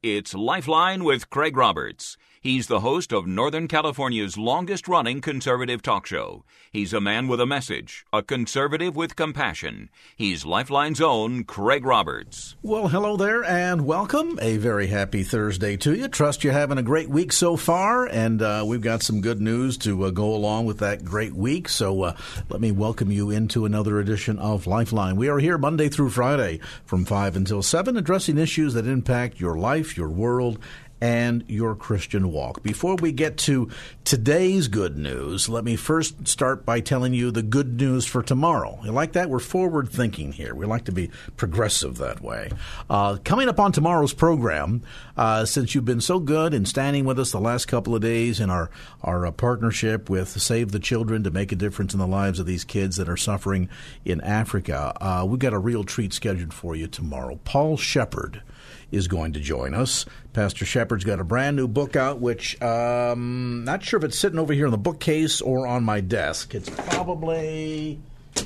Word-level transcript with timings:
It's 0.00 0.32
Lifeline 0.32 1.02
with 1.02 1.28
Craig 1.28 1.56
Roberts. 1.56 2.16
He's 2.40 2.68
the 2.68 2.80
host 2.80 3.12
of 3.12 3.26
Northern 3.26 3.66
California's 3.66 4.38
longest 4.38 4.86
running 4.86 5.20
conservative 5.20 5.82
talk 5.82 6.06
show. 6.06 6.44
He's 6.70 6.92
a 6.92 7.00
man 7.00 7.26
with 7.26 7.40
a 7.40 7.46
message, 7.46 8.06
a 8.12 8.22
conservative 8.22 8.94
with 8.94 9.16
compassion. 9.16 9.90
He's 10.14 10.46
Lifeline's 10.46 11.00
own 11.00 11.42
Craig 11.42 11.84
Roberts. 11.84 12.54
Well, 12.62 12.86
hello 12.88 13.16
there 13.16 13.42
and 13.42 13.84
welcome. 13.84 14.38
A 14.40 14.56
very 14.56 14.86
happy 14.86 15.24
Thursday 15.24 15.76
to 15.78 15.92
you. 15.96 16.06
Trust 16.06 16.44
you're 16.44 16.52
having 16.52 16.78
a 16.78 16.82
great 16.82 17.08
week 17.08 17.32
so 17.32 17.56
far, 17.56 18.06
and 18.06 18.40
uh, 18.40 18.62
we've 18.64 18.82
got 18.82 19.02
some 19.02 19.20
good 19.20 19.40
news 19.40 19.76
to 19.78 20.04
uh, 20.04 20.10
go 20.10 20.32
along 20.32 20.66
with 20.66 20.78
that 20.78 21.04
great 21.04 21.34
week. 21.34 21.68
So 21.68 22.02
uh, 22.02 22.16
let 22.48 22.60
me 22.60 22.70
welcome 22.70 23.10
you 23.10 23.30
into 23.30 23.64
another 23.64 23.98
edition 23.98 24.38
of 24.38 24.68
Lifeline. 24.68 25.16
We 25.16 25.28
are 25.28 25.40
here 25.40 25.58
Monday 25.58 25.88
through 25.88 26.10
Friday 26.10 26.60
from 26.84 27.04
5 27.04 27.34
until 27.34 27.64
7, 27.64 27.96
addressing 27.96 28.38
issues 28.38 28.74
that 28.74 28.86
impact 28.86 29.40
your 29.40 29.58
life, 29.58 29.96
your 29.96 30.08
world, 30.08 30.60
and 31.00 31.44
your 31.48 31.74
Christian 31.74 32.32
walk. 32.32 32.62
Before 32.62 32.96
we 32.96 33.12
get 33.12 33.36
to 33.38 33.70
today's 34.04 34.68
good 34.68 34.96
news, 34.96 35.48
let 35.48 35.64
me 35.64 35.76
first 35.76 36.26
start 36.26 36.64
by 36.64 36.80
telling 36.80 37.14
you 37.14 37.30
the 37.30 37.42
good 37.42 37.80
news 37.80 38.04
for 38.04 38.22
tomorrow. 38.22 38.78
You 38.84 38.92
like 38.92 39.12
that? 39.12 39.30
We're 39.30 39.38
forward 39.38 39.88
thinking 39.88 40.32
here. 40.32 40.54
We 40.54 40.66
like 40.66 40.84
to 40.86 40.92
be 40.92 41.10
progressive 41.36 41.98
that 41.98 42.20
way. 42.20 42.50
Uh, 42.90 43.18
coming 43.24 43.48
up 43.48 43.60
on 43.60 43.72
tomorrow's 43.72 44.12
program, 44.12 44.82
uh, 45.16 45.44
since 45.44 45.74
you've 45.74 45.84
been 45.84 46.00
so 46.00 46.18
good 46.18 46.54
in 46.54 46.64
standing 46.64 47.04
with 47.04 47.18
us 47.18 47.32
the 47.32 47.40
last 47.40 47.66
couple 47.66 47.94
of 47.94 48.02
days 48.02 48.40
in 48.40 48.50
our, 48.50 48.70
our 49.02 49.26
uh, 49.26 49.30
partnership 49.30 50.10
with 50.10 50.28
Save 50.28 50.72
the 50.72 50.78
Children 50.78 51.22
to 51.24 51.30
make 51.30 51.52
a 51.52 51.56
difference 51.56 51.92
in 51.92 52.00
the 52.00 52.06
lives 52.06 52.40
of 52.40 52.46
these 52.46 52.64
kids 52.64 52.96
that 52.96 53.08
are 53.08 53.16
suffering 53.16 53.68
in 54.04 54.20
Africa, 54.20 54.92
uh, 55.00 55.24
we've 55.24 55.38
got 55.38 55.52
a 55.52 55.58
real 55.58 55.84
treat 55.84 56.12
scheduled 56.12 56.54
for 56.54 56.74
you 56.74 56.86
tomorrow. 56.86 57.38
Paul 57.44 57.76
Sheppard 57.76 58.42
is 58.90 59.08
going 59.08 59.32
to 59.34 59.40
join 59.40 59.74
us. 59.74 60.04
Pastor 60.32 60.64
Sheppard's 60.64 61.04
got 61.04 61.20
a 61.20 61.24
brand 61.24 61.56
new 61.56 61.68
book 61.68 61.96
out, 61.96 62.20
which 62.20 62.60
um, 62.62 63.64
not 63.64 63.82
sure 63.82 63.98
if 63.98 64.04
it's 64.04 64.18
sitting 64.18 64.38
over 64.38 64.52
here 64.52 64.66
in 64.66 64.70
the 64.70 64.78
bookcase 64.78 65.40
or 65.40 65.66
on 65.66 65.84
my 65.84 66.00
desk. 66.00 66.54
It's 66.54 66.70
probably. 66.70 67.98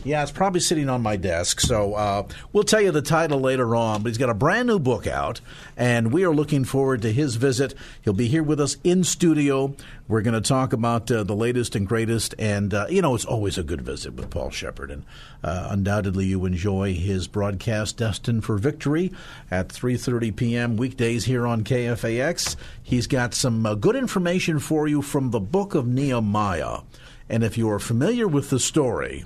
Yeah, 0.04 0.22
it's 0.22 0.32
probably 0.32 0.60
sitting 0.60 0.88
on 0.88 1.00
my 1.00 1.16
desk. 1.16 1.60
So 1.60 1.94
uh, 1.94 2.26
we'll 2.52 2.64
tell 2.64 2.80
you 2.80 2.90
the 2.90 3.02
title 3.02 3.40
later 3.40 3.76
on. 3.76 4.02
But 4.02 4.10
he's 4.10 4.18
got 4.18 4.30
a 4.30 4.34
brand 4.34 4.66
new 4.66 4.78
book 4.78 5.06
out, 5.06 5.40
and 5.76 6.12
we 6.12 6.24
are 6.24 6.34
looking 6.34 6.64
forward 6.64 7.02
to 7.02 7.12
his 7.12 7.36
visit. 7.36 7.74
He'll 8.02 8.12
be 8.12 8.26
here 8.26 8.42
with 8.42 8.60
us 8.60 8.76
in 8.82 9.04
studio. 9.04 9.74
We're 10.08 10.22
going 10.22 10.34
to 10.34 10.46
talk 10.46 10.72
about 10.72 11.10
uh, 11.10 11.22
the 11.22 11.36
latest 11.36 11.76
and 11.76 11.86
greatest, 11.86 12.34
and 12.38 12.74
uh, 12.74 12.86
you 12.90 13.00
know 13.00 13.14
it's 13.14 13.24
always 13.24 13.58
a 13.58 13.62
good 13.62 13.82
visit 13.82 14.14
with 14.14 14.28
Paul 14.28 14.50
Sheppard, 14.50 14.90
and 14.90 15.04
uh, 15.44 15.68
undoubtedly 15.70 16.26
you 16.26 16.44
enjoy 16.44 16.94
his 16.94 17.28
broadcast 17.28 17.96
"Destined 17.96 18.44
for 18.44 18.58
Victory" 18.58 19.12
at 19.50 19.68
3:30 19.68 20.34
p.m. 20.34 20.76
weekdays 20.76 21.26
here 21.26 21.46
on 21.46 21.62
KFAX. 21.62 22.56
He's 22.82 23.06
got 23.06 23.34
some 23.34 23.64
uh, 23.64 23.74
good 23.74 23.96
information 23.96 24.58
for 24.58 24.88
you 24.88 25.00
from 25.00 25.30
the 25.30 25.40
Book 25.40 25.74
of 25.74 25.86
Nehemiah, 25.86 26.80
and 27.28 27.44
if 27.44 27.56
you 27.56 27.70
are 27.70 27.78
familiar 27.78 28.26
with 28.26 28.50
the 28.50 28.58
story 28.58 29.24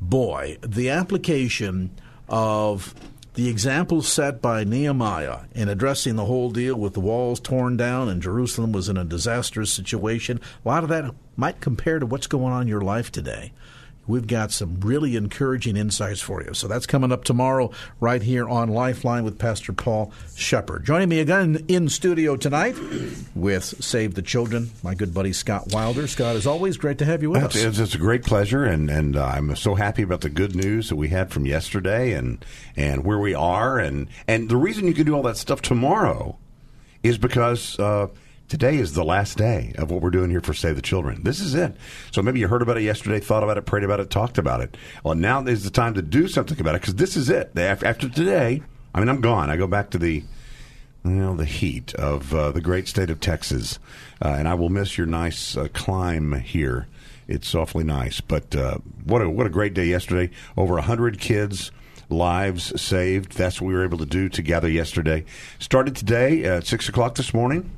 boy, 0.00 0.58
the 0.62 0.90
application 0.90 1.90
of 2.28 2.94
the 3.34 3.48
example 3.48 4.02
set 4.02 4.42
by 4.42 4.64
Nehemiah 4.64 5.42
in 5.52 5.68
addressing 5.68 6.16
the 6.16 6.24
whole 6.24 6.50
deal 6.50 6.74
with 6.74 6.94
the 6.94 7.00
walls 7.00 7.38
torn 7.38 7.76
down 7.76 8.08
and 8.08 8.20
Jerusalem 8.20 8.72
was 8.72 8.88
in 8.88 8.96
a 8.96 9.04
disastrous 9.04 9.72
situation, 9.72 10.40
a 10.64 10.68
lot 10.68 10.82
of 10.82 10.88
that 10.88 11.14
might 11.36 11.60
compare 11.60 12.00
to 12.00 12.06
what's 12.06 12.26
going 12.26 12.52
on 12.52 12.62
in 12.62 12.68
your 12.68 12.80
life 12.80 13.12
today. 13.12 13.52
We've 14.08 14.26
got 14.26 14.50
some 14.52 14.80
really 14.80 15.16
encouraging 15.16 15.76
insights 15.76 16.22
for 16.22 16.42
you. 16.42 16.54
So 16.54 16.66
that's 16.66 16.86
coming 16.86 17.12
up 17.12 17.24
tomorrow 17.24 17.70
right 18.00 18.22
here 18.22 18.48
on 18.48 18.70
Lifeline 18.70 19.22
with 19.22 19.38
Pastor 19.38 19.74
Paul 19.74 20.12
Sheppard. 20.34 20.86
Joining 20.86 21.10
me 21.10 21.20
again 21.20 21.64
in 21.68 21.90
studio 21.90 22.34
tonight 22.34 22.74
with 23.34 23.64
Save 23.84 24.14
the 24.14 24.22
Children, 24.22 24.70
my 24.82 24.94
good 24.94 25.12
buddy 25.12 25.34
Scott 25.34 25.74
Wilder. 25.74 26.06
Scott, 26.06 26.36
as 26.36 26.46
always, 26.46 26.78
great 26.78 26.96
to 26.98 27.04
have 27.04 27.22
you 27.22 27.28
with 27.30 27.44
It's, 27.44 27.56
us. 27.62 27.78
it's, 27.78 27.94
a 27.94 27.98
great 27.98 28.24
pleasure, 28.24 28.64
and 28.64 28.88
and 28.88 29.14
uh, 29.14 29.26
I'm 29.26 29.54
so 29.56 29.74
happy 29.74 30.02
about 30.02 30.22
the 30.22 30.30
good 30.30 30.56
news 30.56 30.88
that 30.88 30.96
we 30.96 31.08
had 31.08 31.30
from 31.30 31.44
yesterday, 31.44 32.12
and 32.14 32.42
and 32.76 33.04
where 33.04 33.18
we 33.18 33.34
are, 33.34 33.78
and 33.78 34.08
and 34.26 34.48
the 34.48 34.56
reason 34.56 34.86
you 34.86 34.94
can 34.94 35.04
do 35.04 35.14
all 35.14 35.22
that 35.24 35.36
stuff 35.36 35.60
tomorrow 35.60 36.38
is 37.02 37.18
because. 37.18 37.78
Uh, 37.78 38.08
Today 38.48 38.78
is 38.78 38.94
the 38.94 39.04
last 39.04 39.36
day 39.36 39.74
of 39.76 39.90
what 39.90 40.00
we're 40.00 40.08
doing 40.08 40.30
here 40.30 40.40
for 40.40 40.54
Save 40.54 40.76
the 40.76 40.80
Children. 40.80 41.22
This 41.22 41.38
is 41.38 41.54
it. 41.54 41.76
So 42.10 42.22
maybe 42.22 42.40
you 42.40 42.48
heard 42.48 42.62
about 42.62 42.78
it 42.78 42.82
yesterday, 42.82 43.20
thought 43.20 43.42
about 43.42 43.58
it, 43.58 43.66
prayed 43.66 43.84
about 43.84 44.00
it, 44.00 44.08
talked 44.08 44.38
about 44.38 44.62
it. 44.62 44.74
Well, 45.04 45.14
now 45.14 45.44
is 45.44 45.64
the 45.64 45.70
time 45.70 45.92
to 45.94 46.02
do 46.02 46.28
something 46.28 46.58
about 46.58 46.74
it 46.74 46.80
because 46.80 46.94
this 46.94 47.14
is 47.14 47.28
it. 47.28 47.56
After 47.58 48.08
today, 48.08 48.62
I 48.94 49.00
mean, 49.00 49.10
I'm 49.10 49.20
gone. 49.20 49.50
I 49.50 49.58
go 49.58 49.66
back 49.66 49.90
to 49.90 49.98
the 49.98 50.24
you 51.04 51.10
know, 51.10 51.36
the 51.36 51.44
heat 51.44 51.94
of 51.96 52.34
uh, 52.34 52.50
the 52.50 52.62
great 52.62 52.88
state 52.88 53.10
of 53.10 53.20
Texas, 53.20 53.78
uh, 54.22 54.28
and 54.28 54.48
I 54.48 54.54
will 54.54 54.70
miss 54.70 54.96
your 54.96 55.06
nice 55.06 55.54
uh, 55.54 55.68
climb 55.74 56.32
here. 56.40 56.86
It's 57.26 57.54
awfully 57.54 57.84
nice, 57.84 58.22
but 58.22 58.56
uh, 58.56 58.78
what 59.04 59.20
a 59.20 59.28
what 59.28 59.46
a 59.46 59.50
great 59.50 59.74
day 59.74 59.86
yesterday! 59.86 60.30
Over 60.56 60.80
hundred 60.80 61.20
kids. 61.20 61.70
Lives 62.10 62.80
saved. 62.80 63.32
That's 63.32 63.60
what 63.60 63.68
we 63.68 63.74
were 63.74 63.84
able 63.84 63.98
to 63.98 64.06
do 64.06 64.30
together 64.30 64.66
yesterday. 64.66 65.26
Started 65.58 65.94
today 65.94 66.42
at 66.44 66.66
six 66.66 66.88
o'clock 66.88 67.16
this 67.16 67.34
morning 67.34 67.70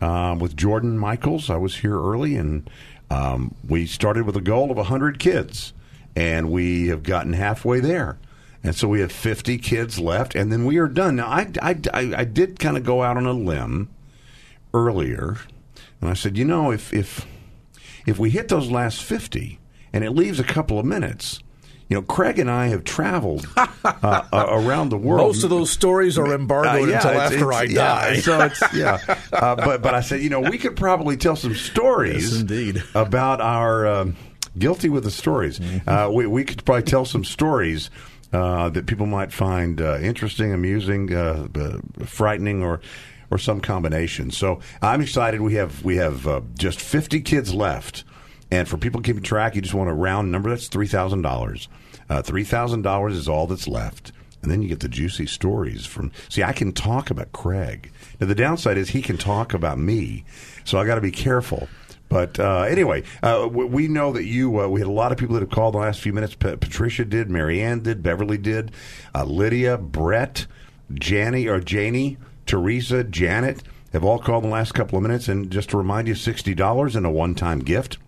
um, 0.00 0.38
with 0.38 0.56
Jordan 0.56 0.98
Michaels. 0.98 1.50
I 1.50 1.56
was 1.56 1.76
here 1.76 2.00
early, 2.00 2.36
and 2.36 2.68
um, 3.10 3.54
we 3.66 3.86
started 3.86 4.24
with 4.24 4.36
a 4.36 4.40
goal 4.40 4.70
of 4.70 4.76
100 4.76 5.18
kids, 5.18 5.72
and 6.14 6.50
we 6.50 6.88
have 6.88 7.02
gotten 7.02 7.32
halfway 7.32 7.80
there. 7.80 8.18
And 8.62 8.74
so 8.74 8.88
we 8.88 9.00
have 9.00 9.12
50 9.12 9.58
kids 9.58 9.98
left, 9.98 10.34
and 10.34 10.52
then 10.52 10.64
we 10.64 10.78
are 10.78 10.88
done. 10.88 11.16
Now, 11.16 11.28
I, 11.28 11.50
I, 11.62 11.80
I, 11.92 12.12
I 12.18 12.24
did 12.24 12.58
kind 12.58 12.76
of 12.76 12.84
go 12.84 13.02
out 13.02 13.16
on 13.16 13.26
a 13.26 13.32
limb 13.32 13.88
earlier, 14.74 15.38
and 16.00 16.10
I 16.10 16.14
said, 16.14 16.36
you 16.36 16.44
know, 16.44 16.70
if, 16.70 16.92
if, 16.92 17.26
if 18.06 18.18
we 18.18 18.30
hit 18.30 18.48
those 18.48 18.70
last 18.70 19.02
50 19.02 19.58
and 19.92 20.04
it 20.04 20.10
leaves 20.10 20.40
a 20.40 20.44
couple 20.44 20.78
of 20.78 20.86
minutes, 20.86 21.40
you 21.88 21.96
know, 21.96 22.02
Craig 22.02 22.38
and 22.38 22.50
I 22.50 22.66
have 22.68 22.84
traveled 22.84 23.46
uh, 23.56 23.66
uh, 23.84 24.46
around 24.50 24.90
the 24.90 24.98
world. 24.98 25.26
Most 25.28 25.42
of 25.44 25.50
those 25.50 25.70
stories 25.70 26.18
are 26.18 26.32
embargoed 26.34 26.88
Uh, 26.88 26.90
yeah, 26.90 26.96
until 26.96 27.10
it's- 27.12 27.32
after 27.32 27.52
I 27.52 27.62
it's- 27.64 27.74
die. 27.74 28.10
Yeah, 28.14 28.20
so 28.20 28.40
it's 28.42 28.74
yeah. 28.74 29.16
Uh, 29.32 29.56
but 29.56 29.82
but 29.82 29.94
I 29.94 30.00
said, 30.00 30.20
you 30.22 30.28
know, 30.30 30.40
we 30.40 30.58
could 30.58 30.76
probably 30.76 31.16
tell 31.16 31.36
some 31.36 31.54
stories, 31.54 32.30
Yes, 32.32 32.40
indeed. 32.40 32.82
about 32.94 33.40
our 33.40 33.86
um, 33.86 34.16
guilty 34.58 34.88
with 34.88 35.04
the 35.04 35.10
stories. 35.10 35.58
Mm-hmm. 35.58 35.88
Uh, 35.88 36.10
we 36.10 36.26
we 36.26 36.44
could 36.44 36.64
probably 36.64 36.82
tell 36.84 37.04
some 37.04 37.24
stories. 37.24 37.90
Uh, 38.30 38.68
that 38.68 38.84
people 38.84 39.06
might 39.06 39.32
find 39.32 39.80
uh, 39.80 39.96
interesting, 40.00 40.52
amusing, 40.52 41.14
uh, 41.14 41.48
frightening, 42.04 42.62
or 42.62 42.78
or 43.30 43.38
some 43.38 43.58
combination. 43.58 44.30
So 44.30 44.60
I'm 44.82 45.00
excited. 45.00 45.40
We 45.40 45.54
have 45.54 45.82
we 45.82 45.96
have 45.96 46.26
uh, 46.26 46.42
just 46.58 46.78
50 46.78 47.22
kids 47.22 47.54
left, 47.54 48.04
and 48.50 48.68
for 48.68 48.78
people 48.78 49.00
keeping 49.00 49.22
track, 49.22 49.54
you 49.54 49.62
just 49.62 49.74
want 49.74 49.90
a 49.90 49.94
round 49.94 50.32
number. 50.32 50.50
That's 50.50 50.68
three 50.68 50.86
thousand 50.86 51.22
dollars. 51.22 51.68
Uh, 52.08 52.22
Three 52.22 52.44
thousand 52.44 52.82
dollars 52.82 53.16
is 53.16 53.28
all 53.28 53.46
that's 53.46 53.68
left. 53.68 54.12
And 54.40 54.50
then 54.50 54.62
you 54.62 54.68
get 54.68 54.80
the 54.80 54.88
juicy 54.88 55.26
stories 55.26 55.84
from. 55.84 56.12
See, 56.28 56.42
I 56.42 56.52
can 56.52 56.72
talk 56.72 57.10
about 57.10 57.32
Craig. 57.32 57.90
Now, 58.20 58.28
the 58.28 58.34
downside 58.36 58.78
is 58.78 58.90
he 58.90 59.02
can 59.02 59.18
talk 59.18 59.52
about 59.52 59.78
me, 59.78 60.24
so 60.64 60.78
I 60.78 60.86
got 60.86 60.94
to 60.94 61.00
be 61.00 61.10
careful. 61.10 61.68
But 62.08 62.38
uh, 62.38 62.62
anyway, 62.62 63.02
uh, 63.22 63.48
we, 63.50 63.88
know 63.88 64.12
that 64.12 64.24
you. 64.24 64.60
Uh, 64.60 64.68
we 64.68 64.80
had 64.80 64.86
a 64.86 64.92
lot 64.92 65.12
of 65.12 65.18
people 65.18 65.34
that 65.34 65.42
have 65.42 65.50
called 65.50 65.74
the 65.74 65.78
last 65.78 66.00
few 66.00 66.12
minutes. 66.12 66.34
Pa- 66.34 66.56
Patricia 66.56 67.04
did, 67.04 67.28
Marianne 67.28 67.80
did, 67.80 68.02
Beverly 68.02 68.38
did, 68.38 68.70
uh, 69.14 69.24
Lydia, 69.24 69.76
Brett, 69.76 70.46
Janny 70.92 71.46
or 71.50 71.60
Janie, 71.60 72.16
Teresa, 72.46 73.04
Janet 73.04 73.62
have 73.92 74.04
all 74.04 74.18
called 74.18 74.44
in 74.44 74.50
the 74.50 74.54
last 74.54 74.72
couple 74.72 74.96
of 74.96 75.02
minutes. 75.02 75.28
And 75.28 75.50
just 75.50 75.70
to 75.70 75.76
remind 75.76 76.08
you, 76.08 76.14
sixty 76.14 76.54
dollars 76.54 76.96
and 76.96 77.04
a 77.04 77.10
one-time 77.10 77.58
gift 77.58 77.98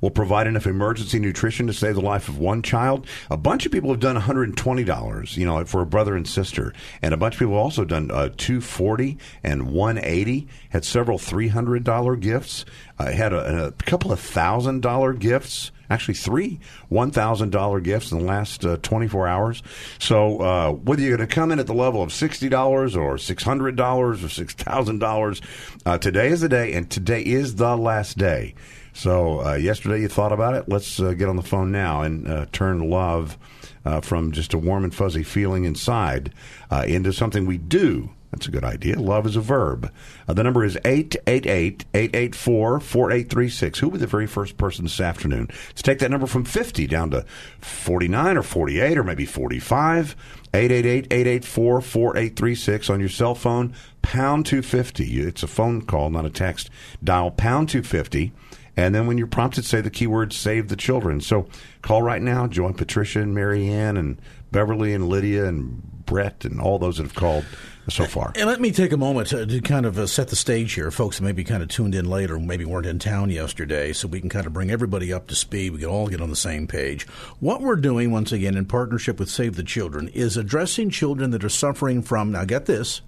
will 0.00 0.10
provide 0.10 0.46
enough 0.46 0.66
emergency 0.66 1.18
nutrition 1.18 1.66
to 1.66 1.72
save 1.72 1.94
the 1.94 2.00
life 2.00 2.28
of 2.28 2.38
one 2.38 2.62
child. 2.62 3.06
A 3.30 3.36
bunch 3.36 3.66
of 3.66 3.72
people 3.72 3.90
have 3.90 4.00
done 4.00 4.16
$120, 4.16 5.36
you 5.36 5.46
know, 5.46 5.64
for 5.64 5.82
a 5.82 5.86
brother 5.86 6.16
and 6.16 6.26
sister. 6.26 6.72
And 7.02 7.14
a 7.14 7.16
bunch 7.16 7.34
of 7.34 7.38
people 7.40 7.54
have 7.54 7.62
also 7.62 7.84
done 7.84 8.10
uh, 8.10 8.30
240 8.36 9.18
and 9.42 9.72
180 9.72 10.48
had 10.70 10.84
several 10.84 11.18
$300 11.18 12.20
gifts, 12.20 12.64
uh, 12.98 13.10
had 13.10 13.32
a, 13.32 13.66
a 13.66 13.72
couple 13.72 14.12
of 14.12 14.20
thousand 14.20 14.82
dollar 14.82 15.12
gifts 15.12 15.72
actually 15.90 16.14
three 16.14 16.60
$1,000 16.90 17.82
gifts 17.82 18.12
in 18.12 18.18
the 18.18 18.24
last 18.24 18.64
uh, 18.64 18.76
24 18.78 19.28
hours. 19.28 19.62
So 19.98 20.38
uh, 20.40 20.72
whether 20.72 21.02
you're 21.02 21.16
going 21.16 21.28
to 21.28 21.34
come 21.34 21.52
in 21.52 21.58
at 21.58 21.66
the 21.66 21.74
level 21.74 22.02
of 22.02 22.10
$60 22.10 22.50
or 22.96 23.16
$600 23.16 23.78
or 23.96 24.14
$6,000, 24.14 25.40
uh, 25.86 25.98
today 25.98 26.28
is 26.28 26.40
the 26.40 26.48
day, 26.48 26.72
and 26.74 26.90
today 26.90 27.22
is 27.22 27.56
the 27.56 27.76
last 27.76 28.18
day. 28.18 28.54
So 28.92 29.44
uh, 29.44 29.54
yesterday 29.54 30.00
you 30.00 30.08
thought 30.08 30.32
about 30.32 30.54
it. 30.54 30.68
Let's 30.68 31.00
uh, 31.00 31.12
get 31.12 31.28
on 31.28 31.36
the 31.36 31.42
phone 31.42 31.70
now 31.70 32.02
and 32.02 32.28
uh, 32.28 32.46
turn 32.52 32.90
love 32.90 33.38
uh, 33.84 34.00
from 34.00 34.32
just 34.32 34.54
a 34.54 34.58
warm 34.58 34.84
and 34.84 34.94
fuzzy 34.94 35.22
feeling 35.22 35.64
inside 35.64 36.32
uh, 36.70 36.84
into 36.86 37.12
something 37.12 37.46
we 37.46 37.58
do. 37.58 38.10
That's 38.30 38.46
a 38.46 38.50
good 38.50 38.64
idea. 38.64 38.98
Love 38.98 39.26
is 39.26 39.36
a 39.36 39.40
verb. 39.40 39.90
Uh, 40.28 40.34
the 40.34 40.44
number 40.44 40.62
is 40.62 40.76
888-884-4836. 40.84 43.78
Who 43.78 43.86
will 43.86 43.92
be 43.92 43.98
the 43.98 44.06
very 44.06 44.26
first 44.26 44.58
person 44.58 44.84
this 44.84 45.00
afternoon 45.00 45.48
to 45.74 45.82
take 45.82 46.00
that 46.00 46.10
number 46.10 46.26
from 46.26 46.44
50 46.44 46.86
down 46.86 47.10
to 47.12 47.24
49 47.60 48.36
or 48.36 48.42
48 48.42 48.98
or 48.98 49.04
maybe 49.04 49.24
45? 49.24 50.14
888-884-4836 50.52 52.90
on 52.90 53.00
your 53.00 53.08
cell 53.08 53.34
phone, 53.34 53.72
pound 54.02 54.44
250. 54.46 55.20
It's 55.20 55.42
a 55.42 55.46
phone 55.46 55.80
call, 55.82 56.10
not 56.10 56.26
a 56.26 56.30
text. 56.30 56.68
Dial 57.02 57.30
pound 57.30 57.70
250. 57.70 58.32
And 58.78 58.94
then 58.94 59.08
when 59.08 59.18
you're 59.18 59.26
prompted, 59.26 59.64
say 59.64 59.80
the 59.80 59.90
keyword 59.90 60.32
save 60.32 60.68
the 60.68 60.76
children. 60.76 61.20
So 61.20 61.48
call 61.82 62.00
right 62.00 62.22
now. 62.22 62.46
Join 62.46 62.74
Patricia 62.74 63.20
and 63.20 63.34
Marianne 63.34 63.96
and 63.96 64.20
Beverly 64.52 64.94
and 64.94 65.08
Lydia 65.08 65.46
and 65.46 65.82
Brett 66.06 66.44
and 66.44 66.60
all 66.60 66.78
those 66.78 66.98
that 66.98 67.02
have 67.02 67.14
called 67.16 67.44
so 67.88 68.04
far. 68.04 68.32
And 68.36 68.46
let 68.46 68.60
me 68.60 68.70
take 68.70 68.92
a 68.92 68.96
moment 68.96 69.30
to, 69.30 69.44
to 69.44 69.60
kind 69.62 69.84
of 69.84 69.98
uh, 69.98 70.06
set 70.06 70.28
the 70.28 70.36
stage 70.36 70.74
here. 70.74 70.92
Folks 70.92 71.18
that 71.18 71.24
maybe 71.24 71.42
kind 71.42 71.60
of 71.60 71.68
tuned 71.68 71.96
in 71.96 72.08
later, 72.08 72.38
maybe 72.38 72.64
weren't 72.64 72.86
in 72.86 73.00
town 73.00 73.30
yesterday, 73.30 73.92
so 73.92 74.06
we 74.06 74.20
can 74.20 74.28
kind 74.28 74.46
of 74.46 74.52
bring 74.52 74.70
everybody 74.70 75.12
up 75.12 75.26
to 75.26 75.34
speed. 75.34 75.72
We 75.72 75.80
can 75.80 75.88
all 75.88 76.06
get 76.06 76.20
on 76.20 76.30
the 76.30 76.36
same 76.36 76.68
page. 76.68 77.04
What 77.40 77.60
we're 77.60 77.74
doing, 77.74 78.12
once 78.12 78.30
again, 78.30 78.56
in 78.56 78.64
partnership 78.64 79.18
with 79.18 79.28
Save 79.28 79.56
the 79.56 79.64
Children, 79.64 80.06
is 80.10 80.36
addressing 80.36 80.90
children 80.90 81.32
that 81.32 81.42
are 81.42 81.48
suffering 81.48 82.00
from, 82.00 82.30
now 82.30 82.44
get 82.44 82.66
this, 82.66 83.00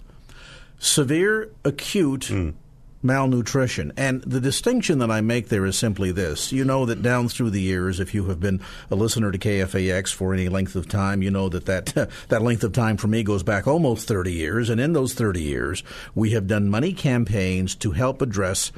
severe 0.79 1.49
acute 1.63 2.23
mm 2.23 2.53
malnutrition. 3.03 3.91
And 3.97 4.21
the 4.23 4.39
distinction 4.39 4.99
that 4.99 5.11
I 5.11 5.21
make 5.21 5.49
there 5.49 5.65
is 5.65 5.77
simply 5.77 6.11
this. 6.11 6.51
You 6.51 6.65
know 6.65 6.85
that 6.85 7.01
down 7.01 7.29
through 7.29 7.51
the 7.51 7.61
years, 7.61 7.99
if 7.99 8.13
you 8.13 8.25
have 8.25 8.39
been 8.39 8.61
a 8.89 8.95
listener 8.95 9.31
to 9.31 9.37
KFAX 9.37 10.13
for 10.13 10.33
any 10.33 10.49
length 10.49 10.75
of 10.75 10.87
time, 10.87 11.21
you 11.21 11.31
know 11.31 11.49
that 11.49 11.65
that, 11.65 12.09
that 12.29 12.41
length 12.41 12.63
of 12.63 12.73
time 12.73 12.97
for 12.97 13.07
me 13.07 13.23
goes 13.23 13.43
back 13.43 13.67
almost 13.67 14.07
30 14.07 14.31
years. 14.31 14.69
And 14.69 14.79
in 14.79 14.93
those 14.93 15.13
30 15.13 15.41
years, 15.41 15.83
we 16.15 16.31
have 16.31 16.47
done 16.47 16.69
money 16.69 16.93
campaigns 16.93 17.75
to 17.75 17.91
help 17.91 18.21
address 18.21 18.71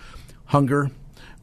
hunger, 0.46 0.92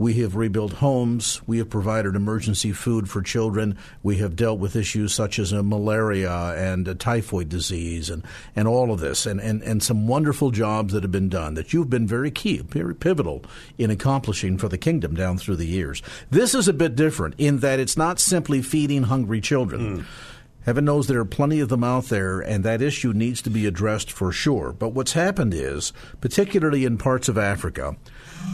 we 0.00 0.14
have 0.14 0.34
rebuilt 0.34 0.72
homes. 0.72 1.42
We 1.46 1.58
have 1.58 1.68
provided 1.68 2.16
emergency 2.16 2.72
food 2.72 3.10
for 3.10 3.20
children. 3.20 3.76
We 4.02 4.16
have 4.16 4.34
dealt 4.34 4.58
with 4.58 4.74
issues 4.74 5.12
such 5.12 5.38
as 5.38 5.52
malaria 5.52 6.32
and 6.56 6.98
typhoid 6.98 7.50
disease 7.50 8.08
and, 8.08 8.24
and 8.56 8.66
all 8.66 8.92
of 8.92 9.00
this, 9.00 9.26
and, 9.26 9.38
and, 9.38 9.62
and 9.62 9.82
some 9.82 10.08
wonderful 10.08 10.52
jobs 10.52 10.94
that 10.94 11.02
have 11.02 11.12
been 11.12 11.28
done 11.28 11.52
that 11.52 11.74
you've 11.74 11.90
been 11.90 12.06
very 12.06 12.30
key, 12.30 12.60
very 12.60 12.94
pivotal 12.94 13.44
in 13.76 13.90
accomplishing 13.90 14.56
for 14.56 14.68
the 14.68 14.78
kingdom 14.78 15.14
down 15.14 15.36
through 15.36 15.56
the 15.56 15.66
years. 15.66 16.02
This 16.30 16.54
is 16.54 16.66
a 16.66 16.72
bit 16.72 16.96
different 16.96 17.34
in 17.36 17.58
that 17.58 17.78
it's 17.78 17.98
not 17.98 18.18
simply 18.18 18.62
feeding 18.62 19.02
hungry 19.02 19.42
children. 19.42 19.98
Mm. 19.98 20.04
Heaven 20.64 20.86
knows 20.86 21.06
there 21.06 21.20
are 21.20 21.26
plenty 21.26 21.60
of 21.60 21.68
them 21.68 21.84
out 21.84 22.06
there, 22.06 22.40
and 22.40 22.64
that 22.64 22.80
issue 22.80 23.12
needs 23.12 23.40
to 23.42 23.50
be 23.50 23.66
addressed 23.66 24.12
for 24.12 24.32
sure. 24.32 24.72
But 24.72 24.90
what's 24.90 25.12
happened 25.12 25.52
is, 25.52 25.92
particularly 26.20 26.84
in 26.84 26.96
parts 26.96 27.28
of 27.28 27.36
Africa, 27.36 27.96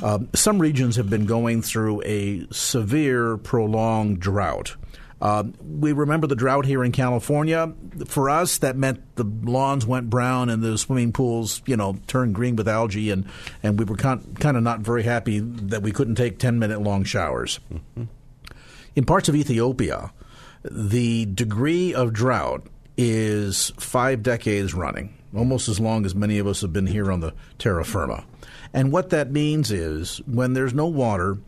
um, 0.02 0.28
some 0.34 0.58
regions 0.58 0.96
have 0.96 1.08
been 1.08 1.26
going 1.26 1.62
through 1.62 2.02
a 2.04 2.46
severe, 2.50 3.36
prolonged 3.36 4.20
drought. 4.20 4.76
Uh, 5.20 5.44
we 5.62 5.92
remember 5.92 6.26
the 6.26 6.36
drought 6.36 6.66
here 6.66 6.84
in 6.84 6.92
California. 6.92 7.72
For 8.06 8.28
us, 8.28 8.58
that 8.58 8.76
meant 8.76 9.16
the 9.16 9.24
lawns 9.24 9.86
went 9.86 10.10
brown 10.10 10.50
and 10.50 10.62
the 10.62 10.76
swimming 10.76 11.12
pools, 11.12 11.62
you 11.64 11.76
know, 11.76 11.98
turned 12.06 12.34
green 12.34 12.54
with 12.56 12.68
algae, 12.68 13.10
and, 13.10 13.24
and 13.62 13.78
we 13.78 13.86
were 13.86 13.96
con- 13.96 14.36
kind 14.38 14.58
of 14.58 14.62
not 14.62 14.80
very 14.80 15.04
happy 15.04 15.40
that 15.40 15.82
we 15.82 15.90
couldn't 15.90 16.16
take 16.16 16.38
10 16.38 16.58
minute 16.58 16.82
long 16.82 17.04
showers. 17.04 17.60
Mm-hmm. 17.72 18.04
In 18.94 19.04
parts 19.04 19.28
of 19.28 19.34
Ethiopia, 19.34 20.12
the 20.62 21.24
degree 21.26 21.94
of 21.94 22.12
drought 22.12 22.66
is 22.98 23.72
five 23.78 24.22
decades 24.22 24.74
running, 24.74 25.14
almost 25.34 25.68
as 25.68 25.80
long 25.80 26.04
as 26.04 26.14
many 26.14 26.38
of 26.38 26.46
us 26.46 26.60
have 26.60 26.72
been 26.72 26.86
here 26.86 27.10
on 27.10 27.20
the 27.20 27.32
terra 27.58 27.84
firma. 27.84 28.24
And 28.76 28.92
what 28.92 29.08
that 29.08 29.32
means 29.32 29.72
is 29.72 30.18
when 30.26 30.52
there's 30.52 30.74
no 30.74 30.86
water, 30.86 31.38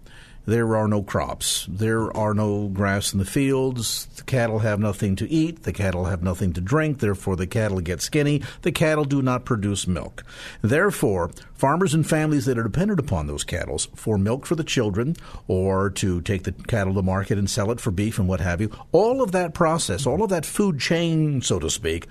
there 0.47 0.75
are 0.77 0.89
no 0.89 1.03
crops. 1.03 1.67
There 1.69 2.11
are 2.17 2.33
no 2.33 2.69
grass 2.69 3.13
in 3.13 3.19
the 3.19 3.27
fields. 3.27 4.07
The 4.17 4.23
cattle 4.23 4.61
have 4.61 4.81
nothing 4.81 5.15
to 5.17 5.31
eat. 5.31 5.65
The 5.65 5.75
cattle 5.75 6.07
have 6.07 6.23
nothing 6.23 6.55
to 6.55 6.63
drink. 6.63 7.01
Therefore, 7.01 7.37
the 7.37 7.47
cattle 7.47 7.81
get 7.81 8.01
skinny. 8.01 8.41
The 8.63 8.73
cattle 8.73 9.05
do 9.05 9.21
not 9.21 9.45
produce 9.45 9.87
milk. 9.87 10.25
Therefore, 10.63 11.31
farmers 11.53 11.93
and 11.93 12.09
families 12.09 12.47
that 12.47 12.57
are 12.57 12.63
dependent 12.63 12.99
upon 12.99 13.27
those 13.27 13.45
cattle 13.45 13.77
for 13.77 14.17
milk 14.17 14.47
for 14.47 14.55
the 14.55 14.65
children 14.65 15.15
or 15.49 15.91
to 15.91 16.23
take 16.23 16.45
the 16.45 16.53
cattle 16.53 16.95
to 16.95 17.03
market 17.03 17.37
and 17.37 17.51
sell 17.51 17.71
it 17.71 17.79
for 17.79 17.91
beef 17.91 18.19
and 18.19 18.27
what 18.27 18.41
have 18.41 18.63
you, 18.63 18.71
all 18.91 19.21
of 19.21 19.33
that 19.33 19.53
process, 19.53 20.07
all 20.07 20.23
of 20.23 20.31
that 20.31 20.47
food 20.47 20.81
chain, 20.81 21.43
so 21.43 21.59
to 21.59 21.69
speak, 21.69 22.07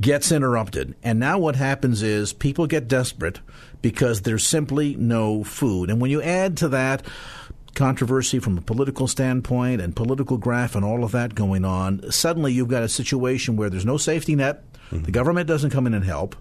gets 0.00 0.32
interrupted. 0.32 0.94
And 1.02 1.20
now 1.20 1.38
what 1.38 1.56
happens 1.56 2.02
is 2.02 2.32
people 2.32 2.66
get 2.66 2.88
desperate 2.88 3.40
because 3.82 4.22
there's 4.22 4.46
simply 4.46 4.94
no 4.96 5.44
food. 5.44 5.90
And 5.90 6.00
when 6.00 6.10
you 6.10 6.22
add 6.22 6.56
to 6.58 6.68
that, 6.70 7.02
controversy 7.74 8.38
from 8.38 8.58
a 8.58 8.60
political 8.60 9.08
standpoint 9.08 9.80
and 9.80 9.96
political 9.96 10.36
graph 10.36 10.74
and 10.74 10.84
all 10.84 11.04
of 11.04 11.12
that 11.12 11.34
going 11.34 11.64
on, 11.64 12.10
suddenly 12.10 12.52
you've 12.52 12.68
got 12.68 12.82
a 12.82 12.88
situation 12.88 13.56
where 13.56 13.70
there's 13.70 13.86
no 13.86 13.96
safety 13.96 14.34
net. 14.34 14.64
Mm-hmm. 14.90 15.04
The 15.04 15.12
government 15.12 15.48
doesn't 15.48 15.70
come 15.70 15.86
in 15.86 15.94
and 15.94 16.04
help. 16.04 16.36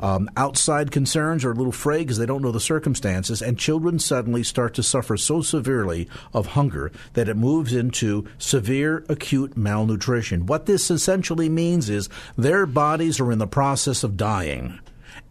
Um, 0.00 0.28
outside 0.36 0.90
concerns 0.90 1.44
are 1.44 1.52
a 1.52 1.54
little 1.54 1.72
frayed 1.72 2.06
because 2.06 2.18
they 2.18 2.26
don't 2.26 2.42
know 2.42 2.52
the 2.52 2.60
circumstances, 2.60 3.42
and 3.42 3.58
children 3.58 3.98
suddenly 3.98 4.42
start 4.42 4.74
to 4.74 4.82
suffer 4.82 5.16
so 5.16 5.42
severely 5.42 6.08
of 6.32 6.48
hunger 6.48 6.92
that 7.14 7.28
it 7.28 7.36
moves 7.36 7.72
into 7.72 8.26
severe 8.38 9.04
acute 9.08 9.56
malnutrition. 9.56 10.46
What 10.46 10.66
this 10.66 10.90
essentially 10.90 11.48
means 11.48 11.88
is 11.88 12.08
their 12.36 12.66
bodies 12.66 13.20
are 13.20 13.32
in 13.32 13.38
the 13.38 13.46
process 13.46 14.04
of 14.04 14.16
dying. 14.16 14.78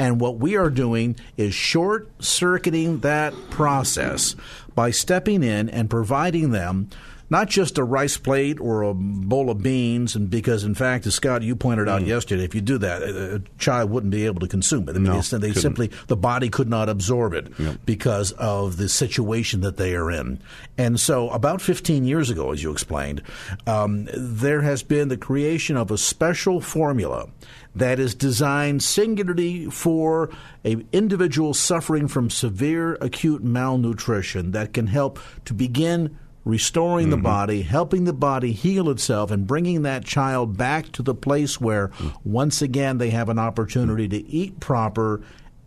And 0.01 0.19
what 0.19 0.39
we 0.39 0.56
are 0.56 0.71
doing 0.71 1.15
is 1.38 1.53
short 1.53 2.09
circuiting 2.18 3.01
that 3.01 3.36
process 3.51 4.36
by 4.74 4.89
stepping 4.89 5.44
in 5.44 5.69
and 5.69 5.92
providing 5.92 6.50
them 6.50 6.89
not 7.31 7.48
just 7.48 7.78
a 7.78 7.83
rice 7.83 8.18
plate 8.18 8.60
or 8.60 8.83
a 8.83 8.94
bowl 8.94 9.50
of 9.50 9.63
beans, 9.63 10.18
and 10.18 10.30
because 10.30 10.66
in 10.66 10.75
fact, 10.75 11.07
as 11.07 11.16
Scott 11.16 11.42
you 11.42 11.56
pointed 11.56 11.88
out 11.88 12.01
mm. 12.01 12.07
yesterday, 12.07 12.44
if 12.44 12.54
you 12.54 12.60
do 12.60 12.78
that, 12.80 13.01
a, 13.01 13.42
child 13.57 13.89
wouldn't 13.89 14.12
be 14.12 14.25
able 14.25 14.42
to 14.42 14.50
consume 14.50 14.89
it. 14.89 14.98
I 14.98 15.00
mean, 15.00 15.13
no, 15.13 15.22
they, 15.22 15.38
they 15.38 15.54
simply 15.54 15.89
the 16.07 16.18
body 16.18 16.50
could 16.50 16.69
not 16.69 16.89
absorb 16.89 17.33
it 17.33 17.48
yep. 17.57 17.77
because 17.86 18.34
of 18.34 18.75
the 18.75 18.89
situation 18.89 19.62
that 19.62 19.77
they 19.77 19.96
are 19.96 20.12
in. 20.12 20.41
And 20.77 21.00
so, 21.00 21.29
about 21.29 21.62
15 21.62 22.03
years 22.03 22.29
ago, 22.29 22.51
as 22.51 22.62
you 22.62 22.70
explained, 22.70 23.22
um, 23.65 24.10
there 24.13 24.62
has 24.62 24.84
been 24.84 25.08
the 25.08 25.17
creation 25.17 25.77
of 25.77 25.89
a 25.89 25.98
special 25.98 26.60
formula 26.60 27.29
that 27.74 27.98
is 27.98 28.13
designed 28.13 28.84
singularly 28.84 29.67
for 29.67 30.29
an 30.65 30.86
individual 30.91 31.53
suffering 31.53 32.10
from 32.10 32.29
severe 32.29 32.96
acute 32.96 33.41
malnutrition 33.41 34.51
that 34.51 34.74
can 34.74 34.88
help 34.88 35.17
to 35.46 35.53
begin 35.53 36.20
restoring 36.43 37.05
mm-hmm. 37.07 37.12
the 37.12 37.17
body, 37.17 37.62
helping 37.62 38.05
the 38.05 38.13
body 38.13 38.51
heal 38.51 38.89
itself, 38.89 39.31
and 39.31 39.48
bringing 39.48 39.83
that 39.83 40.05
child 40.05 40.57
back 40.57 40.91
to 40.93 41.03
the 41.03 41.15
place 41.15 41.62
where 41.62 41.89
mm. 41.89 42.15
once 42.24 42.62
again 42.62 42.98
they 42.98 43.10
have 43.12 43.29
an 43.29 43.39
opportunity 43.39 44.07
to 44.07 44.25
eat 44.27 44.60
proper 44.60 45.21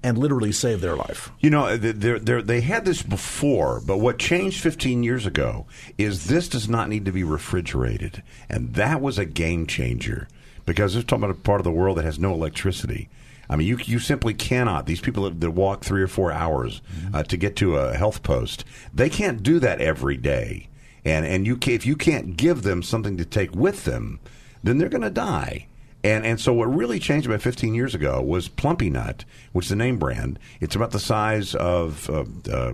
and 0.05 0.19
literally 0.19 0.53
save 0.53 0.83
their 0.83 0.97
life. 0.97 1.33
You 1.41 1.49
know, 1.49 1.79
they're, 1.79 2.19
they're, 2.19 2.43
they 2.43 2.61
had 2.61 2.85
this 2.85 3.03
before, 3.03 3.81
but 3.87 3.97
what 3.97 4.19
changed 4.19 4.61
15 4.61 5.03
years 5.03 5.25
ago 5.25 5.67
is 5.97 6.27
this 6.27 6.47
does 6.47 6.69
not 6.69 6.91
need 6.91 7.07
to 7.07 7.13
be 7.13 7.25
refrigerated. 7.25 8.23
And 8.51 8.75
that 8.75 9.01
was 9.01 9.19
a 9.19 9.25
game 9.25 9.67
changer 9.67 10.29
because 10.67 10.95
it's 10.95 11.07
talking 11.07 11.25
about 11.25 11.37
a 11.37 11.41
part 11.41 11.59
of 11.59 11.65
the 11.65 11.71
world 11.71 11.97
that 11.97 12.05
has 12.05 12.19
no 12.19 12.35
electricity. 12.35 13.09
I 13.49 13.57
mean, 13.57 13.67
you 13.67 13.79
you 13.85 13.99
simply 13.99 14.35
cannot. 14.35 14.87
These 14.87 15.01
people 15.01 15.25
that, 15.25 15.41
that 15.41 15.51
walk 15.51 15.85
three 15.85 16.03
or 16.03 16.09
four 16.09 16.33
hours 16.33 16.83
uh, 17.13 17.23
to 17.25 17.37
get 17.37 17.57
to 17.57 17.77
a 17.77 17.95
health 17.95 18.23
post, 18.23 18.65
they 18.93 19.11
can't 19.11 19.43
do 19.43 19.59
that 19.61 19.81
every 19.81 20.17
day. 20.17 20.69
And 21.05 21.27
and 21.27 21.47
you 21.47 21.57
can, 21.57 21.75
if 21.75 21.87
you 21.87 21.97
can't 21.97 22.37
give 22.37 22.63
them 22.63 22.83
something 22.83 23.17
to 23.19 23.25
take 23.25 23.55
with 23.55 23.85
them, 23.85 24.21
then 24.63 24.79
they're 24.79 24.89
going 24.89 25.03
to 25.03 25.11
die. 25.11 25.67
And 26.03 26.27
and 26.27 26.41
so 26.41 26.53
what 26.53 26.67
really 26.67 26.99
changed 26.99 27.27
about 27.27 27.43
15 27.43 27.75
years 27.75 27.95
ago 27.95 28.21
was 28.21 28.49
Plumpy 28.49 28.91
Nut, 28.91 29.25
which 29.53 29.67
is 29.67 29.71
the 29.71 29.77
name 29.77 29.99
brand. 29.99 30.39
It's 30.61 30.77
about 30.77 30.91
the 30.91 31.01
size 31.01 31.55
of 31.55 32.11
uh, 32.11 32.25
uh, 32.51 32.73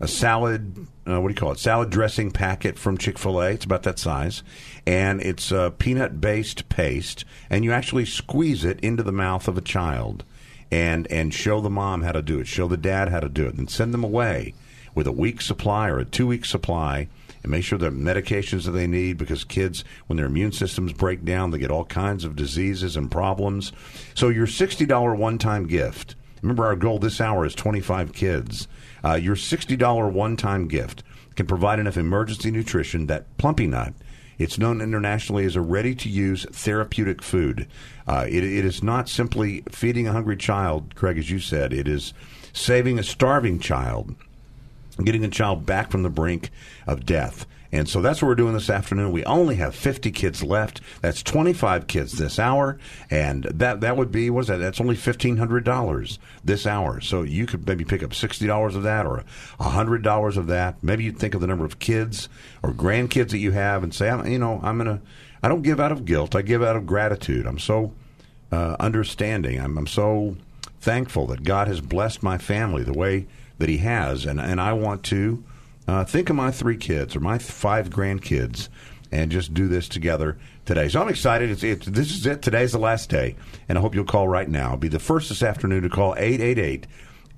a 0.00 0.08
salad. 0.08 0.86
Uh, 1.06 1.20
what 1.20 1.28
do 1.28 1.34
you 1.34 1.40
call 1.40 1.52
it? 1.52 1.58
Salad 1.58 1.90
dressing 1.90 2.30
packet 2.30 2.78
from 2.78 2.98
Chick 2.98 3.18
Fil 3.18 3.40
A. 3.40 3.50
It's 3.50 3.64
about 3.64 3.82
that 3.84 3.98
size, 3.98 4.42
and 4.86 5.20
it's 5.20 5.50
a 5.50 5.72
peanut 5.78 6.20
based 6.20 6.68
paste, 6.68 7.24
and 7.50 7.64
you 7.64 7.72
actually 7.72 8.04
squeeze 8.04 8.64
it 8.64 8.80
into 8.80 9.02
the 9.02 9.12
mouth 9.12 9.48
of 9.48 9.58
a 9.58 9.62
child, 9.62 10.24
and 10.70 11.10
and 11.10 11.32
show 11.34 11.60
the 11.60 11.70
mom 11.70 12.02
how 12.02 12.12
to 12.12 12.22
do 12.22 12.38
it, 12.40 12.46
show 12.46 12.68
the 12.68 12.76
dad 12.76 13.08
how 13.08 13.20
to 13.20 13.28
do 13.28 13.46
it, 13.46 13.54
and 13.54 13.70
send 13.70 13.92
them 13.92 14.04
away 14.04 14.54
with 14.94 15.06
a 15.06 15.12
week 15.12 15.40
supply 15.40 15.88
or 15.88 15.98
a 15.98 16.04
two 16.04 16.26
week 16.26 16.44
supply 16.44 17.08
and 17.42 17.52
make 17.52 17.64
sure 17.64 17.78
the 17.78 17.90
medications 17.90 18.64
that 18.64 18.72
they 18.72 18.86
need 18.86 19.16
because 19.16 19.44
kids, 19.44 19.84
when 20.06 20.16
their 20.16 20.26
immune 20.26 20.52
systems 20.52 20.92
break 20.92 21.24
down, 21.24 21.50
they 21.50 21.58
get 21.58 21.70
all 21.70 21.84
kinds 21.84 22.24
of 22.24 22.36
diseases 22.36 22.96
and 22.96 23.10
problems. 23.10 23.72
So 24.14 24.28
your 24.28 24.46
$60 24.46 25.16
one 25.16 25.38
time 25.38 25.66
gift, 25.66 26.16
remember 26.42 26.66
our 26.66 26.76
goal 26.76 26.98
this 26.98 27.20
hour 27.20 27.44
is 27.44 27.54
25 27.54 28.12
kids. 28.12 28.68
Uh, 29.04 29.14
your 29.14 29.36
$60 29.36 30.12
one 30.12 30.36
time 30.36 30.68
gift 30.68 31.02
can 31.36 31.46
provide 31.46 31.78
enough 31.78 31.96
emergency 31.96 32.50
nutrition 32.50 33.06
that 33.06 33.36
Plumpy 33.38 33.66
Nut. 33.66 33.94
It's 34.38 34.58
known 34.58 34.80
internationally 34.80 35.44
as 35.44 35.56
a 35.56 35.60
ready 35.60 35.94
to 35.96 36.08
use 36.08 36.44
therapeutic 36.52 37.22
food. 37.22 37.66
Uh, 38.06 38.24
it, 38.28 38.44
it 38.44 38.64
is 38.64 38.82
not 38.82 39.08
simply 39.08 39.62
feeding 39.70 40.06
a 40.06 40.12
hungry 40.12 40.36
child, 40.36 40.94
Craig, 40.94 41.18
as 41.18 41.30
you 41.30 41.40
said. 41.40 41.72
It 41.72 41.88
is 41.88 42.14
saving 42.52 42.98
a 42.98 43.02
starving 43.02 43.58
child, 43.58 44.14
getting 45.02 45.24
a 45.24 45.28
child 45.28 45.66
back 45.66 45.90
from 45.90 46.04
the 46.04 46.10
brink 46.10 46.50
of 46.86 47.04
death. 47.04 47.46
And 47.70 47.88
so 47.88 48.00
that's 48.00 48.22
what 48.22 48.28
we're 48.28 48.34
doing 48.34 48.54
this 48.54 48.70
afternoon. 48.70 49.12
We 49.12 49.24
only 49.24 49.56
have 49.56 49.74
50 49.74 50.10
kids 50.10 50.42
left. 50.42 50.80
That's 51.02 51.22
25 51.22 51.86
kids 51.86 52.12
this 52.12 52.38
hour. 52.38 52.78
And 53.10 53.44
that, 53.44 53.82
that 53.82 53.96
would 53.96 54.10
be, 54.10 54.30
what 54.30 54.42
is 54.42 54.46
that? 54.46 54.56
That's 54.56 54.80
only 54.80 54.96
$1,500 54.96 56.18
this 56.44 56.66
hour. 56.66 57.00
So 57.00 57.22
you 57.22 57.46
could 57.46 57.66
maybe 57.66 57.84
pick 57.84 58.02
up 58.02 58.10
$60 58.10 58.74
of 58.74 58.82
that 58.84 59.04
or 59.06 59.24
$100 59.60 60.36
of 60.36 60.46
that. 60.46 60.82
Maybe 60.82 61.04
you 61.04 61.12
think 61.12 61.34
of 61.34 61.40
the 61.40 61.46
number 61.46 61.66
of 61.66 61.78
kids 61.78 62.28
or 62.62 62.72
grandkids 62.72 63.30
that 63.30 63.38
you 63.38 63.52
have 63.52 63.82
and 63.82 63.94
say, 63.94 64.08
you 64.30 64.38
know, 64.38 64.60
I'm 64.62 64.78
going 64.78 64.98
to, 64.98 65.04
I 65.42 65.48
don't 65.48 65.62
give 65.62 65.78
out 65.78 65.92
of 65.92 66.06
guilt. 66.06 66.34
I 66.34 66.42
give 66.42 66.62
out 66.62 66.76
of 66.76 66.86
gratitude. 66.86 67.46
I'm 67.46 67.58
so 67.58 67.92
uh, 68.50 68.76
understanding. 68.80 69.60
I'm, 69.60 69.76
I'm 69.76 69.86
so 69.86 70.36
thankful 70.80 71.26
that 71.26 71.44
God 71.44 71.68
has 71.68 71.82
blessed 71.82 72.22
my 72.22 72.38
family 72.38 72.82
the 72.82 72.94
way 72.94 73.26
that 73.58 73.68
He 73.68 73.78
has. 73.78 74.24
And, 74.24 74.40
and 74.40 74.58
I 74.58 74.72
want 74.72 75.02
to 75.04 75.44
uh, 75.88 76.04
think 76.04 76.28
of 76.28 76.36
my 76.36 76.50
three 76.50 76.76
kids 76.76 77.16
or 77.16 77.20
my 77.20 77.38
five 77.38 77.88
grandkids 77.88 78.68
and 79.10 79.30
just 79.30 79.54
do 79.54 79.68
this 79.68 79.88
together 79.88 80.36
today. 80.66 80.88
So 80.88 81.00
I'm 81.00 81.08
excited. 81.08 81.50
It's, 81.50 81.62
it's, 81.64 81.86
this 81.86 82.10
is 82.10 82.26
it. 82.26 82.42
Today's 82.42 82.72
the 82.72 82.78
last 82.78 83.08
day, 83.08 83.36
and 83.68 83.78
I 83.78 83.80
hope 83.80 83.94
you'll 83.94 84.04
call 84.04 84.28
right 84.28 84.48
now. 84.48 84.76
Be 84.76 84.88
the 84.88 84.98
first 84.98 85.30
this 85.30 85.42
afternoon 85.42 85.82
to 85.82 85.88
call 85.88 86.14
888 86.16 86.86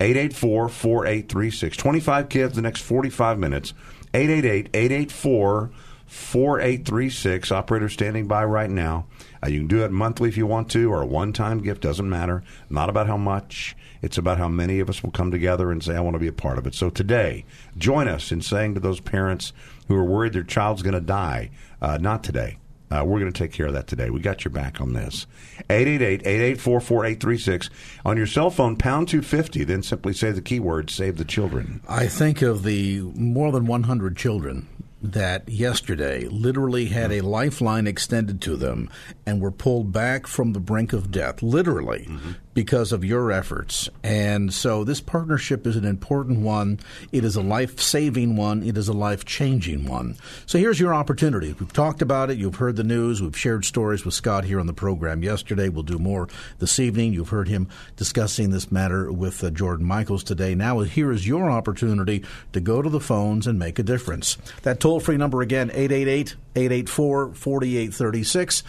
884 0.01 0.67
4836. 0.67 1.77
25 1.77 2.29
kids 2.29 2.55
the 2.55 2.61
next 2.61 2.81
45 2.81 3.39
minutes. 3.39 3.73
888 4.13 4.69
884 4.73 5.71
4836. 6.11 7.53
Operator 7.53 7.87
standing 7.87 8.27
by 8.27 8.43
right 8.43 8.69
now. 8.69 9.05
Uh, 9.41 9.47
you 9.47 9.59
can 9.59 9.67
do 9.67 9.85
it 9.85 9.91
monthly 9.91 10.27
if 10.27 10.35
you 10.35 10.45
want 10.45 10.69
to, 10.71 10.91
or 10.91 11.01
a 11.01 11.05
one 11.05 11.31
time 11.31 11.61
gift, 11.61 11.81
doesn't 11.81 12.09
matter. 12.09 12.43
Not 12.69 12.89
about 12.89 13.07
how 13.07 13.15
much. 13.15 13.77
It's 14.01 14.17
about 14.17 14.37
how 14.37 14.49
many 14.49 14.81
of 14.81 14.89
us 14.89 15.01
will 15.01 15.11
come 15.11 15.31
together 15.31 15.71
and 15.71 15.81
say, 15.81 15.95
I 15.95 16.01
want 16.01 16.15
to 16.15 16.19
be 16.19 16.27
a 16.27 16.33
part 16.33 16.57
of 16.57 16.67
it. 16.67 16.75
So 16.75 16.89
today, 16.89 17.45
join 17.77 18.09
us 18.09 18.29
in 18.31 18.41
saying 18.41 18.73
to 18.73 18.81
those 18.81 18.99
parents 18.99 19.53
who 19.87 19.95
are 19.95 20.03
worried 20.03 20.33
their 20.33 20.43
child's 20.43 20.81
going 20.81 20.95
to 20.95 21.01
die, 21.01 21.49
uh, 21.81 21.97
not 21.97 22.25
today. 22.25 22.57
Uh, 22.91 23.05
we're 23.05 23.19
going 23.19 23.31
to 23.31 23.43
take 23.43 23.53
care 23.53 23.67
of 23.67 23.73
that 23.73 23.87
today. 23.87 24.09
We 24.09 24.19
got 24.19 24.43
your 24.43 24.51
back 24.51 24.81
on 24.81 24.91
this. 24.91 25.27
888-884-4836. 25.69 27.69
On 28.03 28.17
your 28.17 28.27
cell 28.27 28.49
phone, 28.49 28.75
pound 28.75 29.07
250, 29.07 29.63
then 29.63 29.81
simply 29.81 30.11
say 30.11 30.31
the 30.31 30.41
keyword, 30.41 30.89
save 30.89 31.17
the 31.17 31.23
children. 31.23 31.79
I 31.87 32.07
think 32.07 32.41
of 32.41 32.63
the 32.63 32.99
more 33.15 33.53
than 33.53 33.65
100 33.65 34.17
children 34.17 34.67
that 35.01 35.49
yesterday 35.49 36.27
literally 36.27 36.85
had 36.85 37.11
a 37.11 37.21
lifeline 37.21 37.87
extended 37.87 38.41
to 38.41 38.55
them 38.55 38.89
and 39.25 39.41
were 39.41 39.51
pulled 39.51 39.91
back 39.91 40.27
from 40.27 40.53
the 40.53 40.59
brink 40.59 40.93
of 40.93 41.11
death, 41.11 41.41
literally, 41.41 42.05
mm-hmm. 42.07 42.31
Because 42.53 42.91
of 42.91 43.05
your 43.05 43.31
efforts. 43.31 43.89
And 44.03 44.53
so 44.53 44.83
this 44.83 45.01
partnership 45.01 45.65
is 45.65 45.75
an 45.75 45.85
important 45.85 46.39
one. 46.39 46.79
It 47.11 47.23
is 47.23 47.35
a 47.35 47.41
life 47.41 47.79
saving 47.79 48.35
one. 48.35 48.63
It 48.63 48.77
is 48.77 48.87
a 48.87 48.93
life 48.93 49.25
changing 49.25 49.87
one. 49.87 50.17
So 50.45 50.57
here's 50.57 50.79
your 50.79 50.93
opportunity. 50.93 51.55
We've 51.59 51.71
talked 51.71 52.01
about 52.01 52.29
it. 52.29 52.37
You've 52.37 52.55
heard 52.55 52.75
the 52.75 52.83
news. 52.83 53.21
We've 53.21 53.37
shared 53.37 53.65
stories 53.65 54.03
with 54.03 54.13
Scott 54.13 54.43
here 54.43 54.59
on 54.59 54.67
the 54.67 54.73
program 54.73 55.23
yesterday. 55.23 55.69
We'll 55.69 55.83
do 55.83 55.99
more 55.99 56.27
this 56.59 56.79
evening. 56.79 57.13
You've 57.13 57.29
heard 57.29 57.47
him 57.47 57.69
discussing 57.95 58.51
this 58.51 58.71
matter 58.71 59.11
with 59.11 59.43
uh, 59.43 59.49
Jordan 59.49 59.85
Michaels 59.85 60.23
today. 60.23 60.55
Now 60.55 60.79
here 60.79 61.11
is 61.11 61.27
your 61.27 61.49
opportunity 61.49 62.23
to 62.53 62.59
go 62.59 62.81
to 62.81 62.89
the 62.89 62.99
phones 62.99 63.47
and 63.47 63.57
make 63.57 63.79
a 63.79 63.83
difference. 63.83 64.37
That 64.63 64.79
toll 64.79 64.99
free 64.99 65.17
number 65.17 65.41
again, 65.41 65.69
888 65.69 66.35
884 66.55 67.33
4836. 67.33 68.63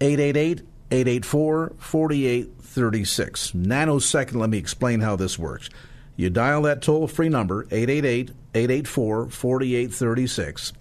888 0.00 0.60
884 0.90 1.72
4836. 1.78 2.53
Nanosecond, 3.52 4.36
let 4.36 4.50
me 4.50 4.58
explain 4.58 5.00
how 5.00 5.16
this 5.16 5.38
works. 5.38 5.70
You 6.16 6.30
dial 6.30 6.62
that 6.62 6.82
toll 6.82 7.08
free 7.08 7.28
number, 7.28 7.66
888 7.70 8.30
884 8.54 9.30
4836. 9.30 10.72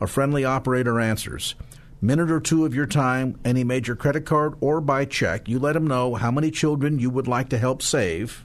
A 0.00 0.06
friendly 0.06 0.44
operator 0.44 0.98
answers. 0.98 1.54
Minute 2.02 2.30
or 2.30 2.40
two 2.40 2.64
of 2.64 2.74
your 2.74 2.86
time, 2.86 3.38
any 3.44 3.62
major 3.62 3.94
credit 3.94 4.24
card 4.24 4.54
or 4.60 4.80
by 4.80 5.04
check, 5.04 5.48
you 5.48 5.58
let 5.58 5.74
them 5.74 5.86
know 5.86 6.14
how 6.14 6.30
many 6.30 6.50
children 6.50 6.98
you 6.98 7.10
would 7.10 7.28
like 7.28 7.50
to 7.50 7.58
help 7.58 7.82
save. 7.82 8.44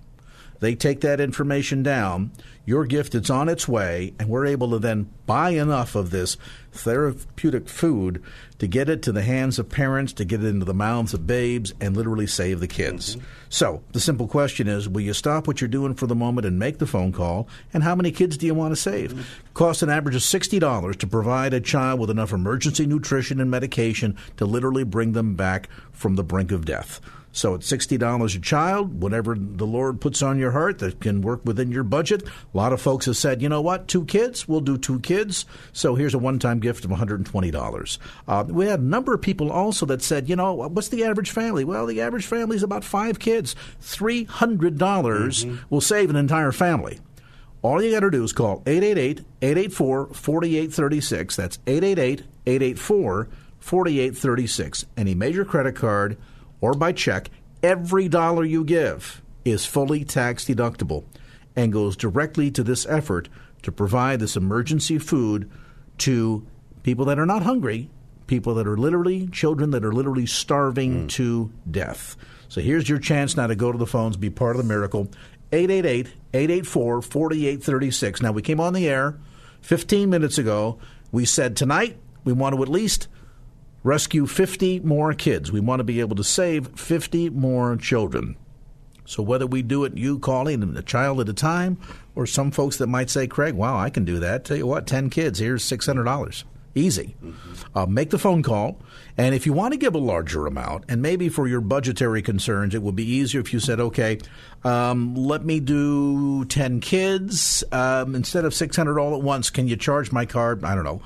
They 0.59 0.75
take 0.75 1.01
that 1.01 1.19
information 1.19 1.81
down. 1.81 2.31
Your 2.65 2.85
gift 2.85 3.15
is 3.15 3.29
on 3.29 3.49
its 3.49 3.67
way, 3.67 4.13
and 4.19 4.29
we're 4.29 4.45
able 4.45 4.71
to 4.71 4.79
then 4.79 5.09
buy 5.25 5.51
enough 5.51 5.95
of 5.95 6.09
this 6.09 6.37
therapeutic 6.75 7.67
food 7.67 8.21
to 8.59 8.67
get 8.67 8.89
it 8.89 9.01
to 9.03 9.11
the 9.11 9.21
hands 9.21 9.59
of 9.59 9.69
parents, 9.69 10.13
to 10.13 10.25
get 10.25 10.43
it 10.43 10.47
into 10.47 10.65
the 10.65 10.73
mouths 10.73 11.13
of 11.13 11.27
babes, 11.27 11.73
and 11.81 11.95
literally 11.95 12.27
save 12.27 12.59
the 12.59 12.67
kids. 12.67 13.15
Mm-hmm. 13.15 13.25
So 13.49 13.83
the 13.91 13.99
simple 13.99 14.27
question 14.27 14.67
is 14.67 14.87
will 14.87 15.01
you 15.01 15.13
stop 15.13 15.47
what 15.47 15.61
you're 15.61 15.67
doing 15.67 15.93
for 15.93 16.07
the 16.07 16.15
moment 16.15 16.47
and 16.47 16.59
make 16.59 16.77
the 16.77 16.87
phone 16.87 17.11
call? 17.11 17.47
And 17.73 17.83
how 17.83 17.95
many 17.95 18.11
kids 18.11 18.37
do 18.37 18.45
you 18.45 18.53
want 18.53 18.71
to 18.71 18.75
save? 18.75 19.13
Mm-hmm. 19.13 19.53
Costs 19.53 19.83
an 19.83 19.89
average 19.89 20.15
of 20.15 20.21
$60 20.21 20.95
to 20.97 21.07
provide 21.07 21.53
a 21.53 21.61
child 21.61 21.99
with 21.99 22.09
enough 22.09 22.31
emergency 22.31 22.85
nutrition 22.85 23.39
and 23.39 23.49
medication 23.49 24.17
to 24.37 24.45
literally 24.45 24.83
bring 24.83 25.13
them 25.13 25.35
back 25.35 25.69
from 25.91 26.15
the 26.15 26.23
brink 26.23 26.51
of 26.51 26.65
death. 26.65 27.01
So 27.35 27.53
it's 27.53 27.69
$60 27.69 28.35
a 28.35 28.39
child, 28.39 29.01
whatever 29.01 29.35
the 29.37 29.67
Lord 29.67 29.99
puts 29.99 30.21
on 30.21 30.39
your 30.39 30.51
heart 30.51 30.79
that 30.79 31.01
can 31.01 31.21
work 31.21 31.41
within 31.43 31.69
your 31.69 31.83
budget. 31.83 32.23
A 32.23 32.57
lot 32.57 32.71
of 32.71 32.79
folks 32.79 33.07
have 33.07 33.17
said, 33.17 33.41
you 33.41 33.49
know 33.49 33.59
what, 33.59 33.89
two 33.89 34.05
kids, 34.05 34.47
we'll 34.47 34.61
do 34.61 34.77
two 34.77 35.01
kids. 35.01 35.45
So 35.73 35.95
here's 35.95 36.13
a 36.13 36.17
one 36.17 36.39
time 36.39 36.61
gift 36.61 36.85
of 36.85 36.91
$120. 36.91 37.97
Uh, 38.25 38.45
we 38.47 38.67
had 38.67 38.79
a 38.79 38.83
number 38.83 39.13
of 39.13 39.21
people 39.21 39.51
also 39.51 39.85
that 39.87 40.01
said, 40.01 40.29
you 40.29 40.37
know, 40.37 40.53
what's 40.53 40.87
the 40.87 41.03
average 41.03 41.29
family? 41.29 41.65
Well, 41.65 41.85
the 41.85 41.99
average 41.99 42.25
family 42.25 42.55
is 42.55 42.63
about 42.63 42.85
five 42.85 43.19
kids. 43.19 43.53
$300 43.81 44.27
mm-hmm. 44.77 45.55
will 45.69 45.81
save 45.81 46.09
an 46.09 46.15
entire 46.15 46.53
family. 46.53 47.01
All 47.61 47.83
you 47.83 47.91
got 47.91 47.99
to 47.99 48.11
do 48.11 48.23
is 48.23 48.31
call 48.31 48.63
888 48.65 49.25
884 49.41 50.13
4836. 50.13 51.35
That's 51.35 51.59
888 51.67 52.23
884 52.45 53.27
4836. 53.59 54.85
Any 54.95 55.15
major 55.15 55.43
credit 55.43 55.75
card 55.75 56.15
or 56.61 56.73
by 56.73 56.91
check, 56.91 57.29
every 57.63 58.07
dollar 58.07 58.43
you 58.43 58.63
give 58.63 59.21
is 59.43 59.65
fully 59.65 60.03
tax 60.03 60.45
deductible 60.45 61.03
and 61.55 61.71
goes 61.71 61.95
directly 61.95 62.51
to 62.51 62.63
this 62.63 62.85
effort 62.87 63.29
to 63.61 63.71
provide 63.71 64.19
this 64.19 64.35
emergency 64.35 64.97
food 64.97 65.49
to 65.97 66.45
people 66.83 67.05
that 67.05 67.19
are 67.19 67.25
not 67.25 67.43
hungry, 67.43 67.89
people 68.27 68.55
that 68.55 68.67
are 68.67 68.77
literally 68.77 69.27
children 69.27 69.71
that 69.71 69.85
are 69.85 69.93
literally 69.93 70.25
starving 70.25 71.05
mm. 71.05 71.09
to 71.09 71.51
death. 71.69 72.15
So 72.47 72.61
here's 72.61 72.87
your 72.87 72.99
chance 72.99 73.35
now 73.35 73.47
to 73.47 73.55
go 73.55 73.71
to 73.71 73.77
the 73.77 73.87
phones, 73.87 74.17
be 74.17 74.29
part 74.29 74.55
of 74.55 74.61
the 74.61 74.67
miracle. 74.67 75.09
888 75.51 76.07
884 76.33 77.01
4836. 77.01 78.21
Now, 78.21 78.31
we 78.31 78.41
came 78.41 78.59
on 78.59 78.73
the 78.73 78.87
air 78.87 79.17
15 79.61 80.09
minutes 80.09 80.37
ago. 80.37 80.79
We 81.11 81.25
said 81.25 81.55
tonight 81.55 81.97
we 82.23 82.33
want 82.33 82.55
to 82.55 82.61
at 82.61 82.69
least 82.69 83.07
rescue 83.85 84.25
50 84.25 84.79
more 84.79 85.13
kids. 85.13 85.51
We 85.51 85.59
want 85.59 85.79
to 85.79 85.83
be 85.83 85.99
able 85.99 86.15
to 86.15 86.23
save 86.23 86.67
50 86.77 87.29
more 87.29 87.77
children. 87.77 88.35
So 89.05 89.21
whether 89.21 89.45
we 89.45 89.61
do 89.61 89.83
it 89.83 89.95
you 89.95 90.17
calling 90.17 90.75
a 90.75 90.81
child 90.81 91.21
at 91.21 91.29
a 91.29 91.33
time, 91.33 91.77
or 92.15 92.25
some 92.25 92.49
folks 92.49 92.77
that 92.77 92.87
might 92.87 93.11
say, 93.11 93.27
Craig, 93.27 93.53
wow, 93.53 93.77
I 93.77 93.91
can 93.91 94.03
do 94.03 94.19
that. 94.19 94.43
Tell 94.43 94.57
you 94.57 94.65
what, 94.65 94.87
10 94.87 95.11
kids, 95.11 95.37
here's 95.37 95.63
$600. 95.63 96.43
Easy. 96.73 97.15
Mm-hmm. 97.23 97.77
Uh, 97.77 97.85
make 97.85 98.09
the 98.09 98.17
phone 98.17 98.41
call. 98.41 98.81
And 99.17 99.35
if 99.35 99.45
you 99.45 99.53
want 99.53 99.73
to 99.73 99.77
give 99.77 99.93
a 99.93 99.99
larger 99.99 100.47
amount, 100.47 100.85
and 100.89 101.01
maybe 101.01 101.29
for 101.29 101.47
your 101.47 101.61
budgetary 101.61 102.23
concerns, 102.23 102.73
it 102.73 102.81
would 102.81 102.95
be 102.95 103.09
easier 103.09 103.39
if 103.39 103.53
you 103.53 103.59
said, 103.59 103.79
okay, 103.79 104.17
um, 104.63 105.13
let 105.13 105.45
me 105.45 105.59
do 105.59 106.43
10 106.45 106.79
kids. 106.79 107.63
Um, 107.71 108.15
instead 108.15 108.43
of 108.45 108.53
600 108.53 108.99
all 108.99 109.15
at 109.15 109.21
once, 109.21 109.51
can 109.51 109.67
you 109.67 109.77
charge 109.77 110.11
my 110.11 110.25
card, 110.25 110.65
I 110.65 110.73
don't 110.73 110.83
know, 110.83 111.01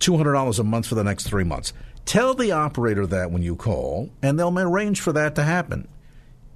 $200 0.00 0.58
a 0.58 0.64
month 0.64 0.86
for 0.86 0.96
the 0.96 1.04
next 1.04 1.28
three 1.28 1.44
months? 1.44 1.72
Tell 2.10 2.34
the 2.34 2.50
operator 2.50 3.06
that 3.06 3.30
when 3.30 3.42
you 3.42 3.54
call, 3.54 4.10
and 4.20 4.36
they'll 4.36 4.58
arrange 4.58 5.00
for 5.00 5.12
that 5.12 5.36
to 5.36 5.44
happen. 5.44 5.86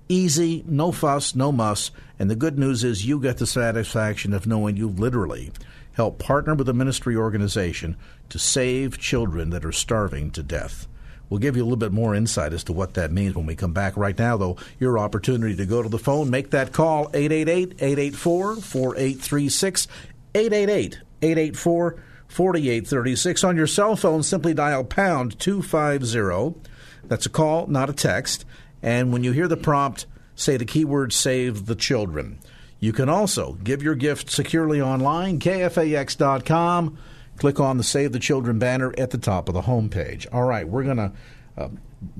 Easy, 0.09 0.65
no 0.67 0.91
fuss, 0.91 1.37
no 1.37 1.53
muss, 1.53 1.93
and 2.19 2.29
the 2.29 2.35
good 2.35 2.59
news 2.59 2.83
is 2.83 3.07
you 3.07 3.21
get 3.21 3.39
the 3.39 3.47
satisfaction 3.47 4.33
of 4.33 4.49
knowing 4.49 4.77
you've 4.77 4.99
literally 4.99 5.53
help 5.93 6.19
partner 6.19 6.57
with 6.57 6.69
a 6.69 6.73
ministry 6.73 7.15
organization 7.15 7.97
to 8.31 8.37
save 8.37 8.99
children 8.99 9.51
that 9.51 9.65
are 9.65 9.71
starving 9.71 10.33
to 10.33 10.43
death. 10.43 10.89
We'll 11.31 11.39
give 11.39 11.57
you 11.57 11.63
a 11.63 11.67
little 11.67 11.77
bit 11.77 11.93
more 11.93 12.17
insight 12.17 12.53
as 12.53 12.65
to 12.65 12.73
what 12.73 12.95
that 12.95 13.13
means 13.13 13.37
when 13.37 13.47
we 13.47 13.55
come 13.55 13.73
back. 13.73 13.97
Right 13.97 14.19
now, 14.19 14.37
though, 14.37 14.57
your 14.81 14.99
opportunity 14.99 15.55
to 15.55 15.67
go 15.67 15.85
to 15.85 15.89
the 15.89 16.01
phone, 16.01 16.31
make 16.31 16.51
that 16.51 16.73
call 16.73 17.13
888 17.15 17.75
884 17.75 18.57
4836. 18.57 19.87
888 20.35 20.99
884 21.23 22.03
4836. 22.29 23.45
On 23.45 23.57
your 23.57 23.67
cell 23.67 23.97
phone, 23.97 24.23
simply 24.23 24.55
dial 24.55 24.85
pound 24.85 25.39
250. 25.39 26.61
That's 27.07 27.27
a 27.27 27.31
call, 27.31 27.67
not 27.67 27.91
a 27.91 27.93
text. 27.93 28.45
And 28.83 29.13
when 29.13 29.25
you 29.25 29.33
hear 29.33 29.49
the 29.49 29.57
prompt, 29.57 30.07
say 30.35 30.57
the 30.57 30.65
keyword 30.65 31.13
save 31.13 31.67
the 31.67 31.75
children. 31.75 32.39
You 32.81 32.93
can 32.93 33.09
also 33.09 33.55
give 33.65 33.83
your 33.83 33.95
gift 33.95 34.31
securely 34.31 34.81
online, 34.81 35.39
kfax.com. 35.39 36.99
Click 37.39 37.59
on 37.59 37.79
the 37.79 37.83
Save 37.83 38.13
the 38.13 38.19
Children 38.19 38.59
banner 38.59 38.95
at 38.99 39.11
the 39.11 39.19
top 39.19 39.49
of 39.49 39.55
the 39.55 39.63
homepage. 39.63 40.27
All 40.33 40.45
right, 40.45 40.69
we're 40.69 40.85
going 40.85 40.99
to 40.99 41.13
uh, 41.57 41.69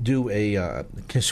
do 0.01 0.29
a, 0.29 0.57
uh, 0.57 0.83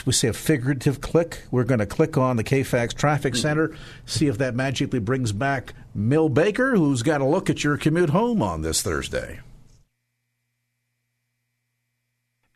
we 0.06 0.12
say 0.12 0.28
a 0.28 0.32
figurative 0.32 1.00
click. 1.00 1.42
We're 1.50 1.64
going 1.64 1.80
to 1.80 1.86
click 1.86 2.16
on 2.16 2.36
the 2.36 2.44
KFAX 2.44 2.94
Traffic 2.94 3.34
Center, 3.34 3.76
see 4.06 4.26
if 4.28 4.38
that 4.38 4.54
magically 4.54 5.00
brings 5.00 5.32
back 5.32 5.74
Mill 5.94 6.28
Baker, 6.28 6.76
who's 6.76 7.02
got 7.02 7.20
a 7.20 7.26
look 7.26 7.48
at 7.48 7.62
your 7.62 7.76
commute 7.76 8.10
home 8.10 8.42
on 8.42 8.62
this 8.62 8.82
Thursday. 8.82 9.40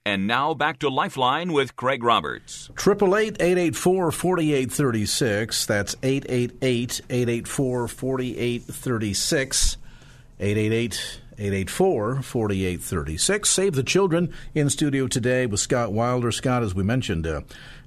And 0.05 0.27
now 0.27 0.55
back 0.55 0.79
to 0.79 0.89
Lifeline 0.89 1.53
with 1.53 1.77
Craig 1.77 2.03
Roberts. 2.03 2.71
Triple 2.75 3.15
eight 3.15 3.37
eight 3.41 3.59
eight 3.59 3.77
four 3.77 4.11
forty 4.11 4.55
eight 4.55 4.73
thirty 4.73 5.05
six. 5.05 5.67
That's 5.67 5.97
eight 6.03 6.25
eight 6.31 6.53
eight 6.63 7.03
eight 7.11 7.29
eight 7.29 7.47
four 7.47 7.87
forty 7.89 8.39
eight 8.39 8.63
thirty 8.63 9.13
six. 9.13 9.77
888 10.41 11.21
884 11.39 12.23
4836. 12.23 13.49
Save 13.49 13.75
the 13.75 13.83
Children 13.83 14.33
in 14.55 14.71
studio 14.71 15.07
today 15.09 15.47
with 15.47 15.61
Scott 15.61 15.93
Wilder. 15.93 16.31
Scott, 16.31 16.63
as 16.63 16.75
we 16.75 16.85
mentioned, 16.85 17.27
uh, 17.27 17.41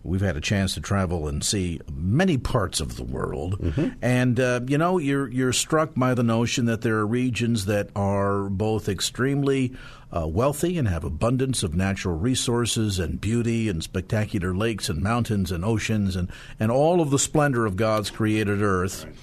we've 0.04 0.22
had 0.22 0.38
a 0.38 0.42
chance 0.42 0.74
to 0.74 0.82
travel 0.82 1.28
and 1.28 1.44
see 1.44 1.80
many 1.94 2.38
parts 2.38 2.80
of 2.80 2.98
the 2.98 3.04
world. 3.04 3.60
Mm-hmm. 3.60 3.90
And, 4.02 4.40
uh, 4.40 4.62
you 4.68 4.78
know, 4.78 4.98
you're, 4.98 5.30
you're 5.30 5.54
struck 5.54 5.92
by 5.96 6.14
the 6.14 6.24
notion 6.24 6.66
that 6.66 6.82
there 6.82 6.98
are 6.98 7.08
regions 7.08 7.66
that 7.66 7.90
are 7.96 8.50
both 8.50 8.90
extremely 8.90 9.76
uh, 10.12 10.28
wealthy 10.28 10.78
and 10.78 10.88
have 10.88 11.04
abundance 11.04 11.64
of 11.64 11.76
natural 11.76 12.18
resources 12.18 13.00
and 13.00 13.22
beauty 13.22 13.70
and 13.70 13.82
spectacular 13.84 14.54
lakes 14.54 14.90
and 14.90 15.02
mountains 15.02 15.52
and 15.52 15.64
oceans 15.64 16.16
and, 16.16 16.30
and 16.60 16.72
all 16.72 17.02
of 17.02 17.12
the 17.12 17.20
splendor 17.20 17.66
of 17.66 17.76
God's 17.76 18.10
created 18.10 18.62
earth. 18.62 19.06
Right 19.06 19.16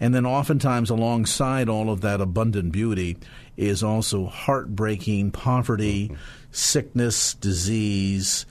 and 0.00 0.14
then, 0.14 0.26
oftentimes, 0.26 0.90
alongside 0.90 1.68
all 1.68 1.90
of 1.90 2.00
that 2.00 2.20
abundant 2.20 2.72
beauty, 2.72 3.16
is 3.56 3.82
also 3.82 4.26
heartbreaking 4.26 5.30
poverty, 5.30 6.08
mm-hmm. 6.08 6.16
sickness, 6.50 7.34
disease. 7.34 8.44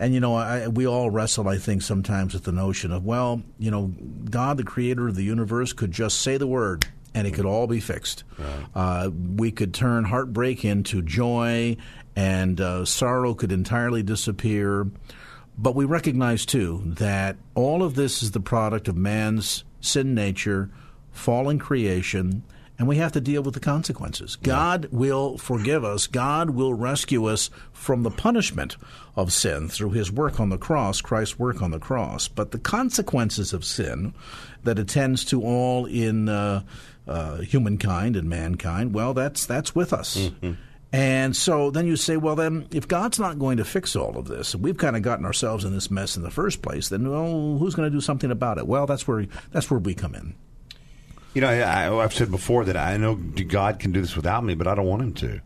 And, 0.00 0.14
you 0.14 0.18
know, 0.18 0.34
I, 0.34 0.66
we 0.66 0.86
all 0.86 1.10
wrestle, 1.10 1.46
I 1.46 1.58
think, 1.58 1.82
sometimes 1.82 2.32
with 2.32 2.44
the 2.44 2.52
notion 2.52 2.90
of, 2.90 3.04
well, 3.04 3.42
you 3.58 3.70
know, 3.70 3.92
God, 4.30 4.56
the 4.56 4.64
creator 4.64 5.06
of 5.06 5.14
the 5.14 5.22
universe, 5.22 5.74
could 5.74 5.92
just 5.92 6.22
say 6.22 6.38
the 6.38 6.46
word 6.46 6.86
and 7.14 7.26
it 7.26 7.34
could 7.34 7.44
all 7.44 7.66
be 7.66 7.80
fixed. 7.80 8.24
Right. 8.38 8.66
Uh, 8.74 9.10
we 9.10 9.52
could 9.52 9.74
turn 9.74 10.04
heartbreak 10.04 10.64
into 10.64 11.02
joy, 11.02 11.76
and 12.16 12.60
uh, 12.60 12.84
sorrow 12.84 13.34
could 13.34 13.52
entirely 13.52 14.02
disappear. 14.02 14.90
But 15.58 15.74
we 15.74 15.84
recognize, 15.84 16.46
too, 16.46 16.82
that 16.84 17.36
all 17.54 17.82
of 17.82 17.94
this 17.94 18.22
is 18.22 18.30
the 18.30 18.40
product 18.40 18.88
of 18.88 18.96
man's 18.96 19.64
sin 19.80 20.14
nature 20.14 20.70
fallen 21.10 21.58
creation, 21.58 22.42
and 22.80 22.88
we 22.88 22.96
have 22.96 23.12
to 23.12 23.20
deal 23.20 23.42
with 23.42 23.52
the 23.52 23.60
consequences. 23.60 24.36
God 24.36 24.88
will 24.90 25.36
forgive 25.36 25.84
us. 25.84 26.06
God 26.06 26.48
will 26.48 26.72
rescue 26.72 27.26
us 27.26 27.50
from 27.74 28.04
the 28.04 28.10
punishment 28.10 28.78
of 29.14 29.34
sin 29.34 29.68
through 29.68 29.90
his 29.90 30.10
work 30.10 30.40
on 30.40 30.48
the 30.48 30.56
cross, 30.56 31.02
Christ's 31.02 31.38
work 31.38 31.60
on 31.60 31.72
the 31.72 31.78
cross. 31.78 32.26
But 32.26 32.52
the 32.52 32.58
consequences 32.58 33.52
of 33.52 33.66
sin 33.66 34.14
that 34.64 34.78
attends 34.78 35.26
to 35.26 35.42
all 35.42 35.84
in 35.84 36.30
uh, 36.30 36.62
uh, 37.06 37.42
humankind 37.42 38.16
and 38.16 38.30
mankind, 38.30 38.94
well, 38.94 39.12
that's 39.12 39.44
that's 39.44 39.74
with 39.74 39.92
us. 39.92 40.16
Mm-hmm. 40.16 40.52
And 40.90 41.36
so 41.36 41.70
then 41.70 41.86
you 41.86 41.96
say, 41.96 42.16
well, 42.16 42.34
then 42.34 42.66
if 42.72 42.88
God's 42.88 43.18
not 43.18 43.38
going 43.38 43.58
to 43.58 43.64
fix 43.66 43.94
all 43.94 44.16
of 44.16 44.26
this, 44.26 44.54
we've 44.54 44.78
kind 44.78 44.96
of 44.96 45.02
gotten 45.02 45.26
ourselves 45.26 45.66
in 45.66 45.74
this 45.74 45.90
mess 45.90 46.16
in 46.16 46.22
the 46.22 46.30
first 46.30 46.62
place. 46.62 46.88
Then, 46.88 47.10
well, 47.10 47.58
who's 47.58 47.74
going 47.74 47.90
to 47.90 47.94
do 47.94 48.00
something 48.00 48.30
about 48.30 48.56
it? 48.56 48.66
Well, 48.66 48.86
that's 48.86 49.06
where 49.06 49.26
that's 49.52 49.70
where 49.70 49.78
we 49.78 49.92
come 49.92 50.14
in. 50.14 50.34
You 51.34 51.40
know, 51.40 51.48
I, 51.48 52.02
have 52.02 52.12
said 52.12 52.30
before 52.30 52.64
that 52.64 52.76
I 52.76 52.96
know 52.96 53.14
God 53.14 53.78
can 53.78 53.92
do 53.92 54.00
this 54.00 54.16
without 54.16 54.44
me, 54.44 54.54
but 54.54 54.66
I 54.66 54.74
don't 54.74 54.86
want 54.86 55.02
Him 55.02 55.14
to. 55.14 55.40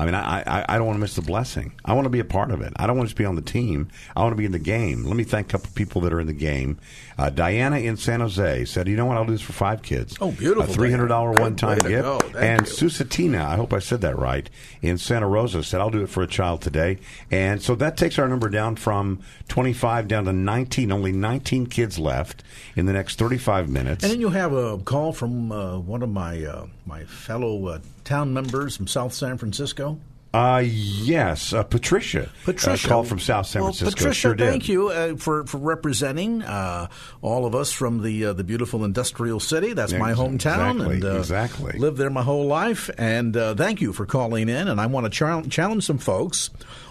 I 0.00 0.06
mean, 0.06 0.14
I, 0.14 0.40
I, 0.46 0.64
I 0.66 0.78
don't 0.78 0.86
want 0.86 0.96
to 0.96 1.00
miss 1.00 1.14
the 1.14 1.20
blessing. 1.20 1.72
I 1.84 1.92
want 1.92 2.06
to 2.06 2.10
be 2.10 2.20
a 2.20 2.24
part 2.24 2.50
of 2.50 2.62
it. 2.62 2.72
I 2.76 2.86
don't 2.86 2.96
want 2.96 3.08
to 3.08 3.10
just 3.10 3.18
be 3.18 3.26
on 3.26 3.34
the 3.34 3.42
team. 3.42 3.88
I 4.16 4.22
want 4.22 4.32
to 4.32 4.36
be 4.36 4.46
in 4.46 4.52
the 4.52 4.58
game. 4.58 5.04
Let 5.04 5.14
me 5.14 5.24
thank 5.24 5.48
a 5.48 5.50
couple 5.50 5.68
people 5.74 6.00
that 6.00 6.12
are 6.14 6.20
in 6.20 6.26
the 6.26 6.32
game. 6.32 6.78
Uh, 7.18 7.28
Diana 7.28 7.76
in 7.76 7.98
San 7.98 8.20
Jose 8.20 8.64
said, 8.64 8.88
"You 8.88 8.96
know 8.96 9.04
what? 9.04 9.18
I'll 9.18 9.26
do 9.26 9.32
this 9.32 9.42
for 9.42 9.52
five 9.52 9.82
kids. 9.82 10.16
Oh, 10.18 10.30
beautiful! 10.32 10.62
A 10.62 10.66
three 10.74 10.90
hundred 10.90 11.08
dollar 11.08 11.32
one 11.32 11.54
time 11.54 11.80
gift." 11.80 12.34
And 12.34 12.66
you. 12.66 12.72
Susatina, 12.72 13.44
I 13.44 13.56
hope 13.56 13.74
I 13.74 13.78
said 13.78 14.00
that 14.00 14.18
right, 14.18 14.48
in 14.80 14.96
Santa 14.96 15.28
Rosa 15.28 15.62
said, 15.62 15.82
"I'll 15.82 15.90
do 15.90 16.02
it 16.02 16.08
for 16.08 16.22
a 16.22 16.26
child 16.26 16.62
today." 16.62 16.96
And 17.30 17.60
so 17.60 17.74
that 17.74 17.98
takes 17.98 18.18
our 18.18 18.26
number 18.26 18.48
down 18.48 18.76
from 18.76 19.20
twenty 19.48 19.74
five 19.74 20.08
down 20.08 20.24
to 20.24 20.32
nineteen. 20.32 20.90
Only 20.90 21.12
nineteen 21.12 21.66
kids 21.66 21.98
left 21.98 22.42
in 22.74 22.86
the 22.86 22.94
next 22.94 23.18
thirty 23.18 23.36
five 23.36 23.68
minutes. 23.68 24.02
And 24.02 24.12
then 24.14 24.20
you 24.22 24.30
have 24.30 24.54
a 24.54 24.78
call 24.78 25.12
from 25.12 25.52
uh, 25.52 25.78
one 25.78 26.02
of 26.02 26.08
my 26.08 26.42
uh, 26.42 26.68
my 26.86 27.04
fellow 27.04 27.66
uh, 27.66 27.80
town 28.10 28.34
members 28.34 28.76
from 28.76 28.88
South 28.88 29.14
San 29.14 29.38
Francisco. 29.38 30.00
Uh, 30.34 30.62
yes, 30.64 31.52
uh, 31.52 31.62
Patricia. 31.62 32.28
Patricia, 32.44 32.86
uh, 32.86 32.88
called 32.88 33.08
from 33.08 33.20
South 33.20 33.46
San 33.46 33.62
well, 33.62 33.72
Francisco. 33.72 33.98
Patricia, 33.98 34.20
sure 34.20 34.36
thank 34.36 34.68
you 34.68 34.88
uh, 34.88 35.16
for 35.16 35.44
for 35.46 35.58
representing 35.58 36.42
uh, 36.42 36.88
all 37.22 37.46
of 37.46 37.54
us 37.54 37.72
from 37.72 38.02
the 38.02 38.26
uh, 38.26 38.32
the 38.32 38.42
beautiful 38.42 38.84
industrial 38.84 39.38
city. 39.38 39.74
That's 39.74 39.92
my 39.92 40.12
hometown, 40.12 40.74
exactly, 40.74 40.94
and 40.96 41.04
uh, 41.04 41.18
exactly 41.18 41.78
lived 41.78 41.98
there 41.98 42.10
my 42.10 42.22
whole 42.22 42.46
life. 42.46 42.90
And 42.98 43.34
thank 43.34 43.80
you 43.80 43.92
for 43.92 44.06
calling 44.06 44.48
in. 44.48 44.66
And 44.68 44.80
I 44.80 44.86
want 44.86 45.12
to 45.12 45.48
challenge 45.48 45.84
some 45.84 45.98
folks 45.98 46.50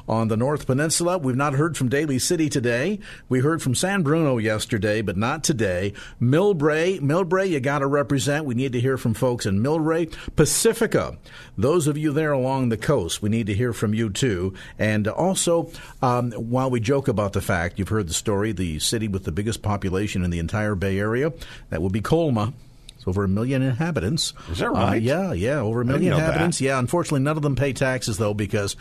on 0.10 0.28
the 0.28 0.36
North 0.36 0.66
Peninsula. 0.66 1.20
We've 1.20 1.36
not 1.36 1.54
heard 1.54 1.78
from 1.78 1.88
Daly 1.88 2.18
City 2.18 2.50
today. 2.50 3.00
We 3.30 3.40
heard 3.40 3.62
from 3.62 3.76
San 3.76 4.02
Bruno 4.02 4.40
yesterday, 4.40 5.02
but 5.02 5.16
not 5.16 5.44
today. 5.44 5.94
Millbrae, 6.20 7.00
Millbrae, 7.00 7.50
you 7.50 7.60
got 7.60 7.80
to 7.80 7.88
represent. 7.88 8.46
We 8.46 8.56
need 8.56 8.74
to 8.74 8.82
hear 8.82 8.98
from 8.98 9.14
folks 9.14 9.46
in 9.46 9.62
Millbrae. 9.62 10.12
Pacifica, 10.36 11.18
those 11.58 11.86
of 11.86 11.98
you 11.98 12.12
there 12.12 12.32
along 12.32 12.70
the 12.70 12.78
coast, 12.78 13.22
we 13.22 13.30
need 13.30 13.46
to 13.48 13.54
hear 13.54 13.72
from 13.72 13.94
you 13.94 14.10
too. 14.10 14.56
And 14.80 15.08
also, 15.08 15.72
um, 16.02 16.32
while 16.32 16.72
we 16.72 16.80
joke 16.80 17.08
about 17.08 17.34
the 17.34 17.42
fact, 17.42 17.78
you've 17.78 17.90
heard 17.90 18.08
the 18.08 18.14
story, 18.14 18.52
the 18.52 18.80
city 18.80 19.08
with 19.08 19.26
the 19.26 19.32
biggest 19.32 19.62
population 19.62 20.24
in 20.24 20.32
the 20.32 20.40
entire 20.40 20.74
Bay 20.74 20.98
Area, 20.98 21.32
that 21.70 21.84
would 21.84 21.94
be 21.94 22.02
Colma. 22.02 22.54
It's 22.96 23.08
over 23.08 23.24
a 23.24 23.30
million 23.30 23.62
inhabitants. 23.62 24.34
Is 24.52 24.58
that 24.58 24.72
right? 24.72 24.92
Uh, 24.92 24.96
yeah, 24.96 25.32
yeah, 25.32 25.60
over 25.60 25.82
a 25.82 25.86
million 25.86 26.12
inhabitants. 26.12 26.60
Yeah, 26.60 26.80
unfortunately, 26.80 27.22
none 27.22 27.38
of 27.38 27.44
them 27.44 27.56
pay 27.56 27.72
taxes 27.72 28.18
though 28.18 28.34
because 28.34 28.76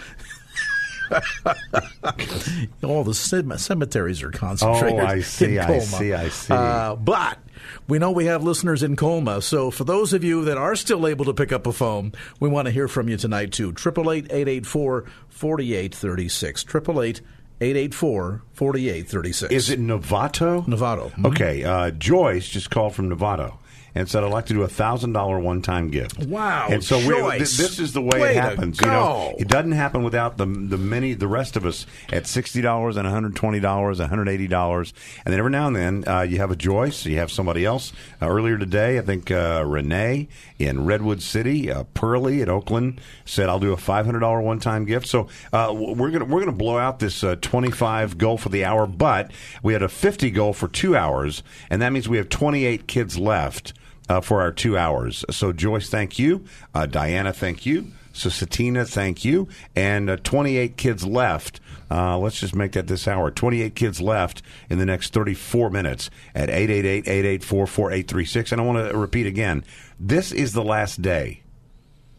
All 2.84 3.04
the 3.04 3.14
cemeteries 3.14 4.22
are 4.22 4.30
concentrated. 4.30 5.00
Oh, 5.00 5.06
I 5.06 5.20
see, 5.20 5.58
I 5.58 5.78
see, 5.78 6.12
I 6.12 6.28
see. 6.28 6.52
Uh, 6.52 6.96
but 6.96 7.38
we 7.86 7.98
know 7.98 8.10
we 8.10 8.26
have 8.26 8.42
listeners 8.42 8.82
in 8.82 8.96
Colma, 8.96 9.42
so 9.42 9.70
for 9.70 9.84
those 9.84 10.12
of 10.12 10.24
you 10.24 10.44
that 10.44 10.58
are 10.58 10.76
still 10.76 11.06
able 11.06 11.24
to 11.26 11.34
pick 11.34 11.52
up 11.52 11.66
a 11.66 11.72
phone, 11.72 12.12
we 12.40 12.48
want 12.48 12.66
to 12.66 12.72
hear 12.72 12.88
from 12.88 13.08
you 13.08 13.16
tonight 13.16 13.52
too. 13.52 13.72
Triple 13.72 14.10
eight 14.12 14.26
eight 14.30 14.48
eight 14.48 14.66
four 14.66 15.04
forty 15.28 15.74
eight 15.74 15.94
thirty 15.94 16.28
six. 16.28 16.64
Triple 16.64 17.02
eight. 17.02 17.20
884 17.60 18.42
4836. 18.52 19.52
Is 19.52 19.68
it 19.68 19.80
Novato? 19.80 20.64
Novato. 20.64 21.10
Mm-hmm. 21.10 21.26
Okay. 21.26 21.64
Uh, 21.64 21.90
Joyce 21.90 22.46
just 22.46 22.70
called 22.70 22.94
from 22.94 23.10
Novato 23.10 23.58
and 23.94 24.08
said, 24.08 24.22
"I'd 24.22 24.32
like 24.32 24.46
to 24.46 24.54
do 24.54 24.62
a 24.62 24.68
thousand 24.68 25.12
dollar 25.12 25.38
one 25.38 25.62
time 25.62 25.90
gift." 25.90 26.26
Wow! 26.26 26.68
And 26.70 26.84
so 26.84 26.98
th- 26.98 27.56
this 27.56 27.78
is 27.78 27.92
the 27.92 28.02
way 28.02 28.18
way 28.20 28.36
it 28.36 28.42
happens. 28.42 28.80
You 28.80 28.86
know, 28.86 29.34
it 29.38 29.48
doesn't 29.48 29.72
happen 29.72 30.02
without 30.02 30.36
the 30.36 30.46
the 30.46 30.78
many 30.78 31.14
the 31.14 31.28
rest 31.28 31.56
of 31.56 31.64
us 31.64 31.86
at 32.12 32.26
sixty 32.26 32.60
dollars 32.60 32.96
and 32.96 33.04
one 33.04 33.12
hundred 33.12 33.36
twenty 33.36 33.60
dollars, 33.60 34.00
one 34.00 34.08
hundred 34.08 34.28
eighty 34.28 34.46
dollars, 34.46 34.92
and 35.24 35.32
then 35.32 35.38
every 35.38 35.50
now 35.50 35.66
and 35.66 35.76
then 35.76 36.04
uh, 36.06 36.20
you 36.22 36.38
have 36.38 36.50
a 36.50 36.56
Joyce, 36.56 37.06
you 37.06 37.18
have 37.18 37.30
somebody 37.30 37.64
else. 37.64 37.92
Uh, 38.20 38.28
earlier 38.28 38.58
today, 38.58 38.98
I 38.98 39.02
think 39.02 39.30
uh, 39.30 39.64
Renee 39.66 40.28
in 40.58 40.84
Redwood 40.84 41.22
City, 41.22 41.70
uh, 41.70 41.84
Pearlie 41.94 42.42
at 42.42 42.48
Oakland 42.48 43.00
said, 43.24 43.48
"I'll 43.48 43.60
do 43.60 43.72
a 43.72 43.76
five 43.76 44.06
hundred 44.06 44.20
dollar 44.20 44.40
one 44.40 44.60
time 44.60 44.84
gift." 44.84 45.06
So 45.06 45.28
uh, 45.52 45.72
we're 45.74 46.10
gonna 46.10 46.24
we're 46.24 46.40
gonna 46.40 46.52
blow 46.52 46.78
out 46.78 46.98
this 46.98 47.22
uh, 47.24 47.36
twenty 47.40 47.70
five 47.70 48.18
goal 48.18 48.38
for 48.38 48.48
the 48.48 48.64
hour, 48.64 48.86
but 48.86 49.30
we 49.62 49.72
had 49.72 49.82
a 49.82 49.88
fifty 49.88 50.30
goal 50.30 50.52
for 50.52 50.68
two 50.68 50.96
hours, 50.96 51.42
and 51.70 51.82
that 51.82 51.92
means 51.92 52.08
we 52.08 52.16
have 52.16 52.28
twenty 52.28 52.64
eight 52.64 52.86
kids 52.86 53.18
left 53.18 53.72
uh, 54.08 54.20
for 54.20 54.40
our 54.40 54.52
two 54.52 54.76
hours. 54.76 55.24
So, 55.30 55.52
Joyce, 55.52 55.88
thank 55.90 56.18
you. 56.18 56.44
Uh, 56.74 56.86
Diana, 56.86 57.32
thank 57.32 57.66
you. 57.66 57.88
So, 58.12 58.30
Satina, 58.30 58.88
thank 58.88 59.24
you. 59.24 59.48
And 59.76 60.10
uh, 60.10 60.16
28 60.16 60.76
kids 60.76 61.06
left. 61.06 61.60
Uh, 61.90 62.18
let's 62.18 62.40
just 62.40 62.54
make 62.54 62.72
that 62.72 62.86
this 62.86 63.08
hour. 63.08 63.30
28 63.30 63.74
kids 63.74 64.00
left 64.00 64.42
in 64.68 64.78
the 64.78 64.84
next 64.86 65.14
34 65.14 65.70
minutes 65.70 66.10
at 66.34 66.50
888 66.50 67.08
884 67.08 67.66
4836. 67.66 68.52
And 68.52 68.60
I 68.60 68.64
want 68.64 68.90
to 68.90 68.96
repeat 68.98 69.26
again 69.26 69.64
this 69.98 70.32
is 70.32 70.52
the 70.52 70.62
last 70.62 71.00
day 71.02 71.42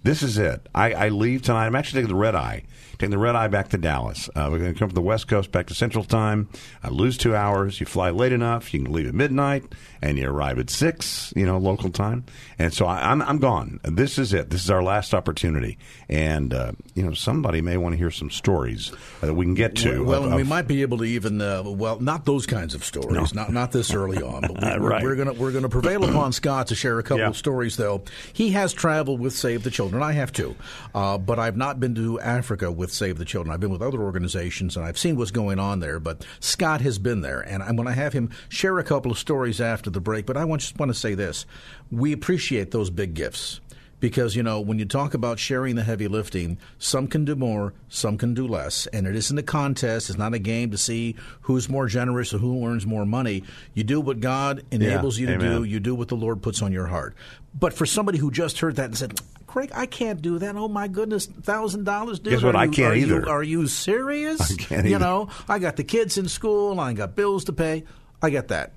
This 0.04 0.24
is 0.24 0.38
it. 0.38 0.68
I, 0.74 0.94
I 0.94 1.10
leave 1.10 1.42
tonight. 1.44 1.66
I'm 1.68 1.76
actually 1.76 2.02
taking 2.02 2.16
the 2.16 2.20
red 2.22 2.36
eye. 2.36 2.64
Taking 2.94 3.12
the 3.12 3.18
red 3.18 3.36
eye 3.36 3.48
back 3.48 3.70
to 3.70 3.78
Dallas. 3.78 4.30
Uh, 4.36 4.48
we're 4.52 4.60
going 4.60 4.74
to 4.74 4.80
come 4.80 4.90
from 4.90 4.96
the 4.96 5.02
West 5.02 5.28
Coast 5.28 5.52
back 5.52 5.68
to 5.68 5.74
Central 5.76 6.04
Time. 6.04 6.50
I 6.84 6.90
lose 6.90 7.18
two 7.18 7.36
hours. 7.36 7.80
You 7.80 7.86
fly 7.86 8.10
late 8.10 8.32
enough. 8.34 8.74
You 8.74 8.84
can 8.84 8.92
leave 8.92 9.08
at 9.08 9.14
midnight, 9.14 9.64
and 10.02 10.18
you 10.18 10.30
arrive 10.30 10.60
at 10.60 10.70
six. 10.70 11.34
You 11.36 11.46
know, 11.46 11.58
local 11.58 11.90
time. 11.90 12.26
And 12.58 12.74
so 12.74 12.86
I, 12.86 13.12
I'm 13.12 13.22
I'm 13.22 13.38
gone. 13.40 13.80
This 13.84 14.18
is 14.18 14.34
it. 14.34 14.50
This 14.50 14.64
is 14.64 14.70
our 14.70 14.84
last 14.84 15.14
opportunity. 15.14 15.78
And 16.08 16.54
uh, 16.54 16.72
you 16.96 17.04
know, 17.04 17.14
somebody 17.14 17.62
may 17.62 17.78
want 17.78 17.94
to 17.94 17.98
hear 17.98 18.12
some 18.12 18.30
stories 18.30 18.92
that 19.22 19.34
we 19.34 19.46
can 19.46 19.54
get 19.54 19.76
to. 19.78 20.04
Well, 20.04 20.22
of- 20.24 20.28
and 20.28 20.36
we 20.36 20.44
might 20.44 20.68
be 20.68 20.82
able 20.82 20.98
to 21.00 21.04
even 21.04 21.42
uh, 21.42 21.64
well, 21.64 22.00
not 22.00 22.26
those 22.26 22.46
kinds 22.46 22.74
of 22.76 22.84
stories, 22.84 23.34
not 23.34 23.52
not 23.52 23.72
this 23.72 23.94
early 23.94 24.22
on. 24.22 24.42
But 24.42 24.52
we, 24.62 24.88
Right. 24.88 25.04
we're, 25.04 25.10
we're 25.10 25.16
gonna 25.16 25.34
we're 25.34 25.52
gonna 25.52 25.70
prevail 25.70 26.04
upon 26.04 26.32
Scott 26.34 26.68
to 26.68 26.76
share 26.76 27.00
a 27.00 27.04
couple 27.04 27.20
Yeah. 27.20 27.28
of 27.28 27.38
stories. 27.38 27.78
Though 27.78 28.04
he 28.34 28.52
has 28.52 28.74
traveled 28.74 29.20
with 29.20 29.34
Save 29.34 29.64
the 29.64 29.72
Children, 29.72 30.02
I 30.04 30.14
have 30.14 30.32
too, 30.32 30.56
uh, 30.96 31.18
but 31.18 31.40
I've 31.40 31.58
not 31.58 31.80
been 31.80 31.96
to 31.96 32.20
Africa 32.20 32.72
with 32.72 32.92
Save 32.92 33.18
the 33.18 33.26
Children. 33.26 33.54
I've 33.54 33.60
been 33.60 33.72
with 33.72 33.82
other 33.82 34.02
organizations 34.02 34.76
and 34.76 34.86
I've 34.86 34.98
seen 34.98 35.16
what's 35.18 35.32
going 35.32 35.60
on 35.60 35.80
there. 35.80 36.00
But 36.00 36.26
Scott 36.40 36.82
has 36.82 36.98
been 37.00 37.22
there, 37.22 37.42
and 37.42 37.62
I'm 37.64 37.76
going 37.76 37.88
to 37.88 37.94
have 37.94 38.14
him 38.14 38.30
share 38.50 38.80
a 38.80 38.84
couple 38.84 39.12
of 39.12 39.18
stories 39.20 39.60
after 39.62 39.89
the 39.90 40.02
break. 40.02 40.26
But 40.26 40.38
I 40.38 40.46
want, 40.46 40.62
just 40.62 40.78
want 40.80 40.90
to 40.92 40.98
say 40.98 41.16
this: 41.16 41.46
we 41.92 42.12
appreciate 42.14 42.72
those 42.72 42.90
big 42.90 43.14
gifts 43.14 43.60
because 44.00 44.36
you 44.36 44.42
know 44.44 44.62
when 44.62 44.80
you 44.80 44.86
talk 44.86 45.14
about 45.14 45.40
sharing 45.40 45.76
the 45.76 45.84
heavy 45.84 46.08
lifting 46.08 46.58
some 46.78 47.06
can 47.06 47.26
do 47.26 47.36
more 47.36 47.74
some 47.90 48.18
can 48.18 48.34
do 48.34 48.48
less 48.48 48.88
and 48.88 49.06
it 49.06 49.14
isn't 49.14 49.38
a 49.38 49.44
contest 49.44 50.10
it's 50.10 50.18
not 50.18 50.34
a 50.34 50.40
game 50.40 50.72
to 50.72 50.78
see 50.78 51.16
who's 51.42 51.68
more 51.68 51.86
generous 51.86 52.34
or 52.34 52.38
who 52.38 52.66
earns 52.66 52.86
more 52.86 53.06
money 53.06 53.44
you 53.74 53.84
do 53.84 54.00
what 54.00 54.22
god 54.22 54.64
enables 54.72 55.18
you 55.18 55.26
to 55.28 55.34
amen. 55.34 55.52
do 55.58 55.64
you 55.66 55.82
do 55.82 55.94
what 55.94 56.08
the 56.08 56.16
lord 56.16 56.42
puts 56.42 56.62
on 56.62 56.72
your 56.72 56.88
heart 56.88 57.14
but 57.54 57.74
for 57.74 57.86
somebody 57.86 58.18
who 58.18 58.32
just 58.32 58.60
heard 58.60 58.78
that 58.78 58.86
and 58.86 58.98
said 58.98 59.20
Craig, 59.48 59.72
I 59.74 59.88
can't 59.88 60.22
do 60.22 60.38
that. 60.38 60.56
Oh 60.56 60.68
my 60.68 60.88
goodness, 60.88 61.26
thousand 61.26 61.84
dollars, 61.84 62.20
dude. 62.20 62.34
Guess 62.34 62.44
what? 62.44 62.56
Are 62.56 62.60
I 62.60 62.68
can't 62.68 62.94
are 62.94 62.96
you- 62.96 63.06
either. 63.08 63.28
are 63.28 63.42
you 63.42 63.66
serious? 63.66 64.40
I 64.52 64.56
can't 64.62 64.86
You 64.86 64.92
either. 64.98 65.00
know, 65.04 65.30
I 65.48 65.58
got 65.58 65.76
the 65.76 65.84
kids 65.84 66.20
in 66.20 66.28
school. 66.28 66.80
I 66.80 66.94
got 66.94 67.16
bills 67.16 67.46
to 67.46 67.54
pay. 67.54 67.84
I 68.22 68.30
get 68.30 68.50
that. 68.50 68.74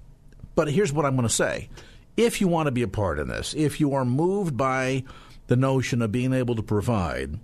But 0.55 0.71
here's 0.71 0.93
what 0.93 1.07
I'm 1.07 1.17
going 1.17 1.29
to 1.29 1.35
say. 1.35 1.69
If 2.17 2.41
you 2.41 2.49
want 2.49 2.67
to 2.67 2.73
be 2.73 2.83
a 2.83 2.89
part 2.89 3.19
in 3.19 3.29
this, 3.29 3.55
if 3.55 3.81
you 3.81 3.95
are 3.95 4.05
moved 4.05 4.57
by 4.57 5.05
the 5.47 5.57
notion 5.57 6.03
of 6.03 6.13
being 6.13 6.33
able 6.33 6.55
to 6.57 6.63
provide 6.63 7.39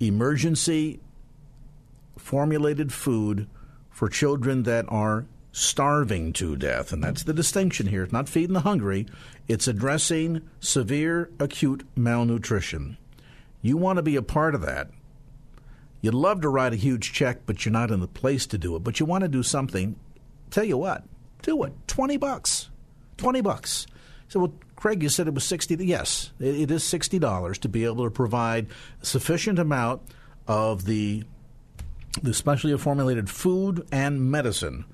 emergency 0.00 1.00
formulated 2.16 2.92
food 2.92 3.48
for 3.90 4.08
children 4.08 4.64
that 4.64 4.84
are 4.88 5.26
starving 5.52 6.32
to 6.32 6.56
death, 6.56 6.92
and 6.92 7.04
that's 7.04 7.22
the 7.22 7.32
distinction 7.32 7.86
here. 7.86 8.02
It's 8.02 8.12
not 8.12 8.28
feeding 8.28 8.54
the 8.54 8.60
hungry, 8.60 9.06
it's 9.46 9.68
addressing 9.68 10.42
severe 10.58 11.30
acute 11.38 11.86
malnutrition. 11.94 12.96
You 13.62 13.76
want 13.76 13.98
to 13.98 14.02
be 14.02 14.16
a 14.16 14.22
part 14.22 14.56
of 14.56 14.62
that. 14.62 14.90
You'd 16.00 16.12
love 16.12 16.40
to 16.40 16.48
write 16.48 16.72
a 16.72 16.76
huge 16.76 17.12
check, 17.12 17.46
but 17.46 17.64
you're 17.64 17.72
not 17.72 17.90
in 17.90 18.00
the 18.00 18.08
place 18.08 18.46
to 18.48 18.58
do 18.58 18.76
it. 18.76 18.80
But 18.80 19.00
you 19.00 19.06
want 19.06 19.22
to 19.22 19.28
do 19.28 19.42
something. 19.42 19.96
Tell 20.50 20.64
you 20.64 20.76
what, 20.76 21.04
do 21.44 21.62
it. 21.62 21.72
Twenty 21.86 22.16
bucks. 22.16 22.70
Twenty 23.16 23.40
bucks. 23.40 23.86
So, 24.28 24.40
well, 24.40 24.52
Craig, 24.76 25.02
you 25.02 25.08
said 25.08 25.28
it 25.28 25.34
was 25.34 25.44
sixty. 25.44 25.76
Yes, 25.76 26.32
it, 26.40 26.70
is 26.70 26.82
sixty 26.82 27.18
dollars 27.18 27.58
to 27.58 27.68
be 27.68 27.84
able 27.84 28.04
to 28.04 28.10
provide 28.10 28.66
sufficient 29.02 29.58
amount 29.58 30.02
of 30.48 30.84
the 30.84 31.24
the 32.22 32.34
specially 32.34 32.76
formulated 32.78 33.28
food 33.28 33.86
and 33.92 34.30
medicine 34.30 34.84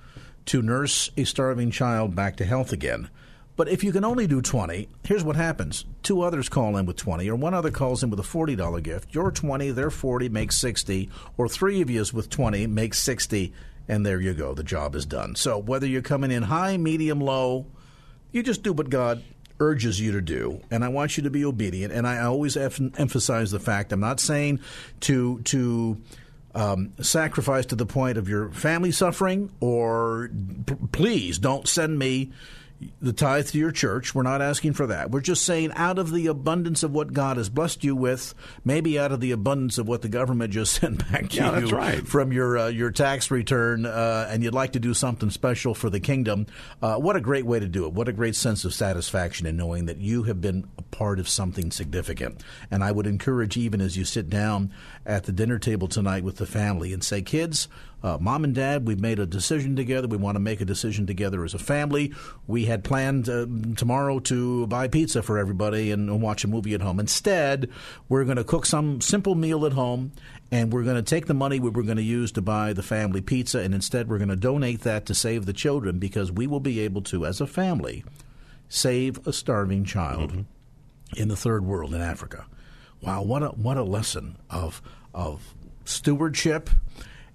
to 0.47 0.63
nurse 0.63 1.11
a 1.17 1.25
starving 1.25 1.71
child 1.71 2.15
back 2.15 2.37
to 2.37 2.45
health 2.45 2.73
again. 2.73 3.09
But 3.57 3.69
if 3.69 3.85
you 3.85 3.93
can 3.93 4.07
only 4.07 4.27
do 4.27 4.41
20, 4.41 4.89
here's 5.05 5.23
what 5.23 5.37
happens. 5.37 5.85
Two 6.03 6.23
others 6.23 6.49
call 6.49 6.79
in 6.79 6.87
with 6.87 6.97
20, 6.97 7.29
or 7.29 7.37
one 7.37 7.53
other 7.53 7.71
calls 7.71 8.03
in 8.03 8.09
with 8.09 8.19
a 8.19 8.23
$40 8.23 8.83
gift. 8.83 9.15
Your 9.15 9.31
20, 9.31 9.71
their 9.73 9.91
40 9.91 10.31
makes 10.31 10.57
60, 10.57 11.11
or 11.37 11.47
three 11.47 11.83
of 11.83 11.91
yous 11.91 12.11
with 12.15 12.31
20 12.31 12.67
makes 12.69 12.99
60, 13.01 13.53
and 13.91 14.07
there 14.07 14.21
you 14.21 14.33
go. 14.35 14.55
The 14.55 14.63
job 14.63 14.95
is 14.95 15.05
done. 15.05 15.35
So 15.35 15.59
whether 15.59 15.85
you're 15.85 16.01
coming 16.01 16.31
in 16.31 16.45
high, 16.45 16.77
medium, 16.77 17.21
low, 17.21 17.67
you 18.31 18.45
just 18.45 18.63
do 18.63 18.73
what 18.73 18.89
God 18.89 19.25
urges 19.59 20.01
you 20.01 20.13
to 20.13 20.21
do, 20.21 20.61
and 20.71 20.85
I 20.85 20.89
want 20.89 21.17
you 21.17 21.25
to 21.25 21.31
be 21.31 21.45
obedient. 21.45 21.93
And 21.93 22.07
I 22.07 22.21
always 22.21 22.57
em- 22.57 22.93
emphasize 22.97 23.51
the 23.51 23.59
fact 23.59 23.93
I'm 23.93 24.01
not 24.01 24.21
saying 24.21 24.61
to 25.01 25.41
to 25.43 26.01
um, 26.55 26.93
sacrifice 27.03 27.67
to 27.67 27.75
the 27.75 27.85
point 27.85 28.17
of 28.17 28.29
your 28.29 28.51
family 28.53 28.93
suffering, 28.93 29.51
or 29.59 30.31
p- 30.67 30.77
please 30.93 31.39
don't 31.39 31.67
send 31.67 31.99
me 31.99 32.31
the 33.01 33.13
tithe 33.13 33.47
to 33.49 33.59
your 33.59 33.73
church. 33.73 34.15
We're 34.15 34.23
not 34.23 34.41
asking 34.41 34.73
for 34.73 34.87
that. 34.87 35.11
We're 35.11 35.21
just 35.21 35.45
saying 35.45 35.73
out 35.75 35.99
of 35.99 36.13
the 36.13 36.27
abundance 36.29 36.83
of 36.83 36.93
what 36.93 37.13
God 37.13 37.37
has 37.37 37.49
blessed 37.49 37.85
you 37.85 37.95
with, 37.95 38.35
maybe 38.65 38.99
out 38.99 39.13
of 39.13 39.21
the 39.21 39.33
abundance 39.33 39.77
of 39.79 39.87
what 39.87 40.03
the 40.03 40.09
government 40.09 40.53
just 40.53 40.73
sent 40.81 41.11
back 41.11 41.29
to 41.31 41.37
Yeah, 41.37 41.59
you 41.59 41.69
right. 41.69 42.07
from 42.07 42.33
your 42.33 42.57
uh, 42.59 42.69
your 42.69 42.91
tax 42.91 43.31
return, 43.31 43.85
uh, 43.87 44.29
and 44.31 44.43
you'd 44.43 44.55
like 44.55 44.73
to 44.73 44.81
do 44.81 44.95
something 44.95 45.31
special 45.31 45.75
for 45.75 45.91
the 45.91 46.01
kingdom. 46.01 46.47
Uh, 46.83 46.97
what 46.97 47.17
a 47.17 47.21
great 47.21 47.45
way 47.47 47.61
to 47.61 47.69
do 47.69 47.85
it! 47.87 47.93
What 47.93 48.09
a 48.09 48.13
great 48.13 48.35
sense 48.37 48.65
of 48.65 48.73
satisfaction 48.73 49.47
in 49.47 49.57
knowing 49.57 49.87
that 49.87 49.99
you 49.99 50.23
have 50.25 50.41
been 50.41 50.67
a 50.79 50.83
part 50.83 51.19
of 51.21 51.29
something 51.29 51.71
significant. 51.71 52.43
And 52.71 52.83
I 52.83 52.93
would 52.93 53.07
encourage, 53.07 53.57
even 53.57 53.81
as 53.81 53.97
you 53.97 54.05
sit 54.05 54.31
down 54.31 54.73
at 55.05 55.25
the 55.25 55.33
dinner 55.33 55.59
table 55.59 55.89
tonight 55.89 56.25
with 56.25 56.37
the 56.37 56.47
family, 56.47 56.93
and 56.93 57.05
say, 57.05 57.21
"Kids, 57.23 57.69
uh, 58.03 58.17
mom 58.19 58.45
and 58.45 58.55
dad, 58.55 58.87
we've 58.87 59.01
made 59.01 59.19
a 59.19 59.27
decision 59.27 59.77
together. 59.77 60.09
We 60.09 60.17
want 60.17 60.37
to 60.37 60.41
make 60.41 60.61
a 60.63 60.65
decision 60.65 61.07
together 61.07 61.45
as 61.45 61.53
a 61.53 61.59
family. 61.59 62.15
We 62.47 62.65
had 62.71 62.83
planned 62.83 63.29
uh, 63.29 63.47
tomorrow 63.77 64.19
to 64.21 64.67
buy 64.67 64.89
pizza 64.89 65.23
for 65.23 65.39
everybody 65.39 65.91
and, 65.91 66.09
and 66.09 66.23
watch 66.23 66.45
a 66.45 66.49
movie 66.49 66.75
at 66.75 66.81
home. 66.81 66.99
Instead, 66.99 67.69
we're 68.09 68.25
going 68.25 68.37
to 68.37 68.45
cook 68.45 68.65
some 68.65 69.01
simple 69.01 69.35
meal 69.35 69.67
at 69.67 69.73
home, 69.73 70.13
and 70.51 70.73
we're 70.73 70.85
going 70.85 70.97
to 70.97 71.03
take 71.03 71.27
the 71.27 71.35
money 71.35 71.61
we 71.61 71.71
were 71.71 71.83
going 71.83 71.97
to 71.97 72.03
use 72.03 72.33
to 72.33 72.43
buy 72.43 72.73
the 72.73 72.83
family 72.83 73.21
pizza, 73.21 73.61
and 73.61 73.75
instead 73.75 74.09
we're 74.09 74.19
going 74.19 74.29
to 74.29 74.37
donate 74.37 74.81
that 74.81 75.07
to 75.07 75.15
save 75.15 75.47
the 75.47 75.53
children 75.53 75.99
because 75.99 76.33
we 76.33 76.47
will 76.47 76.61
be 76.61 76.81
able 76.81 77.03
to, 77.03 77.27
as 77.27 77.41
a 77.41 77.47
family, 77.47 78.05
save 78.69 79.27
a 79.27 79.33
starving 79.33 79.85
child 79.85 80.45
in 81.17 81.29
the 81.29 81.37
third 81.37 81.65
world 81.65 81.95
in 81.95 82.01
Africa. 82.01 82.47
Wow, 83.03 83.23
what 83.23 83.43
a 83.43 83.49
what 83.49 83.77
a 83.77 83.83
lesson 83.83 84.37
of 84.51 84.83
of 85.15 85.55
stewardship 85.85 86.71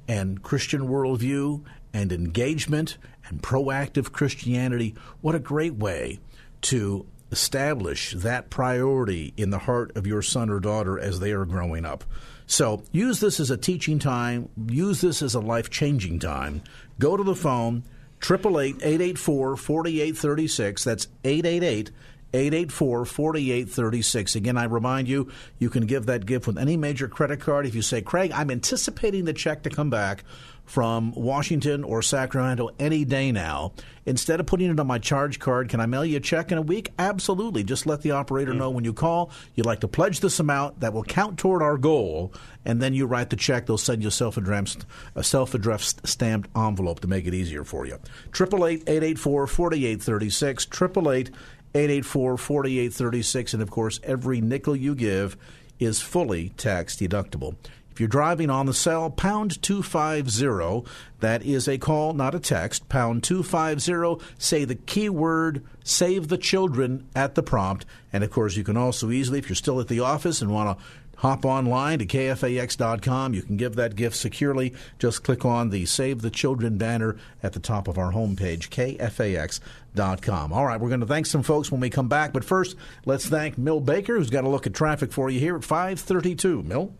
and 0.07 0.41
Christian 0.41 0.87
worldview 0.87 1.63
and 1.93 2.11
engagement 2.11 2.97
and 3.27 3.41
proactive 3.41 4.11
Christianity. 4.11 4.95
What 5.21 5.35
a 5.35 5.39
great 5.39 5.75
way 5.75 6.19
to 6.63 7.05
establish 7.31 8.13
that 8.13 8.49
priority 8.49 9.33
in 9.35 9.49
the 9.49 9.59
heart 9.59 9.95
of 9.97 10.07
your 10.07 10.21
son 10.21 10.49
or 10.49 10.59
daughter 10.59 10.99
as 10.99 11.19
they 11.19 11.31
are 11.31 11.45
growing 11.45 11.85
up. 11.85 12.03
So 12.47 12.83
use 12.91 13.19
this 13.19 13.39
as 13.39 13.49
a 13.49 13.57
teaching 13.57 13.99
time, 13.99 14.49
use 14.67 15.01
this 15.01 15.21
as 15.21 15.33
a 15.33 15.39
life 15.39 15.69
changing 15.69 16.19
time. 16.19 16.61
Go 16.99 17.17
to 17.17 17.23
the 17.23 17.35
phone, 17.35 17.83
888 18.23 18.75
884 18.81 19.57
4836. 19.57 20.83
That's 20.83 21.07
888 21.23 21.91
884 22.33 23.05
4836. 23.05 24.35
Again, 24.35 24.57
I 24.57 24.65
remind 24.65 25.07
you, 25.07 25.31
you 25.57 25.69
can 25.69 25.85
give 25.85 26.05
that 26.05 26.25
gift 26.25 26.47
with 26.47 26.57
any 26.57 26.77
major 26.77 27.07
credit 27.07 27.39
card. 27.39 27.65
If 27.65 27.75
you 27.75 27.81
say, 27.81 28.01
Craig, 28.01 28.31
I'm 28.33 28.51
anticipating 28.51 29.25
the 29.25 29.33
check 29.33 29.63
to 29.63 29.69
come 29.69 29.89
back 29.89 30.23
from 30.65 31.11
Washington 31.13 31.83
or 31.83 32.01
Sacramento 32.01 32.69
any 32.79 33.05
day 33.05 33.31
now. 33.31 33.73
Instead 34.05 34.39
of 34.39 34.45
putting 34.45 34.69
it 34.69 34.79
on 34.79 34.87
my 34.87 34.99
charge 34.99 35.39
card, 35.39 35.69
can 35.69 35.79
I 35.79 35.85
mail 35.85 36.05
you 36.05 36.17
a 36.17 36.19
check 36.19 36.51
in 36.51 36.57
a 36.57 36.61
week? 36.61 36.91
Absolutely. 36.99 37.63
Just 37.63 37.85
let 37.85 38.01
the 38.01 38.11
operator 38.11 38.51
hmm. 38.51 38.59
know 38.59 38.69
when 38.69 38.83
you 38.83 38.93
call 38.93 39.31
you'd 39.55 39.65
like 39.65 39.79
to 39.81 39.87
pledge 39.87 40.19
this 40.19 40.39
amount 40.39 40.79
that 40.79 40.93
will 40.93 41.03
count 41.03 41.37
toward 41.37 41.61
our 41.61 41.77
goal, 41.77 42.33
and 42.65 42.81
then 42.81 42.93
you 42.93 43.05
write 43.05 43.29
the 43.29 43.35
check. 43.35 43.65
They'll 43.65 43.77
send 43.77 44.01
you 44.01 44.09
a 44.09 44.11
self-addressed, 44.11 44.85
a 45.15 45.23
self-addressed 45.23 46.07
stamped 46.07 46.49
envelope 46.55 46.99
to 47.01 47.07
make 47.07 47.25
it 47.25 47.33
easier 47.33 47.63
for 47.63 47.85
you. 47.85 47.99
Triple 48.31 48.65
eight 48.65 48.83
eight 48.87 49.03
eight 49.03 49.19
four 49.19 49.47
forty 49.47 49.85
eight 49.85 50.01
thirty 50.01 50.29
six. 50.29 50.65
Triple 50.65 51.11
eight 51.11 51.31
884 51.75 52.37
4836. 52.37 53.53
And 53.53 53.61
of 53.61 53.69
course, 53.69 53.99
every 54.03 54.39
nickel 54.39 54.75
you 54.77 54.95
give 54.95 55.35
is 55.77 56.01
fully 56.01 56.49
tax 56.49 56.95
deductible. 56.95 57.55
If 57.95 58.01
you're 58.01 58.09
driving 58.09 58.49
on 58.49 58.65
the 58.65 58.73
cell, 58.73 59.09
pound 59.09 59.61
250. 59.61 60.91
That 61.21 61.43
is 61.43 61.65
a 61.69 61.77
call, 61.77 62.11
not 62.11 62.35
a 62.35 62.41
text. 62.41 62.89
Pound 62.89 63.23
250. 63.23 64.21
Say 64.37 64.65
the 64.65 64.75
keyword 64.75 65.63
save 65.81 66.27
the 66.27 66.37
children 66.37 67.07
at 67.15 67.35
the 67.35 67.41
prompt. 67.41 67.85
And 68.11 68.21
of 68.21 68.31
course, 68.31 68.57
you 68.57 68.65
can 68.65 68.75
also 68.75 69.11
easily, 69.11 69.39
if 69.39 69.47
you're 69.47 69.55
still 69.55 69.79
at 69.79 69.87
the 69.87 70.01
office 70.01 70.41
and 70.41 70.51
want 70.51 70.77
to 70.77 70.85
hop 71.19 71.45
online 71.45 71.99
to 71.99 72.05
kfax.com. 72.05 73.33
You 73.33 73.41
can 73.43 73.55
give 73.55 73.75
that 73.75 73.95
gift 73.95 74.17
securely. 74.17 74.73
Just 74.99 75.23
click 75.23 75.45
on 75.45 75.69
the 75.69 75.85
Save 75.85 76.21
the 76.21 76.29
Children 76.29 76.77
banner 76.77 77.15
at 77.41 77.53
the 77.53 77.61
top 77.61 77.87
of 77.87 77.97
our 77.97 78.11
homepage, 78.11 78.67
kfax.com. 78.67 80.51
All 80.51 80.65
right, 80.65 80.81
we're 80.81 80.89
going 80.89 80.99
to 80.99 81.05
thank 81.05 81.27
some 81.27 81.43
folks 81.43 81.71
when 81.71 81.79
we 81.79 81.89
come 81.89 82.09
back, 82.09 82.33
but 82.33 82.43
first, 82.43 82.75
let's 83.05 83.27
thank 83.27 83.57
Mill 83.57 83.79
Baker, 83.79 84.17
who's 84.17 84.29
got 84.29 84.43
a 84.43 84.49
look 84.49 84.67
at 84.67 84.73
traffic 84.73 85.13
for 85.13 85.29
you 85.29 85.39
here 85.39 85.55
at 85.55 85.63
532. 85.63 86.61
Mill? 86.63 86.93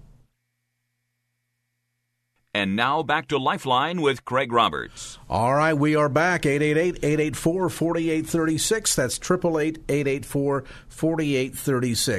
And 2.56 2.76
now 2.78 3.04
back 3.04 3.28
to 3.28 3.38
Lifeline 3.38 4.02
with 4.02 4.24
Craig 4.24 4.54
Roberts. 4.54 5.20
All 5.30 5.54
right, 5.54 5.74
we 5.74 5.98
are 5.98 6.08
back. 6.08 6.44
888-884-4836. 6.44 8.96
That's 8.96 9.20
888-884-4836. 9.20 10.62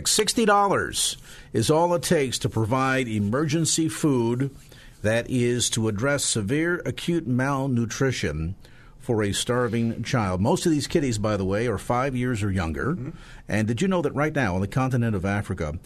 $60 0.03 1.17
is 1.55 1.71
all 1.71 1.95
it 1.95 2.03
takes 2.03 2.39
to 2.41 2.51
provide 2.51 3.09
emergency 3.09 3.89
food 3.89 4.55
that 5.01 5.31
is 5.31 5.71
to 5.71 5.89
address 5.89 6.23
severe 6.23 6.83
acute 6.85 7.27
malnutrition 7.27 8.57
for 8.99 9.23
a 9.23 9.33
starving 9.33 10.03
child. 10.03 10.43
Most 10.43 10.67
of 10.67 10.73
these 10.73 10.87
kiddies, 10.87 11.17
by 11.17 11.39
the 11.39 11.47
way, 11.47 11.67
are 11.67 11.79
five 11.79 12.15
years 12.15 12.43
or 12.43 12.51
younger. 12.51 12.93
Mm-hmm. 12.93 13.11
And 13.49 13.67
did 13.67 13.81
you 13.81 13.89
know 13.89 14.03
that 14.03 14.15
right 14.15 14.35
now 14.35 14.57
on 14.57 14.61
the 14.61 14.69
continent 14.69 15.17
of 15.17 15.25
Africa, 15.25 15.79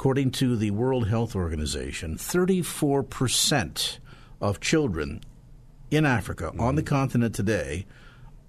According 0.00 0.30
to 0.30 0.56
the 0.56 0.70
World 0.70 1.08
Health 1.08 1.36
Organization, 1.36 2.16
34% 2.16 3.98
of 4.40 4.58
children 4.58 5.20
in 5.90 6.06
Africa 6.06 6.44
mm-hmm. 6.44 6.58
on 6.58 6.76
the 6.76 6.82
continent 6.82 7.34
today 7.34 7.84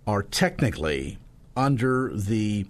are 0.07 0.23
technically 0.23 1.17
under 1.57 2.09
the 2.13 2.67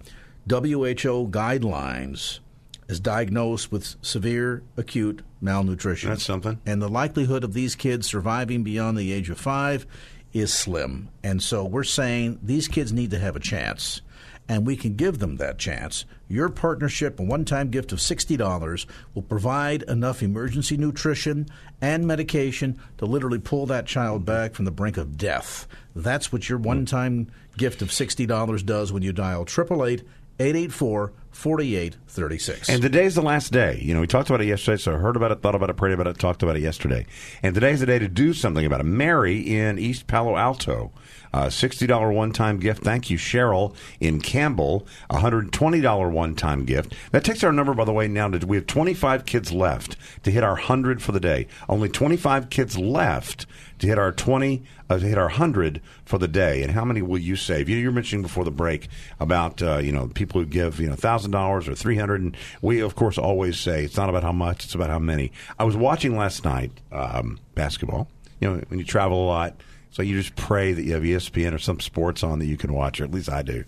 WHO 0.48 1.28
guidelines 1.30 2.40
as 2.88 2.98
diagnosed 2.98 3.70
with 3.70 3.94
severe 4.02 4.64
acute 4.76 5.22
malnutrition. 5.40 6.10
That's 6.10 6.24
something. 6.24 6.60
And 6.66 6.82
the 6.82 6.88
likelihood 6.88 7.44
of 7.44 7.52
these 7.52 7.76
kids 7.76 8.08
surviving 8.08 8.64
beyond 8.64 8.98
the 8.98 9.12
age 9.12 9.30
of 9.30 9.38
five 9.38 9.86
is 10.32 10.52
slim. 10.52 11.08
And 11.22 11.40
so 11.40 11.64
we're 11.64 11.84
saying 11.84 12.40
these 12.42 12.66
kids 12.66 12.92
need 12.92 13.12
to 13.12 13.20
have 13.20 13.36
a 13.36 13.40
chance 13.40 14.02
and 14.48 14.66
we 14.66 14.76
can 14.76 14.96
give 14.96 15.18
them 15.18 15.36
that 15.36 15.58
chance. 15.58 16.04
Your 16.32 16.48
partnership, 16.48 17.20
a 17.20 17.22
one 17.22 17.44
time 17.44 17.68
gift 17.68 17.92
of 17.92 17.98
$60, 17.98 18.86
will 19.12 19.20
provide 19.20 19.82
enough 19.82 20.22
emergency 20.22 20.78
nutrition 20.78 21.46
and 21.82 22.06
medication 22.06 22.80
to 22.96 23.04
literally 23.04 23.38
pull 23.38 23.66
that 23.66 23.84
child 23.84 24.24
back 24.24 24.54
from 24.54 24.64
the 24.64 24.70
brink 24.70 24.96
of 24.96 25.18
death. 25.18 25.68
That's 25.94 26.32
what 26.32 26.48
your 26.48 26.56
one 26.56 26.86
time 26.86 27.30
gift 27.58 27.82
of 27.82 27.90
$60 27.90 28.64
does 28.64 28.94
when 28.94 29.02
you 29.02 29.12
dial 29.12 29.42
888 29.42 30.08
884 30.40 31.12
4836. 31.32 32.68
And 32.70 32.80
today's 32.80 33.14
the 33.14 33.22
last 33.22 33.52
day. 33.52 33.78
You 33.82 33.92
know, 33.92 34.00
we 34.00 34.06
talked 34.06 34.30
about 34.30 34.40
it 34.40 34.46
yesterday, 34.46 34.78
so 34.78 34.94
I 34.94 34.96
heard 34.96 35.16
about 35.16 35.32
it, 35.32 35.42
thought 35.42 35.54
about 35.54 35.68
it, 35.68 35.76
prayed 35.76 35.92
about 35.92 36.06
it, 36.06 36.18
talked 36.18 36.42
about 36.42 36.56
it 36.56 36.62
yesterday. 36.62 37.04
And 37.42 37.54
today's 37.54 37.80
the 37.80 37.86
day 37.86 37.98
to 37.98 38.08
do 38.08 38.32
something 38.32 38.64
about 38.64 38.80
it. 38.80 38.84
Mary 38.84 39.38
in 39.40 39.78
East 39.78 40.06
Palo 40.06 40.36
Alto 40.36 40.92
uh, 41.32 41.46
$60 41.46 42.14
one 42.14 42.32
time 42.32 42.58
gift. 42.58 42.82
Thank 42.82 43.10
you, 43.10 43.18
Cheryl 43.18 43.74
in 44.00 44.20
Campbell. 44.20 44.86
$120 45.10 46.10
one 46.10 46.34
time 46.34 46.64
gift. 46.64 46.94
That 47.12 47.24
takes 47.24 47.42
our 47.44 47.52
number, 47.52 47.74
by 47.74 47.84
the 47.84 47.92
way, 47.92 48.08
now 48.08 48.28
to 48.28 48.46
we 48.46 48.56
have 48.56 48.66
25 48.66 49.24
kids 49.24 49.52
left 49.52 49.96
to 50.24 50.30
hit 50.30 50.42
our 50.44 50.52
100 50.52 51.02
for 51.02 51.12
the 51.12 51.20
day. 51.20 51.46
Only 51.68 51.88
25 51.88 52.50
kids 52.50 52.76
left 52.76 53.46
to 53.78 53.86
hit 53.86 53.98
our 53.98 54.12
20, 54.12 54.62
uh, 54.90 54.98
to 54.98 55.06
hit 55.06 55.18
our 55.18 55.24
100 55.24 55.80
for 56.04 56.18
the 56.18 56.28
day. 56.28 56.62
And 56.62 56.72
how 56.72 56.84
many 56.84 57.02
will 57.02 57.18
you 57.18 57.36
save? 57.36 57.68
You, 57.68 57.76
you 57.76 57.86
were 57.86 57.92
mentioning 57.92 58.22
before 58.22 58.44
the 58.44 58.50
break 58.50 58.88
about, 59.18 59.62
uh, 59.62 59.78
you 59.78 59.92
know, 59.92 60.08
people 60.08 60.40
who 60.40 60.46
give, 60.46 60.80
you 60.80 60.88
know, 60.88 60.94
$1,000 60.94 61.68
or 61.68 61.74
300 61.74 62.20
And 62.20 62.36
we, 62.60 62.80
of 62.80 62.94
course, 62.94 63.18
always 63.18 63.58
say 63.58 63.84
it's 63.84 63.96
not 63.96 64.08
about 64.08 64.22
how 64.22 64.32
much, 64.32 64.64
it's 64.64 64.74
about 64.74 64.90
how 64.90 64.98
many. 64.98 65.32
I 65.58 65.64
was 65.64 65.76
watching 65.76 66.16
last 66.16 66.44
night 66.44 66.72
um, 66.90 67.40
basketball. 67.54 68.08
You 68.40 68.50
know, 68.50 68.62
when 68.68 68.78
you 68.78 68.84
travel 68.84 69.24
a 69.24 69.26
lot, 69.26 69.56
so 69.92 70.02
you 70.02 70.20
just 70.20 70.34
pray 70.36 70.72
that 70.72 70.82
you 70.82 70.94
have 70.94 71.02
ESPN 71.02 71.54
or 71.54 71.58
some 71.58 71.78
sports 71.78 72.22
on 72.22 72.38
that 72.38 72.46
you 72.46 72.56
can 72.56 72.72
watch, 72.72 73.00
or 73.00 73.04
at 73.04 73.10
least 73.10 73.30
I 73.30 73.42
do. 73.42 73.62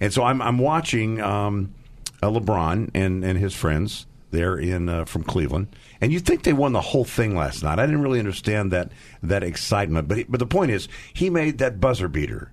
And 0.00 0.12
so 0.12 0.24
I'm, 0.24 0.42
I'm 0.42 0.58
watching 0.58 1.20
um, 1.20 1.72
uh, 2.20 2.26
LeBron 2.26 2.90
and, 2.94 3.24
and 3.24 3.38
his 3.38 3.54
friends 3.54 4.06
there 4.32 4.56
in 4.58 4.88
uh, 4.88 5.04
from 5.04 5.22
Cleveland, 5.22 5.68
and 6.00 6.12
you 6.12 6.18
think 6.18 6.42
they 6.42 6.52
won 6.52 6.72
the 6.72 6.80
whole 6.80 7.04
thing 7.04 7.34
last 7.34 7.62
night. 7.62 7.78
I 7.78 7.86
didn't 7.86 8.02
really 8.02 8.18
understand 8.18 8.72
that 8.72 8.90
that 9.22 9.44
excitement, 9.44 10.08
but 10.08 10.18
he, 10.18 10.24
but 10.24 10.40
the 10.40 10.46
point 10.46 10.72
is 10.72 10.88
he 11.14 11.30
made 11.30 11.58
that 11.58 11.80
buzzer 11.80 12.08
beater, 12.08 12.52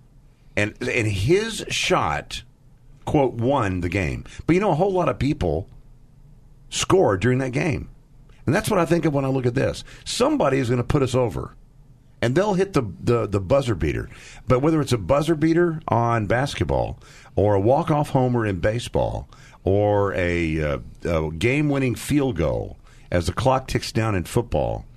and 0.56 0.76
and 0.82 1.08
his 1.08 1.66
shot 1.68 2.44
quote 3.04 3.34
won 3.34 3.82
the 3.82 3.90
game. 3.90 4.24
But 4.46 4.54
you 4.54 4.62
know 4.62 4.72
a 4.72 4.76
whole 4.76 4.94
lot 4.94 5.10
of 5.10 5.20
people 5.20 5.68
scored 6.70 7.20
during 7.20 7.40
that 7.40 7.52
game, 7.52 7.90
and 8.46 8.56
that's 8.56 8.70
what 8.70 8.80
I 8.80 8.86
think 8.86 9.04
of 9.04 9.14
when 9.14 9.26
I 9.26 9.30
look 9.30 9.48
at 9.48 9.56
this. 9.56 9.84
Somebody 10.06 10.60
is 10.60 10.70
going 10.70 10.78
to 10.78 10.84
put 10.88 11.04
us 11.04 11.16
over 11.16 11.56
and 12.26 12.34
they'll 12.34 12.56
hit 12.56 12.74
the, 12.74 12.82
the, 13.02 13.28
the 13.28 13.40
buzzer 13.40 13.76
beater. 13.76 14.10
But 14.48 14.62
whether 14.62 14.82
it's 14.82 14.92
a 14.92 14.98
buzzer 14.98 15.36
beater 15.36 15.80
on 15.88 16.26
basketball 16.26 16.98
or 17.36 17.54
a 17.54 17.60
walk 17.60 17.92
off 17.92 18.10
homer 18.10 18.48
in 18.48 18.60
baseball 18.60 19.30
or 19.64 20.12
a, 20.16 20.60
uh, 20.60 20.80
a 21.04 21.32
game 21.32 21.70
winning 21.70 21.94
field 21.94 22.36
goal 22.36 22.80
as 23.12 23.28
the 23.28 23.32
clock 23.32 23.68
ticks 23.68 23.92
down 23.92 24.16
in 24.16 24.24
football, 24.24 24.88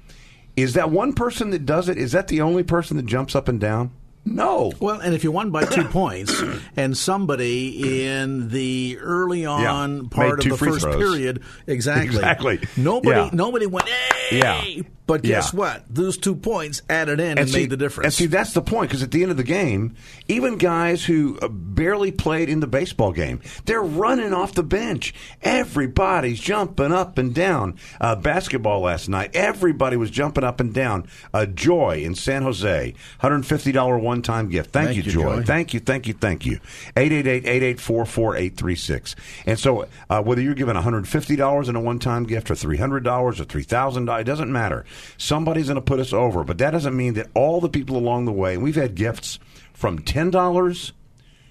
is 0.56 0.72
that 0.72 0.90
one 0.90 1.12
person 1.12 1.50
that 1.50 1.66
does 1.66 1.90
it? 1.90 1.98
Is 1.98 2.12
that 2.12 2.28
the 2.28 2.40
only 2.40 2.62
person 2.62 2.96
that 2.96 3.04
jumps 3.04 3.36
up 3.36 3.46
and 3.46 3.60
down? 3.60 3.90
No. 4.24 4.72
Well, 4.80 4.98
and 4.98 5.14
if 5.14 5.22
you 5.22 5.30
won 5.30 5.50
by 5.50 5.66
two 5.66 5.84
points, 5.90 6.42
and 6.76 6.96
somebody 6.96 8.06
in 8.06 8.48
the 8.48 8.96
early 9.00 9.44
on 9.44 9.96
yeah. 9.96 10.08
part 10.10 10.38
of 10.46 10.50
the 10.50 10.56
first 10.56 10.80
throws. 10.80 10.96
period, 10.96 11.42
exactly, 11.66 12.16
exactly, 12.16 12.60
nobody, 12.78 13.20
yeah. 13.20 13.30
nobody 13.34 13.66
went, 13.66 13.86
hey! 13.86 14.38
Yeah. 14.38 14.82
But 15.08 15.22
guess 15.22 15.52
Yeah. 15.52 15.58
what? 15.58 15.84
Those 15.88 16.16
two 16.18 16.36
points 16.36 16.82
added 16.88 17.18
in 17.18 17.38
and, 17.38 17.48
see, 17.48 17.60
made 17.60 17.70
the 17.70 17.76
difference. 17.76 18.04
And 18.04 18.14
see, 18.14 18.26
that's 18.26 18.52
the 18.52 18.62
point 18.62 18.90
because 18.90 19.02
at 19.02 19.10
the 19.10 19.22
end 19.22 19.30
of 19.32 19.36
the 19.38 19.42
game, 19.42 19.94
even 20.28 20.56
guys 20.58 21.04
who 21.04 21.38
uh, 21.42 21.48
barely 21.48 22.12
played 22.12 22.48
in 22.48 22.60
the 22.60 22.66
baseball 22.66 23.10
game, 23.12 23.40
they're 23.64 23.82
running 23.82 24.32
off 24.34 24.52
the 24.54 24.62
bench. 24.62 25.14
Everybody's 25.42 26.38
jumping 26.38 26.92
up 26.92 27.16
and 27.18 27.34
down. 27.34 27.76
Uh, 28.00 28.14
basketball 28.16 28.82
last 28.82 29.08
night, 29.08 29.30
everybody 29.34 29.96
was 29.96 30.10
jumping 30.10 30.44
up 30.44 30.60
and 30.60 30.74
down. 30.74 31.06
Uh, 31.32 31.46
Joy 31.46 32.02
in 32.04 32.14
San 32.14 32.42
Jose, 32.42 32.92
$150 33.22 34.02
one 34.02 34.20
time 34.20 34.50
gift. 34.50 34.72
Thank, 34.72 34.88
Thank 34.88 34.96
you, 34.98 35.02
you, 35.04 35.10
Joy. 35.10 35.36
Joy. 35.38 35.42
Thank 35.44 35.72
you, 35.72 35.80
thank 35.80 36.06
you, 36.06 36.12
thank 36.12 36.44
you. 36.44 36.60
888-884-4836. 36.96 39.14
And 39.46 39.58
so 39.58 39.86
uh, 40.10 40.22
whether 40.22 40.42
you're 40.42 40.54
giving 40.54 40.76
$150 40.76 41.68
in 41.68 41.76
a 41.76 41.80
one-time 41.80 42.24
gift 42.24 42.50
or 42.50 42.54
$300 42.54 43.06
or 43.06 43.32
$3,000, 43.32 44.20
it 44.20 44.24
doesn't 44.24 44.52
matter. 44.52 44.84
Somebody's 45.16 45.66
going 45.66 45.76
to 45.76 45.82
put 45.82 46.00
us 46.00 46.12
over. 46.12 46.44
But 46.44 46.58
that 46.58 46.70
doesn't 46.70 46.96
mean 46.96 47.14
that 47.14 47.28
all 47.34 47.60
the 47.60 47.68
people 47.68 47.96
along 47.96 48.24
the 48.24 48.32
way, 48.32 48.56
we've 48.56 48.76
had 48.76 48.94
gifts 48.94 49.38
from 49.72 49.98
$10 50.00 50.92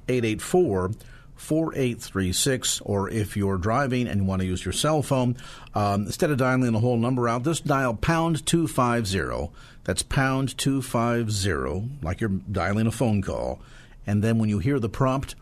888-884-4836, 1.38 2.82
or 2.84 3.08
if 3.08 3.36
you're 3.36 3.56
driving 3.56 4.08
and 4.08 4.22
you 4.22 4.26
want 4.26 4.42
to 4.42 4.46
use 4.46 4.64
your 4.64 4.72
cell 4.72 5.00
phone, 5.00 5.36
um, 5.76 6.06
instead 6.06 6.32
of 6.32 6.38
dialing 6.38 6.72
the 6.72 6.80
whole 6.80 6.96
number 6.96 7.28
out, 7.28 7.44
just 7.44 7.64
dial 7.64 7.94
pound 7.94 8.44
250. 8.46 9.52
That's 9.84 10.02
pound 10.02 10.58
250, 10.58 12.04
like 12.04 12.20
you're 12.20 12.30
dialing 12.30 12.88
a 12.88 12.90
phone 12.90 13.22
call. 13.22 13.60
And 14.08 14.24
then 14.24 14.38
when 14.38 14.48
you 14.48 14.58
hear 14.58 14.80
the 14.80 14.88
prompt, 14.88 15.36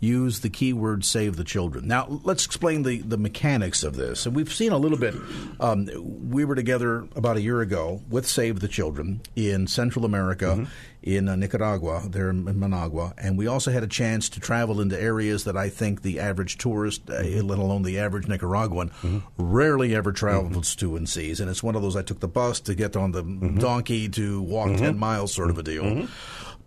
use 0.00 0.40
the 0.40 0.50
keyword 0.50 1.04
save 1.04 1.36
the 1.36 1.44
children. 1.44 1.86
Now, 1.88 2.20
let's 2.24 2.44
explain 2.44 2.82
the, 2.82 2.98
the 2.98 3.16
mechanics 3.16 3.82
of 3.82 3.96
this. 3.96 4.26
And 4.26 4.36
we've 4.36 4.52
seen 4.52 4.72
a 4.72 4.78
little 4.78 4.98
bit. 4.98 5.14
Um, 5.60 5.88
we 6.30 6.44
were 6.44 6.54
together 6.54 7.08
about 7.16 7.36
a 7.36 7.40
year 7.40 7.60
ago 7.60 8.02
with 8.08 8.26
Save 8.26 8.60
the 8.60 8.68
Children 8.68 9.22
in 9.34 9.66
Central 9.66 10.04
America, 10.04 10.46
mm-hmm. 10.46 10.64
in 11.02 11.28
uh, 11.28 11.36
Nicaragua, 11.36 12.02
there 12.06 12.30
in 12.30 12.44
Managua. 12.58 13.14
And 13.16 13.38
we 13.38 13.46
also 13.46 13.70
had 13.70 13.82
a 13.82 13.86
chance 13.86 14.28
to 14.30 14.40
travel 14.40 14.80
into 14.80 15.00
areas 15.00 15.44
that 15.44 15.56
I 15.56 15.68
think 15.70 16.02
the 16.02 16.20
average 16.20 16.58
tourist, 16.58 17.02
uh, 17.08 17.22
mm-hmm. 17.22 17.46
let 17.46 17.58
alone 17.58 17.82
the 17.82 17.98
average 17.98 18.28
Nicaraguan, 18.28 18.90
mm-hmm. 18.90 19.18
rarely 19.38 19.94
ever 19.94 20.12
travels 20.12 20.74
to 20.76 20.96
and 20.96 21.08
sees. 21.08 21.40
And 21.40 21.50
it's 21.50 21.62
one 21.62 21.76
of 21.76 21.82
those 21.82 21.96
I 21.96 22.02
took 22.02 22.20
the 22.20 22.28
bus 22.28 22.60
to 22.60 22.74
get 22.74 22.96
on 22.96 23.12
the 23.12 23.22
donkey 23.58 24.08
to 24.10 24.42
walk 24.42 24.76
10 24.76 24.98
miles 24.98 25.32
sort 25.32 25.50
of 25.50 25.58
a 25.58 25.62
deal. 25.62 26.06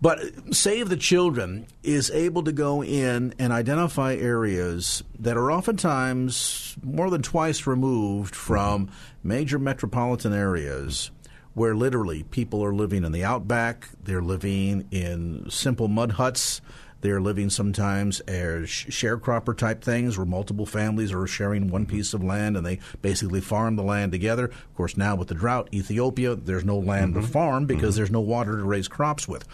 But 0.00 0.54
Save 0.54 0.88
the 0.88 0.96
Children 0.96 1.66
is 1.82 2.10
able 2.10 2.44
to 2.44 2.52
go 2.52 2.84
in 2.84 3.34
and 3.38 3.52
identify 3.52 4.14
areas 4.14 5.02
that 5.18 5.36
are 5.36 5.50
oftentimes 5.50 6.76
more 6.84 7.10
than 7.10 7.22
twice 7.22 7.66
removed 7.66 8.36
from 8.36 8.90
major 9.24 9.58
metropolitan 9.58 10.32
areas 10.32 11.10
where 11.54 11.74
literally 11.74 12.22
people 12.22 12.64
are 12.64 12.72
living 12.72 13.02
in 13.02 13.10
the 13.10 13.24
outback, 13.24 13.88
they're 14.00 14.22
living 14.22 14.86
in 14.92 15.50
simple 15.50 15.88
mud 15.88 16.12
huts. 16.12 16.60
They're 17.00 17.20
living 17.20 17.48
sometimes 17.48 18.18
as 18.20 18.66
sharecropper 18.68 19.56
type 19.56 19.84
things 19.84 20.18
where 20.18 20.26
multiple 20.26 20.66
families 20.66 21.12
are 21.12 21.26
sharing 21.28 21.68
one 21.68 21.86
mm-hmm. 21.86 21.96
piece 21.96 22.12
of 22.12 22.24
land 22.24 22.56
and 22.56 22.66
they 22.66 22.80
basically 23.02 23.40
farm 23.40 23.76
the 23.76 23.84
land 23.84 24.10
together. 24.10 24.46
Of 24.46 24.74
course, 24.74 24.96
now 24.96 25.14
with 25.14 25.28
the 25.28 25.34
drought, 25.34 25.68
Ethiopia, 25.72 26.34
there's 26.34 26.64
no 26.64 26.76
land 26.76 27.14
to 27.14 27.20
mm-hmm. 27.20 27.30
farm 27.30 27.66
because 27.66 27.94
mm-hmm. 27.94 27.96
there's 27.98 28.10
no 28.10 28.20
water 28.20 28.56
to 28.56 28.64
raise 28.64 28.88
crops 28.88 29.28
with. 29.28 29.46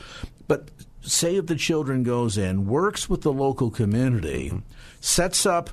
But 0.47 0.69
Save 1.01 1.47
the 1.47 1.57
Children 1.57 2.03
goes 2.03 2.39
in, 2.39 2.67
works 2.67 3.09
with 3.09 3.23
the 3.23 3.33
local 3.33 3.71
community, 3.71 4.49
mm-hmm. 4.49 4.59
sets 5.01 5.45
up 5.47 5.71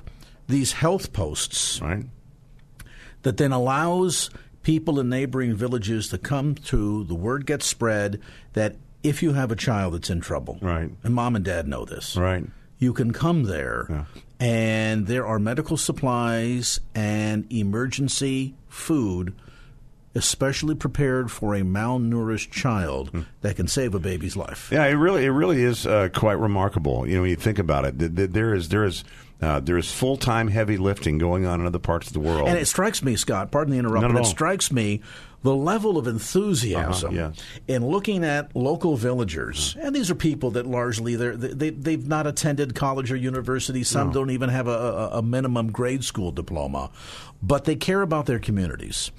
these 0.48 0.72
health 0.72 1.12
posts 1.12 1.80
right. 1.80 2.04
that 3.22 3.38
then 3.38 3.52
allows 3.52 4.30
people 4.62 5.00
in 5.00 5.08
neighboring 5.08 5.54
villages 5.54 6.08
to 6.08 6.18
come 6.18 6.54
to, 6.54 7.04
the 7.04 7.14
word 7.14 7.46
gets 7.46 7.66
spread 7.66 8.20
that 8.52 8.76
if 9.02 9.22
you 9.22 9.32
have 9.32 9.50
a 9.50 9.56
child 9.56 9.94
that's 9.94 10.10
in 10.10 10.20
trouble, 10.20 10.58
right. 10.60 10.90
and 11.02 11.14
mom 11.14 11.34
and 11.34 11.44
dad 11.44 11.66
know 11.66 11.84
this, 11.84 12.16
right. 12.16 12.44
you 12.78 12.92
can 12.92 13.12
come 13.12 13.44
there, 13.44 13.86
yeah. 13.88 14.04
and 14.38 15.06
there 15.06 15.26
are 15.26 15.38
medical 15.38 15.76
supplies 15.76 16.78
and 16.94 17.50
emergency 17.52 18.54
food 18.68 19.34
especially 20.14 20.74
prepared 20.74 21.30
for 21.30 21.54
a 21.54 21.62
malnourished 21.62 22.50
child 22.50 23.10
hmm. 23.10 23.22
that 23.40 23.56
can 23.56 23.66
save 23.66 23.94
a 23.94 23.98
baby's 23.98 24.36
life. 24.36 24.68
Yeah, 24.70 24.84
it 24.86 24.92
really, 24.92 25.24
it 25.24 25.30
really 25.30 25.62
is 25.62 25.86
uh, 25.86 26.08
quite 26.14 26.38
remarkable. 26.38 27.06
You 27.06 27.16
know, 27.16 27.20
when 27.22 27.30
you 27.30 27.36
think 27.36 27.58
about 27.58 27.84
it, 27.84 28.32
there 28.32 28.54
is, 28.54 28.68
there 28.68 28.84
is. 28.84 29.04
Uh, 29.40 29.58
there 29.58 29.76
is 29.76 29.90
full 29.90 30.16
time 30.16 30.46
heavy 30.46 30.76
lifting 30.76 31.18
going 31.18 31.44
on 31.46 31.60
in 31.60 31.66
other 31.66 31.80
parts 31.80 32.06
of 32.06 32.12
the 32.12 32.20
world. 32.20 32.46
And 32.46 32.56
it 32.56 32.66
strikes 32.66 33.02
me, 33.02 33.16
Scott, 33.16 33.50
pardon 33.50 33.72
the 33.72 33.78
interruption, 33.80 34.16
it 34.16 34.24
strikes 34.24 34.70
me 34.70 35.00
the 35.42 35.54
level 35.54 35.98
of 35.98 36.06
enthusiasm 36.06 37.18
uh-huh, 37.18 37.32
yes. 37.34 37.44
in 37.66 37.84
looking 37.84 38.24
at 38.24 38.54
local 38.54 38.96
villagers, 38.96 39.74
uh-huh. 39.76 39.86
and 39.86 39.96
these 39.96 40.10
are 40.10 40.14
people 40.14 40.52
that 40.52 40.66
largely 40.66 41.16
they 41.16 41.70
they've 41.70 42.06
not 42.06 42.26
attended 42.26 42.74
college 42.74 43.10
or 43.10 43.16
university. 43.16 43.82
Some 43.82 44.08
no. 44.08 44.14
don't 44.14 44.30
even 44.30 44.48
have 44.48 44.68
a, 44.68 45.10
a 45.14 45.22
minimum 45.22 45.72
grade 45.72 46.04
school 46.04 46.30
diploma, 46.30 46.90
but 47.42 47.64
they 47.64 47.76
care 47.76 48.02
about 48.02 48.26
their 48.26 48.38
communities 48.38 49.10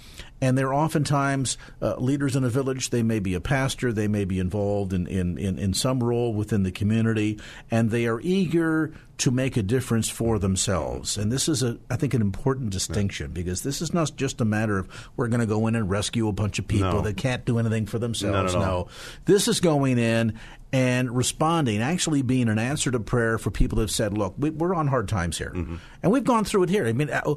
and 0.43 0.58
they're 0.58 0.73
oftentimes 0.73 1.58
uh, 1.82 1.95
leaders 1.95 2.36
in 2.36 2.43
a 2.43 2.49
village. 2.49 2.89
They 2.89 3.01
may 3.01 3.19
be 3.19 3.34
a 3.34 3.39
pastor, 3.39 3.93
they 3.93 4.10
may 4.10 4.25
be 4.25 4.39
involved 4.39 4.91
in, 4.91 5.08
in, 5.08 5.38
in, 5.38 5.58
in, 5.58 5.73
some 5.73 6.03
role 6.03 6.34
within 6.34 6.63
the 6.63 6.71
community, 6.71 7.39
and 7.71 7.91
they 7.91 8.08
are 8.08 8.19
eager 8.19 8.93
to 9.19 9.32
make 9.32 9.56
a 9.56 9.63
difference 9.63 10.10
for 10.10 10.39
themselves. 10.39 11.17
And 11.17 11.32
this 11.32 11.47
is, 11.47 11.63
a, 11.63 11.79
I 11.89 11.95
think, 11.95 12.13
an 12.13 12.21
important 12.21 12.71
distinction 12.71 13.32
because 13.32 13.63
this 13.63 13.82
is 13.82 13.93
not 13.93 14.12
just 14.17 14.41
a 14.41 14.45
matter 14.45 14.77
of 14.77 14.89
we're 15.15 15.29
going 15.29 15.39
to 15.39 15.45
go 15.45 15.65
in 15.67 15.75
and 15.75 15.89
rescue 15.89 16.27
a 16.27 16.34
bunch 16.34 16.60
of 16.60 16.67
people 16.67 16.91
no. 16.91 17.01
that 17.01 17.15
can't 17.15 17.45
do 17.45 17.58
anything 17.58 17.86
for 17.86 17.97
themselves. 17.97 18.53
No, 18.53 18.89
this 19.23 19.47
is 19.47 19.62
going 19.62 19.97
in 19.97 20.38
and 20.73 21.15
responding, 21.15 21.82
actually 21.82 22.21
being 22.21 22.49
an 22.49 22.60
answer 22.60 22.91
to 22.91 22.99
prayer 22.99 23.38
for 23.38 23.49
people 23.49 23.77
that 23.77 23.84
have 23.84 23.91
said, 23.91 24.17
look, 24.17 24.34
we, 24.38 24.49
are 24.60 24.75
on 24.75 24.88
hard 24.88 25.08
times 25.08 25.38
here. 25.38 25.53
Mm-hmm. 25.56 25.75
And 26.01 26.12
we've 26.12 26.25
gone 26.25 26.43
through 26.43 26.63
it 26.63 26.69
here. 26.69 26.86
I 26.86 26.91
mean, 26.91 27.12
uh, 27.12 27.36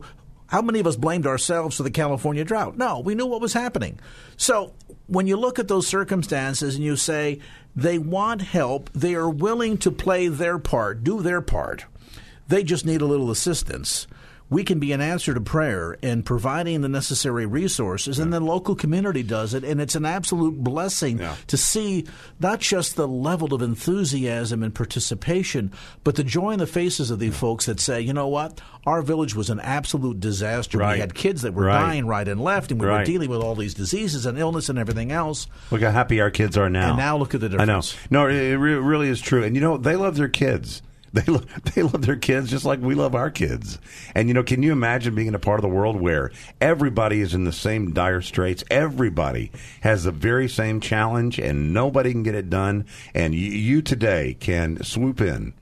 how 0.48 0.62
many 0.62 0.78
of 0.78 0.86
us 0.86 0.96
blamed 0.96 1.26
ourselves 1.26 1.76
for 1.76 1.82
the 1.82 1.90
California 1.90 2.44
drought? 2.44 2.76
No, 2.76 3.00
we 3.00 3.14
knew 3.14 3.26
what 3.26 3.40
was 3.40 3.52
happening. 3.52 3.98
So 4.36 4.72
when 5.06 5.26
you 5.26 5.36
look 5.36 5.58
at 5.58 5.68
those 5.68 5.86
circumstances 5.86 6.76
and 6.76 6.84
you 6.84 6.96
say 6.96 7.40
they 7.74 7.98
want 7.98 8.42
help, 8.42 8.90
they 8.92 9.14
are 9.14 9.28
willing 9.28 9.78
to 9.78 9.90
play 9.90 10.28
their 10.28 10.58
part, 10.58 11.04
do 11.04 11.20
their 11.20 11.40
part, 11.40 11.84
they 12.48 12.62
just 12.62 12.86
need 12.86 13.02
a 13.02 13.06
little 13.06 13.30
assistance 13.30 14.06
we 14.48 14.62
can 14.62 14.78
be 14.78 14.92
an 14.92 15.00
answer 15.00 15.34
to 15.34 15.40
prayer 15.40 15.94
in 16.02 16.22
providing 16.22 16.80
the 16.80 16.88
necessary 16.88 17.46
resources, 17.46 18.18
yeah. 18.18 18.24
and 18.24 18.32
the 18.32 18.40
local 18.40 18.76
community 18.76 19.22
does 19.22 19.54
it. 19.54 19.64
And 19.64 19.80
it's 19.80 19.94
an 19.96 20.04
absolute 20.04 20.62
blessing 20.62 21.18
yeah. 21.18 21.34
to 21.48 21.56
see 21.56 22.06
not 22.38 22.60
just 22.60 22.96
the 22.96 23.08
level 23.08 23.54
of 23.54 23.62
enthusiasm 23.62 24.62
and 24.62 24.74
participation, 24.74 25.72
but 26.04 26.14
the 26.14 26.24
joy 26.24 26.52
in 26.52 26.58
the 26.58 26.66
faces 26.66 27.10
of 27.10 27.18
these 27.18 27.32
yeah. 27.32 27.38
folks 27.38 27.66
that 27.66 27.80
say, 27.80 28.00
you 28.00 28.12
know 28.12 28.28
what, 28.28 28.60
our 28.86 29.02
village 29.02 29.34
was 29.34 29.50
an 29.50 29.58
absolute 29.60 30.20
disaster. 30.20 30.78
Right. 30.78 30.94
We 30.94 31.00
had 31.00 31.14
kids 31.14 31.42
that 31.42 31.54
were 31.54 31.64
right. 31.64 31.80
dying 31.80 32.06
right 32.06 32.26
and 32.26 32.40
left, 32.40 32.70
and 32.70 32.80
we 32.80 32.86
right. 32.86 33.00
were 33.00 33.04
dealing 33.04 33.30
with 33.30 33.40
all 33.40 33.56
these 33.56 33.74
diseases 33.74 34.26
and 34.26 34.38
illness 34.38 34.68
and 34.68 34.78
everything 34.78 35.10
else. 35.10 35.48
Look 35.72 35.82
how 35.82 35.90
happy 35.90 36.20
our 36.20 36.30
kids 36.30 36.56
are 36.56 36.70
now. 36.70 36.90
And 36.90 36.98
now 36.98 37.16
look 37.16 37.34
at 37.34 37.40
the 37.40 37.48
difference. 37.48 37.96
I 38.10 38.16
know. 38.16 38.24
No, 38.24 38.28
it 38.28 38.54
really 38.54 39.08
is 39.08 39.20
true. 39.20 39.42
And 39.42 39.56
you 39.56 39.60
know, 39.60 39.76
they 39.76 39.96
love 39.96 40.16
their 40.16 40.28
kids. 40.28 40.82
They 41.16 41.32
love, 41.32 41.46
they 41.74 41.82
love 41.82 42.04
their 42.04 42.16
kids 42.16 42.50
just 42.50 42.66
like 42.66 42.80
we 42.80 42.94
love 42.94 43.14
our 43.14 43.30
kids. 43.30 43.78
And 44.14 44.28
you 44.28 44.34
know, 44.34 44.42
can 44.42 44.62
you 44.62 44.70
imagine 44.72 45.14
being 45.14 45.28
in 45.28 45.34
a 45.34 45.38
part 45.38 45.58
of 45.58 45.62
the 45.62 45.74
world 45.74 45.98
where 45.98 46.30
everybody 46.60 47.22
is 47.22 47.32
in 47.32 47.44
the 47.44 47.52
same 47.52 47.92
dire 47.92 48.20
straits? 48.20 48.62
Everybody 48.70 49.50
has 49.80 50.04
the 50.04 50.12
very 50.12 50.46
same 50.46 50.78
challenge, 50.78 51.38
and 51.38 51.72
nobody 51.72 52.12
can 52.12 52.22
get 52.22 52.34
it 52.34 52.50
done. 52.50 52.84
And 53.14 53.34
you, 53.34 53.50
you 53.50 53.80
today 53.80 54.36
can 54.38 54.84
swoop 54.84 55.22
in 55.22 55.54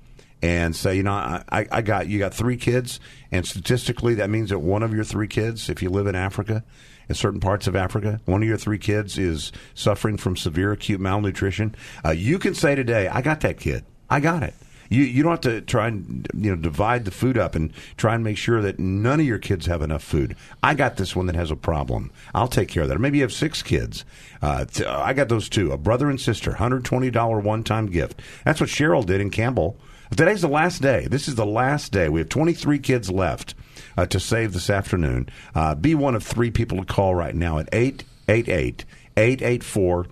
and 0.42 0.74
say, 0.74 0.96
you 0.96 1.04
know, 1.04 1.12
I, 1.12 1.44
I 1.50 1.82
got 1.82 2.08
you 2.08 2.18
got 2.18 2.34
three 2.34 2.56
kids, 2.56 2.98
and 3.30 3.46
statistically, 3.46 4.14
that 4.16 4.30
means 4.30 4.50
that 4.50 4.58
one 4.58 4.82
of 4.82 4.92
your 4.92 5.04
three 5.04 5.28
kids, 5.28 5.70
if 5.70 5.82
you 5.82 5.88
live 5.88 6.08
in 6.08 6.16
Africa, 6.16 6.64
in 7.08 7.14
certain 7.14 7.40
parts 7.40 7.66
of 7.66 7.76
Africa, 7.76 8.20
one 8.24 8.42
of 8.42 8.48
your 8.48 8.58
three 8.58 8.78
kids 8.78 9.18
is 9.18 9.52
suffering 9.74 10.16
from 10.16 10.36
severe 10.36 10.72
acute 10.72 11.00
malnutrition. 11.00 11.76
Uh, 12.04 12.10
you 12.10 12.40
can 12.40 12.54
say 12.54 12.74
today, 12.74 13.06
I 13.06 13.20
got 13.20 13.40
that 13.42 13.58
kid. 13.60 13.84
I 14.10 14.20
got 14.20 14.42
it. 14.42 14.54
You 14.90 15.02
you 15.02 15.22
don't 15.22 15.32
have 15.32 15.40
to 15.42 15.60
try 15.60 15.88
and 15.88 16.26
you 16.34 16.50
know 16.50 16.56
divide 16.56 17.04
the 17.04 17.10
food 17.10 17.38
up 17.38 17.54
and 17.54 17.72
try 17.96 18.14
and 18.14 18.24
make 18.24 18.36
sure 18.36 18.60
that 18.62 18.78
none 18.78 19.20
of 19.20 19.26
your 19.26 19.38
kids 19.38 19.66
have 19.66 19.82
enough 19.82 20.02
food. 20.02 20.36
I 20.62 20.74
got 20.74 20.96
this 20.96 21.16
one 21.16 21.26
that 21.26 21.36
has 21.36 21.50
a 21.50 21.56
problem. 21.56 22.10
I'll 22.34 22.48
take 22.48 22.68
care 22.68 22.82
of 22.82 22.88
that. 22.88 22.96
Or 22.96 23.00
maybe 23.00 23.18
you 23.18 23.24
have 23.24 23.32
six 23.32 23.62
kids. 23.62 24.04
Uh, 24.42 24.64
t- 24.64 24.84
I 24.84 25.12
got 25.12 25.28
those 25.28 25.48
two, 25.48 25.72
a 25.72 25.78
brother 25.78 26.10
and 26.10 26.20
sister, 26.20 26.54
hundred 26.54 26.84
twenty 26.84 27.10
dollar 27.10 27.38
one 27.40 27.64
time 27.64 27.86
gift. 27.86 28.20
That's 28.44 28.60
what 28.60 28.70
Cheryl 28.70 29.04
did 29.04 29.20
in 29.20 29.30
Campbell. 29.30 29.76
Today's 30.10 30.42
the 30.42 30.48
last 30.48 30.80
day. 30.80 31.08
This 31.10 31.26
is 31.26 31.34
the 31.34 31.46
last 31.46 31.90
day. 31.90 32.08
We 32.08 32.20
have 32.20 32.28
23 32.28 32.78
kids 32.78 33.10
left 33.10 33.54
uh, 33.96 34.06
to 34.06 34.20
save 34.20 34.52
this 34.52 34.70
afternoon. 34.70 35.28
Uh, 35.54 35.74
be 35.74 35.94
one 35.96 36.14
of 36.14 36.22
three 36.22 36.52
people 36.52 36.78
to 36.78 36.84
call 36.84 37.14
right 37.14 37.34
now 37.34 37.58
at 37.58 37.68
888 37.72 38.84
884 39.16 40.06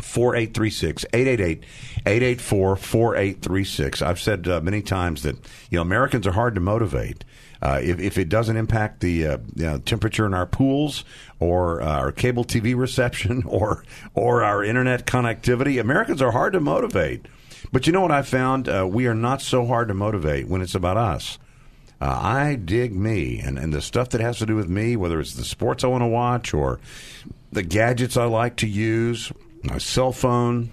4836 0.00 1.04
888 1.12 1.64
884 2.06 2.76
4836. 2.76 4.02
I've 4.02 4.20
said 4.20 4.48
uh, 4.48 4.60
many 4.60 4.82
times 4.82 5.22
that 5.22 5.36
you 5.70 5.76
know 5.76 5.82
Americans 5.82 6.26
are 6.26 6.32
hard 6.32 6.54
to 6.54 6.60
motivate. 6.60 7.24
Uh, 7.62 7.80
if, 7.82 7.98
if, 7.98 8.18
it 8.18 8.28
doesn't 8.28 8.58
impact 8.58 9.00
the 9.00 9.26
uh, 9.26 9.38
you 9.54 9.64
know, 9.64 9.78
temperature 9.78 10.26
in 10.26 10.34
our 10.34 10.44
pools 10.44 11.04
or 11.40 11.80
uh, 11.80 11.86
our 11.86 12.12
cable 12.12 12.44
TV 12.44 12.76
reception 12.76 13.42
or 13.46 13.84
or 14.14 14.44
our 14.44 14.62
internet 14.62 15.06
connectivity, 15.06 15.80
Americans 15.80 16.20
are 16.20 16.32
hard 16.32 16.52
to 16.52 16.60
motivate. 16.60 17.26
But 17.72 17.86
you 17.86 17.92
know 17.92 18.02
what 18.02 18.12
I 18.12 18.22
found? 18.22 18.68
Uh, 18.68 18.86
we 18.88 19.06
are 19.06 19.14
not 19.14 19.42
so 19.42 19.66
hard 19.66 19.88
to 19.88 19.94
motivate 19.94 20.48
when 20.48 20.60
it's 20.60 20.74
about 20.74 20.96
us. 20.96 21.38
Uh, 22.00 22.18
I 22.22 22.54
dig 22.56 22.94
me 22.94 23.40
and, 23.40 23.58
and 23.58 23.72
the 23.72 23.80
stuff 23.80 24.10
that 24.10 24.20
has 24.20 24.38
to 24.38 24.46
do 24.46 24.54
with 24.54 24.68
me, 24.68 24.96
whether 24.96 25.18
it's 25.18 25.34
the 25.34 25.44
sports 25.44 25.82
I 25.82 25.86
want 25.86 26.02
to 26.02 26.08
watch 26.08 26.52
or 26.52 26.78
the 27.50 27.62
gadgets 27.62 28.18
I 28.18 28.26
like 28.26 28.56
to 28.56 28.66
use, 28.66 29.32
my 29.66 29.78
cell 29.78 30.12
phone, 30.12 30.70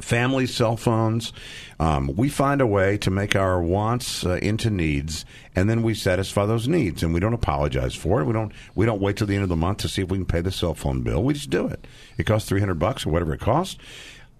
family 0.00 0.46
cell 0.46 0.76
phones. 0.76 1.32
Um, 1.80 2.10
we 2.16 2.28
find 2.28 2.60
a 2.60 2.66
way 2.66 2.96
to 2.98 3.10
make 3.10 3.34
our 3.36 3.60
wants 3.60 4.24
uh, 4.24 4.38
into 4.42 4.70
needs, 4.70 5.24
and 5.54 5.68
then 5.68 5.82
we 5.82 5.94
satisfy 5.94 6.46
those 6.46 6.68
needs, 6.68 7.02
and 7.02 7.12
we 7.12 7.20
don't 7.20 7.34
apologize 7.34 7.94
for 7.94 8.20
it. 8.20 8.24
We 8.24 8.32
don't 8.32 8.52
we 8.74 8.86
don't 8.86 9.00
wait 9.00 9.16
till 9.16 9.26
the 9.26 9.34
end 9.34 9.42
of 9.42 9.48
the 9.48 9.56
month 9.56 9.78
to 9.78 9.88
see 9.88 10.02
if 10.02 10.10
we 10.10 10.18
can 10.18 10.26
pay 10.26 10.40
the 10.40 10.52
cell 10.52 10.74
phone 10.74 11.02
bill. 11.02 11.22
We 11.22 11.34
just 11.34 11.50
do 11.50 11.66
it. 11.66 11.86
It 12.16 12.24
costs 12.24 12.48
three 12.48 12.60
hundred 12.60 12.78
bucks 12.78 13.04
or 13.04 13.10
whatever 13.10 13.34
it 13.34 13.40
costs. 13.40 13.78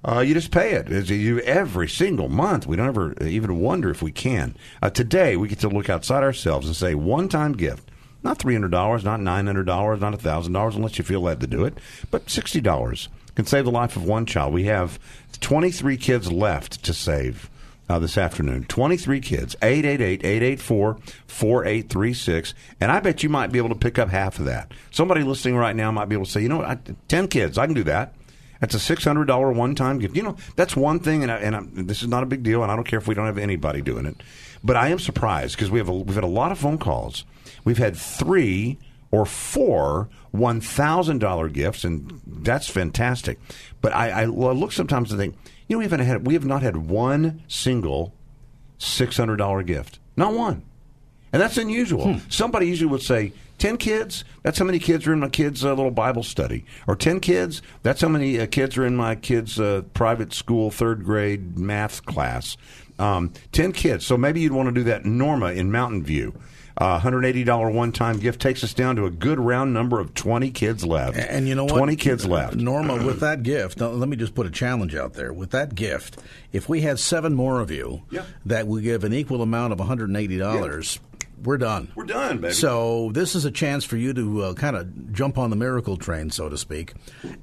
Uh, 0.06 0.20
you 0.20 0.34
just 0.34 0.50
pay 0.50 0.72
it 0.72 0.92
it's 0.92 1.08
you, 1.08 1.40
every 1.40 1.88
single 1.88 2.28
month. 2.28 2.66
We 2.66 2.76
don't 2.76 2.88
ever 2.88 3.14
even 3.22 3.60
wonder 3.60 3.90
if 3.90 4.02
we 4.02 4.12
can. 4.12 4.54
Uh, 4.82 4.90
today, 4.90 5.34
we 5.34 5.48
get 5.48 5.60
to 5.60 5.68
look 5.68 5.88
outside 5.88 6.22
ourselves 6.22 6.66
and 6.66 6.76
say 6.76 6.94
one 6.94 7.28
time 7.28 7.52
gift. 7.52 7.90
Not 8.22 8.38
three 8.38 8.54
hundred 8.54 8.70
dollars, 8.70 9.04
not 9.04 9.20
nine 9.20 9.46
hundred 9.46 9.66
dollars, 9.66 10.00
not 10.00 10.18
thousand 10.20 10.52
dollars, 10.52 10.76
unless 10.76 10.98
you 10.98 11.04
feel 11.04 11.20
led 11.20 11.40
to 11.40 11.46
do 11.46 11.64
it, 11.64 11.78
but 12.10 12.30
sixty 12.30 12.60
dollars 12.60 13.08
can 13.34 13.46
save 13.46 13.64
the 13.64 13.70
life 13.70 13.96
of 13.96 14.04
one 14.04 14.26
child. 14.26 14.52
We 14.52 14.64
have 14.64 14.98
23 15.40 15.96
kids 15.96 16.30
left 16.30 16.84
to 16.84 16.94
save 16.94 17.50
uh, 17.88 17.98
this 17.98 18.16
afternoon. 18.16 18.64
23 18.64 19.20
kids, 19.20 19.56
888-884-4836. 19.62 22.54
And 22.80 22.90
I 22.90 23.00
bet 23.00 23.22
you 23.22 23.28
might 23.28 23.52
be 23.52 23.58
able 23.58 23.68
to 23.70 23.74
pick 23.74 23.98
up 23.98 24.08
half 24.08 24.38
of 24.38 24.46
that. 24.46 24.72
Somebody 24.90 25.22
listening 25.22 25.56
right 25.56 25.76
now 25.76 25.92
might 25.92 26.08
be 26.08 26.14
able 26.14 26.26
to 26.26 26.30
say, 26.30 26.42
you 26.42 26.48
know 26.48 26.58
what, 26.58 26.66
I, 26.66 26.78
10 27.08 27.28
kids, 27.28 27.58
I 27.58 27.66
can 27.66 27.74
do 27.74 27.84
that. 27.84 28.14
That's 28.60 28.74
a 28.74 28.78
$600 28.78 29.54
one-time 29.54 29.98
gift. 29.98 30.16
You 30.16 30.22
know, 30.22 30.36
that's 30.56 30.74
one 30.74 31.00
thing, 31.00 31.22
and, 31.22 31.30
I, 31.30 31.36
and 31.36 31.56
I, 31.56 31.60
this 31.82 32.02
is 32.02 32.08
not 32.08 32.22
a 32.22 32.26
big 32.26 32.42
deal, 32.42 32.62
and 32.62 32.72
I 32.72 32.76
don't 32.76 32.86
care 32.86 32.98
if 32.98 33.06
we 33.06 33.14
don't 33.14 33.26
have 33.26 33.36
anybody 33.36 33.82
doing 33.82 34.06
it. 34.06 34.16
But 34.62 34.76
I 34.76 34.88
am 34.88 34.98
surprised 34.98 35.56
because 35.56 35.70
we 35.70 35.78
have 35.78 35.90
we've 35.90 36.14
had 36.14 36.24
a 36.24 36.28
lot 36.28 36.50
of 36.50 36.58
phone 36.58 36.78
calls. 36.78 37.26
We've 37.64 37.76
had 37.76 37.94
three 37.94 38.78
or 39.14 39.24
four 39.24 40.08
$1,000 40.34 41.52
gifts, 41.52 41.84
and 41.84 42.20
that's 42.26 42.68
fantastic. 42.68 43.38
But 43.80 43.94
I, 43.94 44.22
I 44.22 44.24
look 44.24 44.72
sometimes 44.72 45.12
and 45.12 45.20
think, 45.20 45.36
you 45.68 45.76
know, 45.76 45.78
we 45.78 45.84
haven't 45.84 46.00
had, 46.00 46.26
we 46.26 46.34
have 46.34 46.44
not 46.44 46.62
had 46.62 46.76
one 46.76 47.42
single 47.46 48.12
$600 48.80 49.66
gift. 49.66 50.00
Not 50.16 50.34
one. 50.34 50.62
And 51.32 51.40
that's 51.40 51.56
unusual. 51.56 52.14
Hmm. 52.14 52.28
Somebody 52.28 52.66
usually 52.66 52.90
would 52.90 53.02
say, 53.02 53.32
10 53.58 53.76
kids, 53.76 54.24
that's 54.42 54.58
how 54.58 54.64
many 54.64 54.80
kids 54.80 55.06
are 55.06 55.12
in 55.12 55.20
my 55.20 55.28
kids' 55.28 55.64
uh, 55.64 55.68
little 55.68 55.92
Bible 55.92 56.24
study. 56.24 56.64
Or 56.88 56.96
10 56.96 57.20
kids, 57.20 57.62
that's 57.84 58.00
how 58.00 58.08
many 58.08 58.40
uh, 58.40 58.46
kids 58.46 58.76
are 58.76 58.84
in 58.84 58.96
my 58.96 59.14
kids' 59.14 59.60
uh, 59.60 59.82
private 59.94 60.32
school 60.32 60.72
third 60.72 61.04
grade 61.04 61.56
math 61.56 62.04
class. 62.04 62.56
Um, 62.98 63.32
10 63.52 63.72
kids. 63.72 64.04
So 64.04 64.16
maybe 64.16 64.40
you'd 64.40 64.52
want 64.52 64.68
to 64.68 64.74
do 64.74 64.84
that 64.84 65.04
Norma 65.04 65.52
in 65.52 65.70
Mountain 65.70 66.02
View. 66.02 66.34
Uh, 66.76 66.98
$180 67.00 67.72
one 67.72 67.92
time 67.92 68.18
gift 68.18 68.40
takes 68.40 68.64
us 68.64 68.74
down 68.74 68.96
to 68.96 69.06
a 69.06 69.10
good 69.10 69.38
round 69.38 69.72
number 69.72 70.00
of 70.00 70.12
20 70.14 70.50
kids 70.50 70.84
left. 70.84 71.16
And 71.16 71.46
you 71.48 71.54
know 71.54 71.64
what? 71.64 71.76
20 71.78 71.96
kids 71.96 72.26
left. 72.26 72.56
Norma, 72.56 73.04
with 73.04 73.20
that 73.20 73.42
gift, 73.44 73.80
let 73.80 74.08
me 74.08 74.16
just 74.16 74.34
put 74.34 74.46
a 74.46 74.50
challenge 74.50 74.94
out 74.94 75.14
there. 75.14 75.32
With 75.32 75.50
that 75.52 75.74
gift, 75.74 76.18
if 76.52 76.68
we 76.68 76.80
had 76.80 76.98
seven 76.98 77.34
more 77.34 77.60
of 77.60 77.70
you 77.70 78.02
Yeah. 78.10 78.24
that 78.46 78.66
would 78.66 78.82
give 78.82 79.04
an 79.04 79.12
equal 79.14 79.42
amount 79.42 79.72
of 79.72 79.78
$180, 79.80 80.98
we're 81.44 81.58
done. 81.58 81.92
We're 81.94 82.04
done, 82.06 82.38
baby. 82.38 82.54
So 82.54 83.10
this 83.12 83.34
is 83.34 83.44
a 83.44 83.50
chance 83.50 83.84
for 83.84 83.96
you 83.96 84.12
to 84.14 84.42
uh, 84.42 84.54
kind 84.54 84.76
of 84.76 85.12
jump 85.12 85.36
on 85.38 85.50
the 85.50 85.56
miracle 85.56 85.96
train, 85.96 86.30
so 86.30 86.48
to 86.48 86.56
speak. 86.58 86.94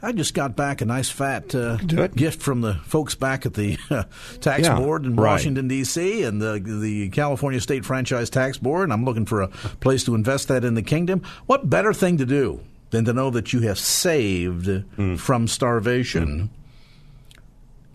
I 0.00 0.12
just 0.12 0.32
got 0.34 0.54
back 0.54 0.80
a 0.80 0.84
nice 0.84 1.10
fat 1.10 1.52
uh, 1.54 1.76
gift 1.76 2.40
from 2.40 2.60
the 2.60 2.74
folks 2.84 3.14
back 3.16 3.46
at 3.46 3.54
the 3.54 3.78
uh, 3.90 4.04
tax 4.40 4.62
Yeah, 4.64 4.76
board 4.76 5.04
in 5.04 5.16
right. 5.16 5.32
Washington 5.32 5.66
D.C. 5.66 6.22
and 6.22 6.40
the 6.40 6.60
the 6.60 7.08
California 7.10 7.60
State 7.60 7.84
Franchise 7.84 8.30
Tax 8.30 8.58
Board, 8.58 8.84
and 8.84 8.92
I'm 8.92 9.04
looking 9.04 9.26
for 9.26 9.42
a 9.42 9.48
place 9.48 10.04
to 10.04 10.14
invest 10.14 10.48
that 10.48 10.64
in 10.64 10.74
the 10.74 10.82
kingdom. 10.82 11.22
What 11.46 11.68
better 11.68 11.92
thing 11.92 12.16
to 12.18 12.26
do 12.26 12.60
than 12.90 13.04
to 13.06 13.12
know 13.12 13.30
that 13.30 13.52
you 13.52 13.60
have 13.62 13.78
saved 13.78 14.66
Hmm. 14.96 15.16
from 15.16 15.48
starvation 15.48 16.50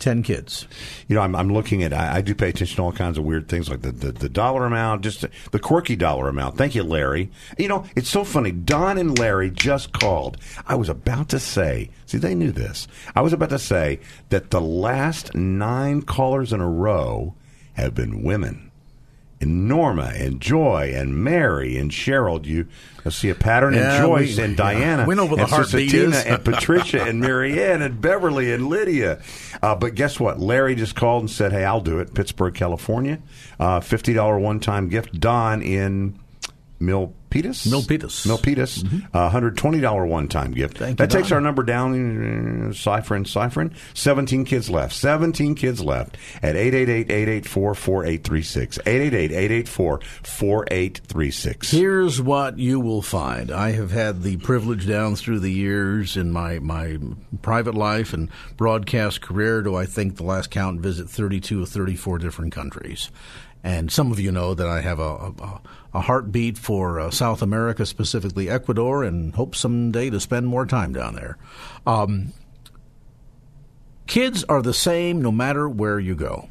ten 0.03 0.21
kids? 0.21 0.67
You 1.07 1.15
know, 1.15 1.21
I'm, 1.21 1.35
I'm 1.35 1.51
looking 1.51 1.81
at. 1.83 1.93
I, 1.93 2.17
I 2.17 2.21
do 2.21 2.35
pay 2.35 2.49
attention 2.49 2.75
to 2.75 2.83
all 2.83 2.91
kinds 2.91 3.17
of 3.17 3.23
weird 3.23 3.47
things, 3.47 3.69
like 3.69 3.81
the, 3.81 3.91
the, 3.91 4.11
the 4.11 4.29
dollar 4.29 4.65
amount, 4.65 5.01
just 5.01 5.25
the 5.51 5.59
quirky 5.59 5.95
dollar 5.95 6.27
amount. 6.27 6.57
Thank 6.57 6.75
you, 6.75 6.83
Larry. 6.83 7.31
You 7.57 7.69
know, 7.69 7.85
it's 7.95 8.09
so 8.09 8.23
funny. 8.23 8.51
Don 8.51 8.97
and 8.97 9.17
Larry 9.17 9.49
just 9.49 9.93
called. 9.93 10.37
I 10.67 10.75
was 10.75 10.89
about 10.89 11.29
to 11.29 11.39
say. 11.39 11.89
See, 12.05 12.17
they 12.17 12.35
knew 12.35 12.51
this. 12.51 12.87
I 13.15 13.21
was 13.21 13.33
about 13.33 13.49
to 13.49 13.59
say 13.59 14.01
that 14.29 14.51
the 14.51 14.61
last 14.61 15.33
nine 15.33 16.01
callers 16.01 16.53
in 16.53 16.59
a 16.59 16.69
row 16.69 17.33
have 17.73 17.95
been 17.95 18.23
women. 18.23 18.71
And 19.43 19.67
Norma 19.67 20.11
and 20.15 20.41
Joy 20.41 20.91
and 20.95 21.15
Mary 21.23 21.77
and 21.77 21.91
Cheryl. 21.91 22.43
You 22.45 22.67
see 23.11 23.29
a 23.29 23.35
pattern? 23.35 23.73
Yeah, 23.73 23.95
and 23.97 24.05
Joyce 24.05 24.37
we- 24.37 24.43
and 24.43 24.53
yeah. 24.53 24.57
Diana. 24.57 25.05
We 25.05 25.15
know 25.15 25.25
where 25.25 25.35
the 25.37 25.43
and 25.43 25.51
heartbeat 25.51 25.93
is. 25.93 26.23
and 26.25 26.43
Patricia 26.43 27.03
and 27.03 27.19
Marianne 27.19 27.81
and 27.81 27.99
Beverly 28.01 28.51
and 28.53 28.67
Lydia. 28.67 29.21
Uh, 29.61 29.75
but 29.75 29.95
guess 29.95 30.19
what? 30.19 30.39
Larry 30.39 30.75
just 30.75 30.95
called 30.95 31.23
and 31.23 31.29
said, 31.29 31.51
"Hey, 31.51 31.65
I'll 31.65 31.81
do 31.81 31.99
it." 31.99 32.13
Pittsburgh, 32.13 32.53
California, 32.53 33.19
uh, 33.59 33.79
fifty 33.81 34.13
dollar 34.13 34.39
one 34.39 34.59
time 34.59 34.87
gift. 34.89 35.19
Don 35.19 35.61
in 35.61 36.17
Milpitas, 36.84 37.65
Milpitas. 37.67 38.25
Milpitas, 38.27 38.84
uh, 39.13 39.29
hundred 39.29 39.57
twenty 39.57 39.79
dollar 39.79 40.05
one 40.05 40.27
time 40.27 40.51
gift. 40.51 40.77
Thank 40.77 40.91
you, 40.91 40.95
that 41.05 41.09
takes 41.09 41.29
Don. 41.29 41.38
our 41.38 41.41
number 41.41 41.63
down. 41.63 42.69
Uh, 42.69 42.73
ciphering, 42.73 43.25
ciphering. 43.25 43.73
Seventeen 43.93 44.43
kids 44.45 44.69
left. 44.69 44.93
Seventeen 44.93 45.55
kids 45.55 45.81
left 45.81 46.17
at 46.41 46.55
888-884-4836. 46.55 48.79
888-884-4836. 50.23 51.69
Here's 51.71 52.21
what 52.21 52.57
you 52.59 52.79
will 52.79 53.01
find. 53.01 53.51
I 53.51 53.71
have 53.71 53.91
had 53.91 54.23
the 54.23 54.38
privilege 54.38 54.88
down 54.88 55.15
through 55.15 55.39
the 55.39 55.51
years 55.51 56.15
in 56.17 56.31
my, 56.31 56.59
my 56.59 56.97
private 57.41 57.75
life 57.75 58.13
and 58.13 58.29
broadcast 58.57 59.21
career 59.21 59.61
to, 59.63 59.75
I 59.75 59.86
think, 59.86 60.17
the 60.17 60.23
last 60.23 60.51
count, 60.51 60.81
visit 60.81 61.09
32 61.09 61.63
or 61.63 61.65
34 61.65 62.17
different 62.19 62.53
countries. 62.53 63.09
And 63.64 63.91
some 63.91 64.11
of 64.11 64.20
you 64.20 64.32
know 64.32 64.53
that 64.53 64.68
I 64.68 64.82
have 64.82 64.99
a, 64.99 65.03
a, 65.03 65.61
a 65.93 66.01
heartbeat 66.01 66.57
for 66.57 66.99
uh, 66.99 67.11
South 67.11 67.41
America, 67.41 67.86
specifically 67.86 68.49
Ecuador, 68.49 69.03
and 69.03 69.34
hope 69.34 69.55
someday 69.55 70.09
to 70.09 70.20
spend 70.20 70.47
more 70.47 70.66
time 70.66 70.91
down 70.91 71.16
there. 71.16 71.38
Um, 71.88 72.34
kids 74.05 74.43
are 74.45 74.61
the 74.61 74.74
same 74.74 75.22
no 75.22 75.32
matter 75.32 75.70
where 75.70 75.99
you 75.99 76.16
go 76.16 76.49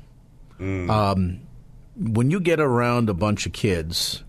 when 1.97 2.31
you 2.31 2.41
get 2.41 2.61
around 2.61 3.09
a 3.09 3.15
bunch 3.15 3.47
of 3.47 3.53
kids 3.53 4.23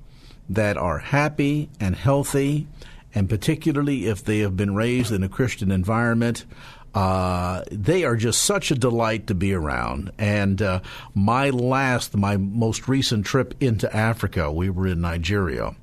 that 0.50 0.78
are 0.78 1.00
happy 1.00 1.70
and 1.80 1.96
healthy, 1.96 2.68
and 3.16 3.30
particularly 3.30 4.08
if 4.08 4.24
they 4.24 4.40
have 4.40 4.58
been 4.58 4.76
raised 4.76 5.12
in 5.12 5.24
a 5.24 5.30
Christian 5.30 5.72
environment, 5.72 6.46
uh, 6.94 7.64
they 7.72 8.04
are 8.04 8.16
just 8.16 8.44
such 8.44 8.72
a 8.72 8.76
delight 8.76 9.28
to 9.28 9.36
be 9.36 9.54
around. 9.54 10.12
And 10.18 10.62
uh, 10.62 10.82
my 11.14 11.50
last, 11.50 12.16
my 12.16 12.38
most 12.38 12.88
recent 12.88 13.26
trip 13.26 13.56
into 13.60 13.94
Africa, 13.96 14.52
we 14.52 14.70
were 14.70 14.88
in 14.88 15.02
Nigeria. 15.02 15.76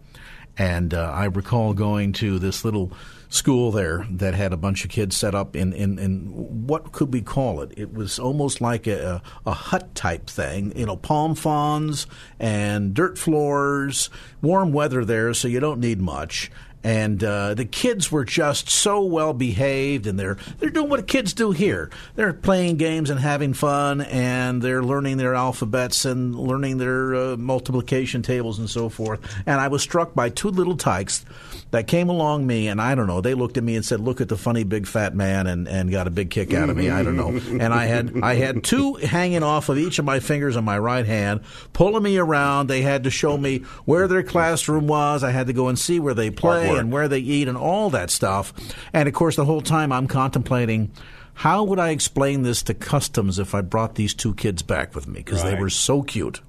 And 0.56 0.92
uh, 0.94 1.10
I 1.14 1.24
recall 1.24 1.74
going 1.74 2.12
to 2.14 2.38
this 2.38 2.64
little 2.64 2.92
school 3.30 3.70
there 3.70 4.06
that 4.10 4.34
had 4.34 4.52
a 4.52 4.56
bunch 4.56 4.84
of 4.84 4.90
kids 4.90 5.16
set 5.16 5.34
up 5.34 5.54
in, 5.54 5.72
in, 5.72 5.98
in 5.98 6.66
what 6.66 6.90
could 6.90 7.12
we 7.12 7.22
call 7.22 7.62
it? 7.62 7.72
It 7.76 7.94
was 7.94 8.18
almost 8.18 8.60
like 8.60 8.88
a, 8.88 9.22
a 9.46 9.52
hut 9.52 9.94
type 9.94 10.28
thing, 10.28 10.76
you 10.76 10.84
know, 10.84 10.96
palm 10.96 11.36
fronds 11.36 12.08
and 12.40 12.92
dirt 12.92 13.16
floors, 13.16 14.10
warm 14.42 14.72
weather 14.72 15.04
there, 15.04 15.32
so 15.32 15.46
you 15.46 15.60
don't 15.60 15.80
need 15.80 16.00
much. 16.00 16.50
And 16.82 17.22
uh, 17.22 17.54
the 17.54 17.66
kids 17.66 18.10
were 18.10 18.24
just 18.24 18.70
so 18.70 19.02
well 19.02 19.34
behaved, 19.34 20.06
and 20.06 20.18
they're 20.18 20.38
they're 20.58 20.70
doing 20.70 20.88
what 20.88 21.06
kids 21.06 21.34
do 21.34 21.50
here. 21.50 21.90
They're 22.16 22.32
playing 22.32 22.76
games 22.76 23.10
and 23.10 23.20
having 23.20 23.52
fun, 23.52 24.00
and 24.00 24.62
they're 24.62 24.82
learning 24.82 25.18
their 25.18 25.34
alphabets 25.34 26.06
and 26.06 26.34
learning 26.34 26.78
their 26.78 27.14
uh, 27.14 27.36
multiplication 27.36 28.22
tables 28.22 28.58
and 28.58 28.70
so 28.70 28.88
forth. 28.88 29.20
And 29.44 29.60
I 29.60 29.68
was 29.68 29.82
struck 29.82 30.14
by 30.14 30.30
two 30.30 30.48
little 30.48 30.76
tykes 30.76 31.24
that 31.72 31.86
came 31.86 32.08
along 32.08 32.46
me, 32.46 32.66
and 32.68 32.80
I 32.80 32.94
don't 32.94 33.06
know. 33.06 33.20
They 33.20 33.34
looked 33.34 33.56
at 33.56 33.62
me 33.64 33.76
and 33.76 33.84
said, 33.84 34.00
"Look 34.00 34.20
at 34.20 34.28
the 34.28 34.36
funny 34.36 34.64
big 34.64 34.86
fat 34.86 35.14
man," 35.14 35.46
and, 35.46 35.68
and 35.68 35.90
got 35.90 36.06
a 36.06 36.10
big 36.10 36.30
kick 36.30 36.52
out 36.52 36.68
of 36.70 36.76
me. 36.76 36.90
I 36.90 37.02
don't 37.02 37.16
know. 37.16 37.30
And 37.60 37.72
I 37.74 37.86
had 37.86 38.12
I 38.22 38.34
had 38.34 38.64
two 38.64 38.94
hanging 38.94 39.42
off 39.42 39.68
of 39.68 39.78
each 39.78 39.98
of 39.98 40.04
my 40.04 40.18
fingers 40.20 40.56
on 40.56 40.64
my 40.64 40.78
right 40.78 41.06
hand, 41.06 41.40
pulling 41.72 42.02
me 42.02 42.16
around. 42.18 42.66
They 42.68 42.82
had 42.82 43.04
to 43.04 43.10
show 43.10 43.36
me 43.36 43.58
where 43.84 44.08
their 44.08 44.22
classroom 44.22 44.86
was. 44.86 45.22
I 45.22 45.30
had 45.30 45.46
to 45.46 45.52
go 45.52 45.68
and 45.68 45.78
see 45.78 46.00
where 46.00 46.14
they 46.14 46.30
play 46.30 46.68
Artwork. 46.68 46.80
and 46.80 46.92
where 46.92 47.08
they 47.08 47.18
eat 47.20 47.48
and 47.48 47.56
all 47.56 47.90
that 47.90 48.10
stuff. 48.10 48.52
And 48.92 49.08
of 49.08 49.14
course, 49.14 49.36
the 49.36 49.44
whole 49.44 49.60
time 49.62 49.92
I'm 49.92 50.06
contemplating. 50.06 50.90
How 51.34 51.64
would 51.64 51.78
I 51.78 51.90
explain 51.90 52.42
this 52.42 52.62
to 52.64 52.74
customs 52.74 53.38
if 53.38 53.54
I 53.54 53.62
brought 53.62 53.94
these 53.94 54.12
two 54.12 54.34
kids 54.34 54.60
back 54.62 54.94
with 54.94 55.06
me? 55.08 55.20
Because 55.20 55.42
they 55.42 55.54
were 55.54 55.70
so 55.70 56.02
cute. 56.02 56.42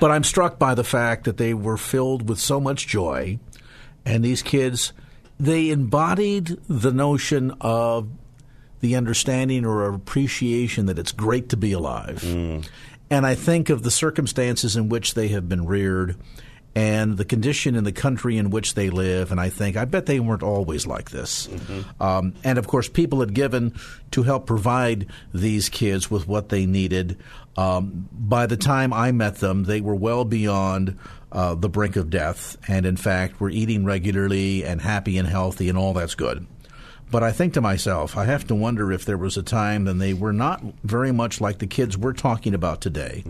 But 0.00 0.10
I'm 0.10 0.24
struck 0.24 0.58
by 0.58 0.74
the 0.74 0.84
fact 0.84 1.24
that 1.24 1.36
they 1.38 1.54
were 1.54 1.76
filled 1.78 2.28
with 2.28 2.38
so 2.38 2.60
much 2.60 2.86
joy, 2.86 3.38
and 4.04 4.24
these 4.24 4.42
kids, 4.42 4.92
they 5.38 5.70
embodied 5.70 6.58
the 6.68 6.92
notion 6.92 7.52
of 7.60 8.08
the 8.80 8.96
understanding 8.96 9.64
or 9.64 9.92
appreciation 9.92 10.86
that 10.86 10.98
it's 10.98 11.12
great 11.12 11.48
to 11.48 11.56
be 11.56 11.72
alive. 11.72 12.22
And 13.10 13.26
I 13.26 13.34
think 13.34 13.70
of 13.70 13.82
the 13.82 13.90
circumstances 13.90 14.76
in 14.76 14.88
which 14.88 15.14
they 15.14 15.28
have 15.28 15.48
been 15.48 15.66
reared 15.66 16.16
and 16.76 17.16
the 17.16 17.24
condition 17.24 17.76
in 17.76 17.84
the 17.84 17.92
country 17.92 18.36
in 18.36 18.50
which 18.50 18.74
they 18.74 18.90
live, 18.90 19.30
and 19.30 19.40
I 19.40 19.48
think, 19.48 19.76
I 19.76 19.84
bet 19.84 20.06
they 20.06 20.18
weren't 20.18 20.42
always 20.42 20.88
like 20.88 21.10
this. 21.10 21.48
Um, 22.00 22.34
and 22.42 22.58
of 22.58 22.66
course, 22.66 22.88
people 22.88 23.20
had 23.20 23.32
given 23.32 23.74
to 24.10 24.24
help 24.24 24.46
provide 24.46 25.06
these 25.32 25.68
kids 25.68 26.10
with 26.10 26.26
what 26.26 26.48
they 26.48 26.66
needed. 26.66 27.16
Um, 27.56 28.08
by 28.12 28.46
the 28.46 28.56
time 28.56 28.92
I 28.92 29.12
met 29.12 29.36
them, 29.36 29.64
they 29.64 29.80
were 29.80 29.94
well 29.94 30.24
beyond 30.24 30.98
uh, 31.30 31.54
the 31.54 31.68
brink 31.68 31.96
of 31.96 32.10
death, 32.10 32.56
and 32.68 32.86
in 32.86 32.96
fact, 32.96 33.40
were 33.40 33.50
eating 33.50 33.84
regularly 33.84 34.64
and 34.64 34.80
happy 34.80 35.18
and 35.18 35.28
healthy, 35.28 35.68
and 35.68 35.78
all 35.78 35.92
that's 35.92 36.14
good. 36.14 36.46
But 37.10 37.22
I 37.22 37.32
think 37.32 37.54
to 37.54 37.60
myself, 37.60 38.16
I 38.16 38.24
have 38.24 38.46
to 38.48 38.54
wonder 38.54 38.90
if 38.90 39.04
there 39.04 39.18
was 39.18 39.36
a 39.36 39.42
time 39.42 39.84
when 39.84 39.98
they 39.98 40.14
were 40.14 40.32
not 40.32 40.62
very 40.82 41.12
much 41.12 41.40
like 41.40 41.58
the 41.58 41.66
kids 41.66 41.96
we're 41.96 42.12
talking 42.12 42.54
about 42.54 42.80
today, 42.80 43.24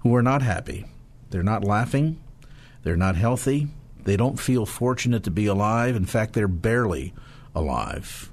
who 0.00 0.14
are 0.14 0.22
not 0.22 0.42
happy. 0.42 0.86
They're 1.30 1.42
not 1.42 1.64
laughing. 1.64 2.18
They're 2.82 2.96
not 2.96 3.16
healthy. 3.16 3.68
They 4.04 4.16
don't 4.16 4.38
feel 4.38 4.64
fortunate 4.64 5.24
to 5.24 5.30
be 5.30 5.46
alive. 5.46 5.96
In 5.96 6.06
fact, 6.06 6.32
they're 6.32 6.48
barely 6.48 7.12
alive. 7.54 8.30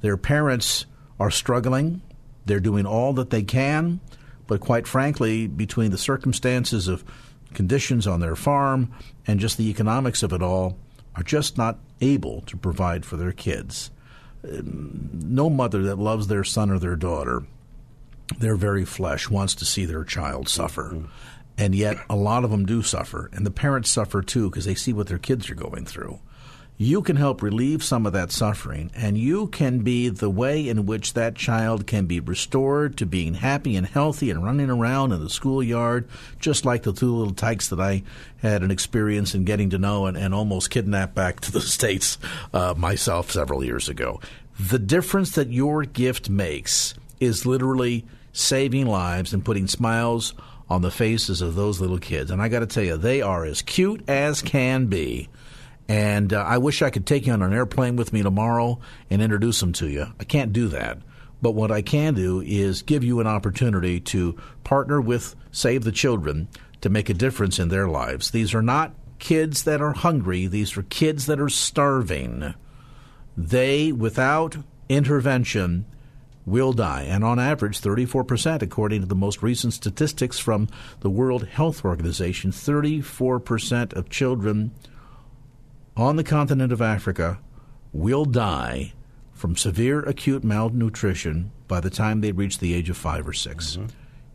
Their 0.00 0.16
parents 0.16 0.84
are 1.20 1.30
struggling. 1.30 2.02
They're 2.44 2.60
doing 2.60 2.84
all 2.86 3.12
that 3.14 3.30
they 3.30 3.42
can. 3.42 4.00
But 4.46 4.60
quite 4.60 4.86
frankly, 4.86 5.46
between 5.46 5.90
the 5.90 5.98
circumstances 5.98 6.88
of 6.88 7.04
conditions 7.54 8.06
on 8.06 8.20
their 8.20 8.36
farm 8.36 8.92
and 9.26 9.40
just 9.40 9.56
the 9.56 9.68
economics 9.68 10.22
of 10.22 10.32
it 10.32 10.42
all, 10.42 10.78
are 11.14 11.22
just 11.22 11.58
not 11.58 11.78
able 12.00 12.40
to 12.42 12.56
provide 12.56 13.04
for 13.04 13.16
their 13.16 13.32
kids. 13.32 13.90
No 14.42 15.50
mother 15.50 15.82
that 15.82 15.98
loves 15.98 16.26
their 16.26 16.44
son 16.44 16.70
or 16.70 16.78
their 16.78 16.96
daughter, 16.96 17.42
their 18.38 18.56
very 18.56 18.84
flesh, 18.84 19.28
wants 19.28 19.54
to 19.56 19.64
see 19.64 19.84
their 19.84 20.04
child 20.04 20.48
suffer. 20.48 20.90
Mm-hmm. 20.94 21.06
And 21.58 21.74
yet, 21.74 21.98
a 22.08 22.16
lot 22.16 22.44
of 22.44 22.50
them 22.50 22.64
do 22.64 22.82
suffer. 22.82 23.28
And 23.32 23.44
the 23.44 23.50
parents 23.50 23.90
suffer 23.90 24.22
too 24.22 24.48
because 24.48 24.64
they 24.64 24.74
see 24.74 24.92
what 24.92 25.06
their 25.06 25.18
kids 25.18 25.50
are 25.50 25.54
going 25.54 25.84
through 25.84 26.18
you 26.78 27.02
can 27.02 27.16
help 27.16 27.42
relieve 27.42 27.84
some 27.84 28.06
of 28.06 28.12
that 28.12 28.32
suffering, 28.32 28.90
and 28.94 29.16
you 29.16 29.46
can 29.48 29.80
be 29.80 30.08
the 30.08 30.30
way 30.30 30.68
in 30.68 30.86
which 30.86 31.12
that 31.12 31.36
child 31.36 31.86
can 31.86 32.06
be 32.06 32.18
restored 32.18 32.96
to 32.96 33.06
being 33.06 33.34
happy 33.34 33.76
and 33.76 33.86
healthy 33.86 34.30
and 34.30 34.42
running 34.42 34.70
around 34.70 35.12
in 35.12 35.22
the 35.22 35.30
schoolyard, 35.30 36.08
just 36.40 36.64
like 36.64 36.82
the 36.82 36.92
two 36.92 37.14
little 37.14 37.34
tykes 37.34 37.68
that 37.68 37.80
I 37.80 38.02
had 38.40 38.62
an 38.62 38.70
experience 38.70 39.34
in 39.34 39.44
getting 39.44 39.70
to 39.70 39.78
know 39.78 40.06
and, 40.06 40.16
and 40.16 40.34
almost 40.34 40.70
kidnapped 40.70 41.14
back 41.14 41.40
to 41.40 41.52
the 41.52 41.60
States 41.72 42.18
uh, 42.52 42.74
myself 42.76 43.30
several 43.30 43.62
years 43.62 43.88
ago. 43.88 44.20
The 44.58 44.78
difference 44.78 45.32
that 45.32 45.50
your 45.50 45.84
gift 45.84 46.30
makes 46.30 46.94
is 47.20 47.46
literally 47.46 48.04
saving 48.32 48.86
lives 48.86 49.32
and 49.32 49.44
putting 49.44 49.68
smiles 49.68 50.34
on 50.68 50.82
the 50.82 50.90
faces 50.90 51.42
of 51.42 51.54
those 51.54 51.80
little 51.80 51.98
kids. 51.98 52.30
And 52.30 52.40
I 52.40 52.48
got 52.48 52.60
to 52.60 52.66
tell 52.66 52.82
you, 52.82 52.96
they 52.96 53.20
are 53.20 53.44
as 53.44 53.60
cute 53.60 54.08
as 54.08 54.40
can 54.40 54.86
be 54.86 55.28
and 55.88 56.32
uh, 56.32 56.42
I 56.42 56.58
wish 56.58 56.82
I 56.82 56.90
could 56.90 57.06
take 57.06 57.26
you 57.26 57.32
on 57.32 57.42
an 57.42 57.52
airplane 57.52 57.96
with 57.96 58.12
me 58.12 58.22
tomorrow 58.22 58.80
and 59.10 59.20
introduce 59.20 59.60
them 59.60 59.72
to 59.74 59.88
you. 59.88 60.06
I 60.18 60.24
can't 60.24 60.52
do 60.52 60.68
that. 60.68 60.98
But 61.40 61.52
what 61.52 61.72
I 61.72 61.82
can 61.82 62.14
do 62.14 62.40
is 62.40 62.82
give 62.82 63.02
you 63.02 63.18
an 63.20 63.26
opportunity 63.26 63.98
to 64.00 64.38
partner 64.62 65.00
with 65.00 65.34
Save 65.50 65.82
the 65.82 65.92
Children 65.92 66.48
to 66.82 66.88
make 66.88 67.10
a 67.10 67.14
difference 67.14 67.58
in 67.58 67.68
their 67.68 67.88
lives. 67.88 68.30
These 68.30 68.54
are 68.54 68.62
not 68.62 68.94
kids 69.18 69.64
that 69.64 69.80
are 69.80 69.92
hungry, 69.92 70.46
these 70.46 70.76
are 70.76 70.82
kids 70.82 71.26
that 71.26 71.40
are 71.40 71.48
starving. 71.48 72.54
They, 73.36 73.92
without 73.92 74.56
intervention, 74.88 75.86
will 76.44 76.72
die. 76.72 77.02
And 77.02 77.24
on 77.24 77.38
average, 77.38 77.80
34%, 77.80 78.62
according 78.62 79.00
to 79.00 79.06
the 79.06 79.14
most 79.14 79.42
recent 79.42 79.72
statistics 79.72 80.38
from 80.38 80.68
the 81.00 81.10
World 81.10 81.46
Health 81.46 81.84
Organization, 81.84 82.50
34% 82.50 83.92
of 83.94 84.10
children 84.10 84.72
on 85.96 86.16
the 86.16 86.24
continent 86.24 86.72
of 86.72 86.80
Africa 86.80 87.38
will 87.92 88.24
die 88.24 88.92
from 89.32 89.56
severe 89.56 90.00
acute 90.00 90.44
malnutrition 90.44 91.50
by 91.68 91.80
the 91.80 91.90
time 91.90 92.20
they 92.20 92.32
reach 92.32 92.58
the 92.58 92.74
age 92.74 92.88
of 92.90 92.96
five 92.96 93.26
or 93.26 93.32
6 93.32 93.76
mm-hmm. 93.76 93.86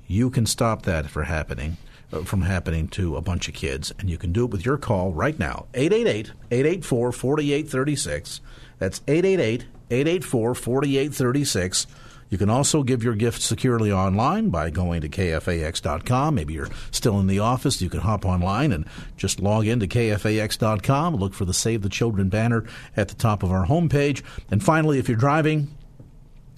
You 0.09 0.29
can 0.29 0.45
stop 0.45 0.83
that 0.83 1.09
for 1.09 1.23
happening. 1.23 1.77
Uh, 2.09 2.21
from 2.21 2.43
happening 2.43 2.87
to 2.87 3.17
a 3.17 3.21
bunch 3.21 3.49
of 3.49 3.53
kids, 3.53 3.91
and 3.99 4.09
you 4.09 4.17
can 4.17 4.31
do 4.31 4.45
it 4.45 4.51
with 4.51 4.65
your 4.65 4.77
call 4.77 5.11
right 5.11 5.37
now 5.37 5.65
888 5.73 6.31
884 6.51 7.11
4836. 7.11 8.41
That's 8.79 9.01
888 9.09 9.65
884 9.91 10.55
4836 10.55 11.87
you 12.29 12.37
can 12.37 12.49
also 12.49 12.83
give 12.83 13.03
your 13.03 13.15
gift 13.15 13.41
securely 13.41 13.91
online 13.91 14.49
by 14.49 14.69
going 14.69 15.01
to 15.01 15.09
kfax.com. 15.09 16.35
Maybe 16.35 16.53
you're 16.53 16.69
still 16.91 17.19
in 17.19 17.27
the 17.27 17.39
office. 17.39 17.81
You 17.81 17.89
can 17.89 18.01
hop 18.01 18.25
online 18.25 18.71
and 18.71 18.85
just 19.15 19.39
log 19.39 19.67
into 19.67 19.87
kfax.com. 19.87 21.15
Look 21.15 21.33
for 21.33 21.45
the 21.45 21.53
Save 21.53 21.81
the 21.81 21.89
Children 21.89 22.29
banner 22.29 22.65
at 22.95 23.07
the 23.07 23.15
top 23.15 23.43
of 23.43 23.51
our 23.51 23.65
homepage. 23.65 24.23
And 24.51 24.63
finally, 24.63 24.99
if 24.99 25.07
you're 25.07 25.17
driving, 25.17 25.69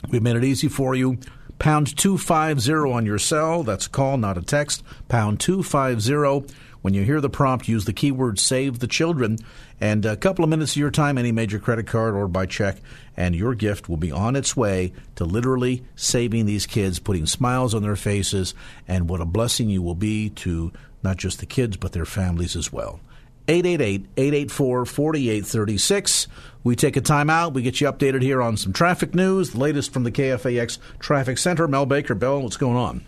we've 0.10 0.24
made 0.24 0.36
it 0.36 0.44
easy 0.44 0.68
for 0.68 0.96
you. 0.96 1.20
Pound 1.60 1.98
250 1.98 2.72
on 2.72 3.06
your 3.06 3.20
cell. 3.20 3.64
That's 3.64 3.86
a 3.86 3.90
call, 3.90 4.18
not 4.18 4.38
a 4.38 4.42
text. 4.42 4.82
Pound 5.10 5.40
250. 5.42 6.56
When 6.82 6.94
you 6.94 7.04
hear 7.04 7.20
the 7.20 7.30
prompt, 7.30 7.68
use 7.68 7.84
the 7.86 7.94
keyword 7.94 8.40
Save 8.40 8.80
the 8.80 8.88
Children 8.88 9.40
and 9.82 10.06
a 10.06 10.16
couple 10.16 10.44
of 10.44 10.50
minutes 10.50 10.74
of 10.74 10.78
your 10.78 10.92
time, 10.92 11.18
any 11.18 11.32
major 11.32 11.58
credit 11.60 11.88
card 11.88 12.16
or 12.16 12.28
by 12.28 12.46
check, 12.46 12.78
and 13.18 13.36
your 13.36 13.56
gift 13.56 13.90
will 13.90 13.98
be 13.98 14.12
on 14.12 14.36
its 14.36 14.56
way 14.56 14.94
to 15.16 15.26
literally 15.26 15.84
saving 15.96 16.46
these 16.46 16.66
kids, 16.66 17.00
putting 17.00 17.26
smiles 17.26 17.76
on 17.76 17.82
their 17.82 17.98
faces, 17.98 18.54
and 18.88 19.10
what 19.10 19.22
a 19.22 19.26
blessing 19.26 19.70
you 19.70 19.82
will 19.82 19.96
be 19.96 20.30
to 20.30 20.72
not 21.04 21.18
just 21.18 21.40
the 21.40 21.46
kids, 21.46 21.78
but 21.78 21.92
their 21.92 22.06
families 22.06 22.56
as 22.56 22.72
well. 22.72 23.00
888-884-4836. 23.48 26.28
We 26.64 26.76
take 26.76 26.98
a 26.98 27.02
time 27.02 27.32
out. 27.32 27.54
We 27.54 27.64
get 27.64 27.82
you 27.82 27.92
updated 27.92 28.22
here 28.22 28.42
on 28.42 28.58
some 28.58 28.74
traffic 28.74 29.16
news, 29.16 29.52
the 29.52 29.60
latest 29.60 29.92
from 29.92 30.04
the 30.04 30.12
KFAX 30.12 30.78
Traffic 31.00 31.40
Center. 31.40 31.68
Mel 31.68 31.88
Baker, 31.88 32.16
Bell, 32.16 32.42
what's 32.42 32.58
going 32.58 32.78
on? 32.78 33.04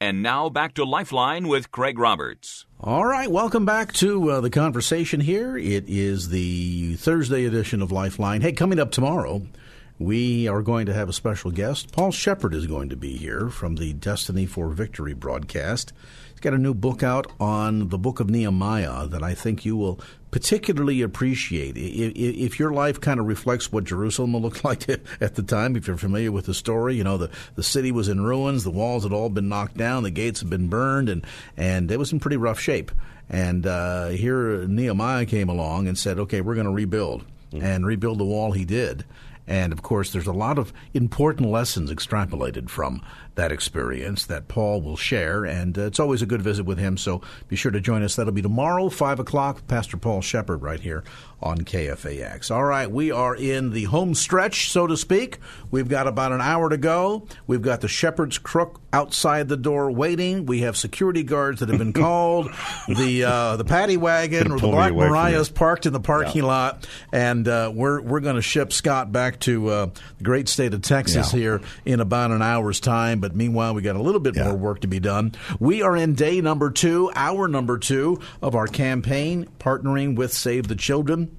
And 0.00 0.22
now 0.22 0.48
back 0.48 0.74
to 0.74 0.84
Lifeline 0.84 1.48
with 1.48 1.72
Craig 1.72 1.98
Roberts. 1.98 2.66
All 2.78 3.04
right, 3.04 3.28
welcome 3.28 3.64
back 3.64 3.92
to 3.94 4.30
uh, 4.30 4.40
the 4.40 4.48
conversation 4.48 5.18
here. 5.18 5.56
It 5.58 5.88
is 5.88 6.28
the 6.28 6.94
Thursday 6.94 7.44
edition 7.46 7.82
of 7.82 7.90
Lifeline. 7.90 8.40
Hey, 8.40 8.52
coming 8.52 8.78
up 8.78 8.92
tomorrow, 8.92 9.42
we 9.98 10.46
are 10.46 10.62
going 10.62 10.86
to 10.86 10.94
have 10.94 11.08
a 11.08 11.12
special 11.12 11.50
guest. 11.50 11.90
Paul 11.90 12.12
Sheppard 12.12 12.54
is 12.54 12.68
going 12.68 12.90
to 12.90 12.96
be 12.96 13.16
here 13.16 13.48
from 13.48 13.74
the 13.74 13.92
Destined 13.92 14.52
for 14.52 14.68
Victory 14.68 15.14
broadcast. 15.14 15.92
He's 16.38 16.44
got 16.44 16.54
a 16.54 16.58
new 16.58 16.72
book 16.72 17.02
out 17.02 17.26
on 17.40 17.88
the 17.88 17.98
book 17.98 18.20
of 18.20 18.30
Nehemiah 18.30 19.08
that 19.08 19.24
I 19.24 19.34
think 19.34 19.64
you 19.64 19.76
will 19.76 19.98
particularly 20.30 21.02
appreciate. 21.02 21.72
If 21.76 22.60
your 22.60 22.70
life 22.70 23.00
kind 23.00 23.18
of 23.18 23.26
reflects 23.26 23.72
what 23.72 23.82
Jerusalem 23.82 24.36
looked 24.36 24.64
like 24.64 24.88
at 24.88 25.34
the 25.34 25.42
time, 25.42 25.74
if 25.74 25.88
you're 25.88 25.96
familiar 25.96 26.30
with 26.30 26.46
the 26.46 26.54
story, 26.54 26.94
you 26.94 27.02
know, 27.02 27.16
the, 27.16 27.30
the 27.56 27.64
city 27.64 27.90
was 27.90 28.08
in 28.08 28.20
ruins, 28.20 28.62
the 28.62 28.70
walls 28.70 29.02
had 29.02 29.12
all 29.12 29.30
been 29.30 29.48
knocked 29.48 29.76
down, 29.76 30.04
the 30.04 30.12
gates 30.12 30.38
had 30.38 30.48
been 30.48 30.68
burned, 30.68 31.08
and, 31.08 31.26
and 31.56 31.90
it 31.90 31.98
was 31.98 32.12
in 32.12 32.20
pretty 32.20 32.36
rough 32.36 32.60
shape. 32.60 32.92
And 33.28 33.66
uh, 33.66 34.10
here 34.10 34.64
Nehemiah 34.68 35.26
came 35.26 35.48
along 35.48 35.88
and 35.88 35.98
said, 35.98 36.20
okay, 36.20 36.40
we're 36.40 36.54
going 36.54 36.68
to 36.68 36.72
rebuild. 36.72 37.24
Mm-hmm. 37.50 37.64
And 37.64 37.84
rebuild 37.84 38.18
the 38.18 38.24
wall 38.24 38.52
he 38.52 38.64
did. 38.64 39.04
And 39.48 39.72
of 39.72 39.82
course, 39.82 40.12
there's 40.12 40.26
a 40.26 40.32
lot 40.32 40.58
of 40.58 40.72
important 40.94 41.50
lessons 41.50 41.90
extrapolated 41.90 42.68
from 42.68 43.02
that 43.34 43.50
experience 43.50 44.26
that 44.26 44.48
Paul 44.48 44.82
will 44.82 44.96
share. 44.96 45.44
And 45.44 45.78
uh, 45.78 45.82
it's 45.82 46.00
always 46.00 46.22
a 46.22 46.26
good 46.26 46.42
visit 46.42 46.64
with 46.64 46.78
him. 46.78 46.98
So 46.98 47.22
be 47.48 47.56
sure 47.56 47.70
to 47.70 47.80
join 47.80 48.02
us. 48.02 48.16
That'll 48.16 48.32
be 48.32 48.42
tomorrow, 48.42 48.88
5 48.88 49.20
o'clock. 49.20 49.66
Pastor 49.68 49.96
Paul 49.96 50.20
Sheppard 50.20 50.60
right 50.60 50.80
here 50.80 51.04
on 51.40 51.58
KFAX. 51.58 52.50
All 52.50 52.64
right, 52.64 52.90
we 52.90 53.12
are 53.12 53.34
in 53.34 53.70
the 53.70 53.84
home 53.84 54.14
stretch, 54.14 54.70
so 54.70 54.88
to 54.88 54.96
speak. 54.96 55.38
We've 55.70 55.88
got 55.88 56.08
about 56.08 56.32
an 56.32 56.40
hour 56.40 56.68
to 56.68 56.76
go. 56.76 57.28
We've 57.46 57.62
got 57.62 57.80
the 57.80 57.86
Shepherd's 57.86 58.38
Crook 58.38 58.80
outside 58.92 59.48
the 59.48 59.56
door 59.56 59.90
waiting. 59.90 60.46
We 60.46 60.60
have 60.60 60.76
security 60.76 61.22
guards 61.22 61.60
that 61.60 61.68
have 61.68 61.78
been 61.78 61.92
called. 61.94 62.50
the 62.88 63.24
uh, 63.24 63.56
the 63.56 63.64
paddy 63.64 63.96
wagon 63.96 64.50
or 64.50 64.58
the 64.58 64.66
Black 64.66 64.92
Mariah's 64.92 65.48
parked 65.48 65.86
in 65.86 65.92
the 65.92 66.00
parking 66.00 66.42
yeah. 66.42 66.48
lot, 66.48 66.88
and 67.12 67.46
uh, 67.46 67.70
we're 67.72 68.00
we're 68.00 68.20
going 68.20 68.36
to 68.36 68.42
ship 68.42 68.72
Scott 68.72 69.12
back 69.12 69.37
to 69.40 69.68
uh, 69.68 69.86
the 70.18 70.24
great 70.24 70.48
state 70.48 70.74
of 70.74 70.82
Texas 70.82 71.32
yeah. 71.32 71.38
here 71.38 71.60
in 71.84 72.00
about 72.00 72.30
an 72.30 72.42
hour's 72.42 72.80
time. 72.80 73.20
But 73.20 73.34
meanwhile, 73.34 73.74
we 73.74 73.82
got 73.82 73.96
a 73.96 74.02
little 74.02 74.20
bit 74.20 74.36
yeah. 74.36 74.44
more 74.44 74.56
work 74.56 74.80
to 74.80 74.88
be 74.88 75.00
done. 75.00 75.34
We 75.58 75.82
are 75.82 75.96
in 75.96 76.14
day 76.14 76.40
number 76.40 76.70
two, 76.70 77.10
hour 77.14 77.48
number 77.48 77.78
two 77.78 78.20
of 78.42 78.54
our 78.54 78.66
campaign, 78.66 79.48
partnering 79.58 80.16
with 80.16 80.32
Save 80.32 80.68
the 80.68 80.76
Children 80.76 81.36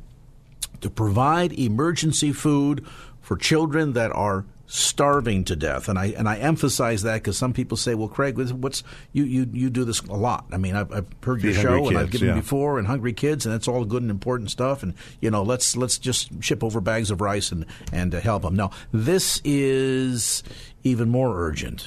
to 0.81 0.89
provide 0.89 1.51
emergency 1.53 2.31
food 2.31 2.85
for 3.21 3.37
children 3.37 3.93
that 3.93 4.11
are 4.11 4.45
starving 4.71 5.43
to 5.43 5.55
death. 5.55 5.89
And 5.89 5.97
I 5.97 6.07
and 6.17 6.29
I 6.29 6.37
emphasize 6.37 7.01
that 7.01 7.15
because 7.15 7.37
some 7.37 7.53
people 7.53 7.75
say, 7.75 7.95
"Well, 7.95 8.07
Craig, 8.07 8.37
what's 8.37 8.83
you 9.11 9.23
you 9.23 9.49
you 9.51 9.69
do 9.69 9.83
this 9.83 9.99
a 10.01 10.15
lot." 10.15 10.45
I 10.51 10.57
mean, 10.57 10.75
I've, 10.75 10.91
I've 10.93 11.07
heard 11.23 11.43
your 11.43 11.53
show 11.53 11.79
kids, 11.79 11.89
and 11.89 11.97
I've 11.97 12.11
given 12.11 12.27
yeah. 12.29 12.35
before, 12.35 12.77
and 12.77 12.87
hungry 12.87 13.11
kids, 13.11 13.45
and 13.45 13.53
that's 13.53 13.67
all 13.67 13.83
good 13.83 14.03
and 14.03 14.11
important 14.11 14.51
stuff. 14.51 14.83
And 14.83 14.93
you 15.19 15.31
know, 15.31 15.43
let's 15.43 15.75
let's 15.75 15.97
just 15.97 16.43
ship 16.43 16.63
over 16.63 16.79
bags 16.79 17.11
of 17.11 17.19
rice 17.19 17.51
and 17.51 17.65
and 17.91 18.13
uh, 18.13 18.21
help 18.21 18.43
them. 18.43 18.55
Now, 18.55 18.69
this 18.91 19.41
is 19.43 20.43
even 20.83 21.09
more 21.09 21.35
urgent 21.41 21.85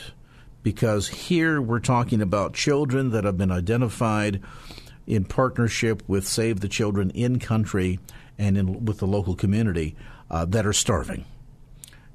because 0.62 1.08
here 1.08 1.62
we're 1.62 1.80
talking 1.80 2.20
about 2.20 2.52
children 2.52 3.10
that 3.10 3.24
have 3.24 3.38
been 3.38 3.52
identified 3.52 4.42
in 5.06 5.24
partnership 5.24 6.02
with 6.08 6.26
Save 6.26 6.60
the 6.60 6.68
Children 6.68 7.10
in 7.10 7.38
country 7.38 8.00
and 8.38 8.56
in, 8.56 8.84
with 8.84 8.98
the 8.98 9.06
local 9.06 9.34
community 9.34 9.96
uh, 10.30 10.44
that 10.46 10.66
are 10.66 10.72
starving. 10.72 11.24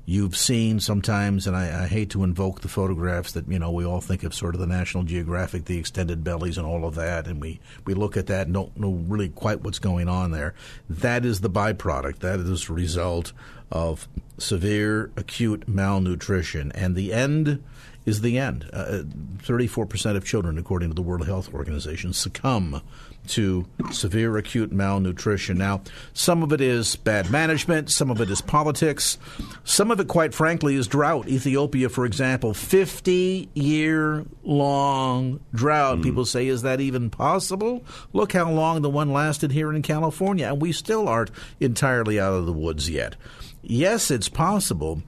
You've 0.10 0.38
seen 0.38 0.80
sometimes, 0.80 1.48
and 1.48 1.58
I, 1.58 1.84
I, 1.84 1.88
hate 1.88 2.12
to 2.12 2.24
invoke 2.24 2.62
the 2.62 2.70
photographs 2.70 3.34
that 3.34 3.46
you 3.50 3.60
know 3.60 3.72
we 3.72 3.84
all 3.84 4.00
think 4.00 4.24
of, 4.24 4.34
sort 4.34 4.56
of 4.56 4.62
the 4.62 4.66
National 4.66 5.04
Geographic, 5.04 5.66
the 5.66 5.78
extended 5.78 6.24
bellies, 6.24 6.58
and 6.58 6.66
all 6.66 6.86
of 6.86 6.96
that, 6.96 7.28
and 7.28 7.42
we, 7.42 7.60
we 7.84 7.94
look 7.94 8.16
at 8.16 8.28
that 8.28 8.48
and 8.48 8.54
don't 8.54 8.78
know 8.78 8.92
really 8.92 9.28
quite 9.28 9.64
what's 9.64 9.80
going 9.80 10.08
on 10.08 10.32
there. 10.32 10.54
That 10.90 11.26
is 11.26 11.42
the 11.42 11.50
byproduct. 11.50 12.20
That 12.20 12.40
is 12.40 12.68
the 12.68 12.74
result 12.74 13.34
of 13.70 14.08
severe 14.38 15.12
acute 15.18 15.68
malnutrition, 15.68 16.72
and 16.72 16.96
the 16.96 17.12
end 17.12 17.62
is 18.06 18.22
the 18.22 18.38
end. 18.38 18.70
Uh, 18.72 19.04
34% 19.40 20.16
of 20.16 20.24
children, 20.24 20.58
according 20.58 20.88
to 20.88 20.96
the 20.96 21.02
World 21.02 21.28
Health 21.28 21.54
Organization, 21.54 22.14
succumb 22.14 22.82
to 23.30 23.66
severe 23.92 24.38
acute 24.38 24.72
malnutrition. 24.72 25.58
Now, 25.58 25.82
some 26.14 26.44
of 26.44 26.52
it 26.52 26.62
is 26.62 26.96
bad 26.96 27.30
management, 27.30 27.90
some 27.90 28.10
of 28.10 28.22
it 28.22 28.30
is 28.30 28.42
politics, 28.42 29.18
some 29.64 29.92
of 29.92 30.00
it, 30.00 30.08
quite 30.08 30.34
frankly, 30.34 30.76
is 30.76 30.88
drought. 30.88 31.28
Ethiopia, 31.28 31.90
for 31.90 32.06
example, 32.06 32.54
50 32.54 33.50
year 33.54 34.26
long 34.44 35.40
drought. 35.54 36.00
Mm. 36.00 36.04
People 36.04 36.26
say, 36.26 36.48
is 36.48 36.62
that 36.62 36.80
even 36.80 37.10
possible? 37.10 37.84
Look 38.14 38.34
how 38.34 38.52
long 38.52 38.82
the 38.82 38.90
one 38.90 39.12
lasted 39.12 39.52
here 39.52 39.74
in 39.74 39.82
California, 39.82 40.48
and 40.48 40.62
we 40.62 40.72
still 40.72 41.08
aren't 41.08 41.32
entirely 41.60 42.20
out 42.20 42.34
of 42.34 42.46
the 42.46 42.54
woods 42.54 42.90
yet. 42.90 43.16
Yes, 43.62 44.12
it's 44.12 44.30
possible. 44.30 45.04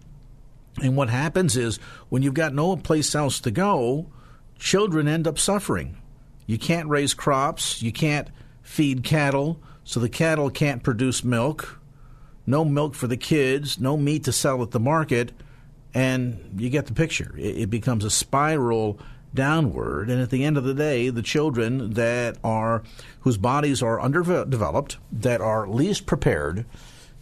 And 0.82 0.96
what 0.96 1.10
happens 1.10 1.58
is 1.58 1.78
when 2.10 2.22
you've 2.24 2.34
got 2.34 2.54
no 2.54 2.76
place 2.76 3.14
else 3.16 3.40
to 3.42 3.52
go, 3.52 4.08
children 4.58 5.08
end 5.08 5.28
up 5.28 5.40
suffering. 5.40 5.98
You 6.50 6.58
can't 6.58 6.90
raise 6.90 7.14
crops, 7.14 7.84
you 7.84 7.92
can't 7.92 8.28
feed 8.64 9.04
cattle, 9.04 9.60
so 9.84 10.00
the 10.00 10.10
cattle 10.10 10.50
can't 10.50 10.82
produce 10.82 11.24
milk. 11.24 11.80
No 12.48 12.66
milk 12.66 12.96
for 12.96 13.06
the 13.06 13.18
kids, 13.18 13.80
no 13.80 13.96
meat 13.96 14.24
to 14.24 14.32
sell 14.32 14.64
at 14.64 14.72
the 14.72 14.80
market, 14.80 15.32
and 15.94 16.56
you 16.58 16.72
get 16.72 16.88
the 16.88 16.94
picture. 16.94 17.36
It, 17.38 17.70
becomes 17.70 18.04
a 18.04 18.10
spiral 18.10 19.00
downward. 19.32 20.10
And 20.10 20.24
at 20.24 20.32
the 20.32 20.44
end 20.44 20.58
of 20.58 20.64
the 20.64 20.74
day 20.74 21.12
the 21.12 21.22
children 21.22 21.94
that 21.94 22.38
are 22.44 22.82
whose 23.20 23.38
bodies 23.38 23.84
are 23.84 24.02
underdeveloped 24.02 24.98
that 25.12 25.42
are 25.42 25.68
least 25.68 26.08
prepared 26.08 26.66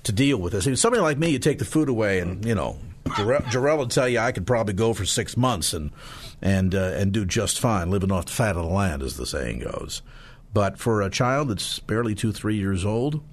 to 0.04 0.14
deal 0.14 0.38
with 0.38 0.54
this. 0.54 0.68
If 0.68 0.80
somebody 0.80 1.02
like 1.02 1.18
me 1.18 1.32
you 1.32 1.40
take 1.40 1.60
the 1.60 1.66
food 1.66 1.90
away 1.90 2.20
and 2.20 2.46
you 2.46 2.56
know 2.56 2.78
Jarrell 3.06 3.78
will 3.78 3.88
tell 3.88 4.08
you 4.08 4.20
I 4.20 4.32
could 4.32 4.48
probably 4.48 4.74
go 4.74 4.94
for 4.94 5.04
six 5.04 5.36
months 5.36 5.74
and 5.74 5.92
and 6.42 6.76
uh, 6.76 6.92
and 6.96 7.12
do 7.12 7.26
just 7.26 7.60
fine, 7.60 7.90
living 7.90 8.12
off 8.12 8.26
the 8.26 8.32
fat 8.32 8.56
of 8.56 8.64
the 8.64 8.70
land, 8.70 9.02
as 9.02 9.18
the 9.18 9.26
saying 9.26 9.60
goes. 9.60 10.02
But 10.54 10.78
for 10.78 11.02
a 11.02 11.10
child 11.10 11.50
that's 11.50 11.80
barely 11.80 12.16
two, 12.16 12.32
three 12.32 12.58
years 12.58 12.86
old, 12.86 13.24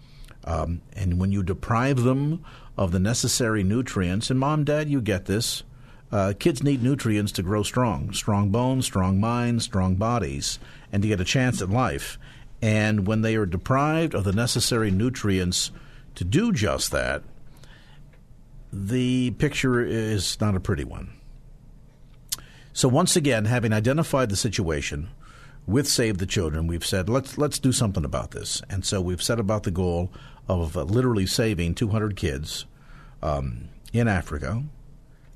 um, 0.45 0.83
and 0.95 1.19
when 1.19 1.33
you 1.33 1.43
deprive 1.43 2.03
them 2.03 2.45
of 2.77 2.93
the 2.93 2.99
necessary 2.99 3.63
nutrients, 3.63 4.31
and 4.31 4.39
mom, 4.39 4.65
dad, 4.65 4.89
you 4.89 5.01
get 5.01 5.27
this. 5.27 5.63
Uh, 6.13 6.33
kids 6.39 6.63
need 6.63 6.83
nutrients 6.83 7.33
to 7.33 7.43
grow 7.43 7.63
strong, 7.63 8.13
strong 8.13 8.51
bones, 8.51 8.85
strong 8.85 9.19
minds, 9.19 9.65
strong 9.65 9.97
bodies, 9.97 10.59
and 10.93 11.03
to 11.03 11.09
get 11.09 11.21
a 11.21 11.25
chance 11.25 11.61
at 11.61 11.71
life. 11.71 12.19
And 12.63 13.07
when 13.07 13.23
they 13.23 13.37
are 13.37 13.47
deprived 13.47 14.15
of 14.15 14.25
the 14.25 14.33
necessary 14.33 14.91
nutrients 14.91 15.71
to 16.15 16.25
do 16.25 16.53
just 16.53 16.93
that, 16.93 17.23
the 18.73 19.33
picture 19.33 19.81
is 19.85 20.41
not 20.41 20.55
a 20.55 20.61
pretty 20.61 20.85
one. 20.85 21.11
So 22.77 22.89
once 22.89 23.15
again, 23.15 23.45
having 23.45 23.73
identified 23.73 24.31
the 24.31 24.37
situation 24.37 25.11
with 25.65 25.87
Save 25.87 26.19
the 26.19 26.27
Children, 26.27 26.67
we've 26.67 26.85
said 26.85 27.09
let's 27.09 27.39
let's 27.39 27.61
do 27.61 27.71
something 27.71 28.05
about 28.05 28.33
this, 28.33 28.63
and 28.69 28.85
so 28.85 29.01
we've 29.01 29.23
set 29.23 29.39
about 29.39 29.63
the 29.63 29.71
goal 29.71 30.13
of 30.49 30.77
uh, 30.77 30.83
literally 30.83 31.25
saving 31.25 31.77
200 31.77 32.17
kids 32.17 32.67
um, 33.23 33.69
in 33.93 34.09
Africa, 34.09 34.65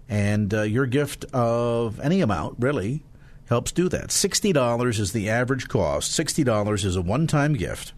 and 0.09 0.53
uh, 0.53 0.63
your 0.63 0.85
gift 0.87 1.27
of 1.33 2.01
any 2.01 2.21
amount 2.23 2.57
really 2.59 3.05
helps 3.49 3.71
do 3.71 3.89
that. 3.89 4.11
Sixty 4.11 4.53
dollars 4.53 4.99
is 4.99 5.13
the 5.13 5.31
average 5.31 5.69
cost. 5.69 6.11
Sixty 6.11 6.43
dollars 6.43 6.85
is 6.85 6.97
a 6.97 7.03
one-time 7.03 7.55
gift. 7.55 7.93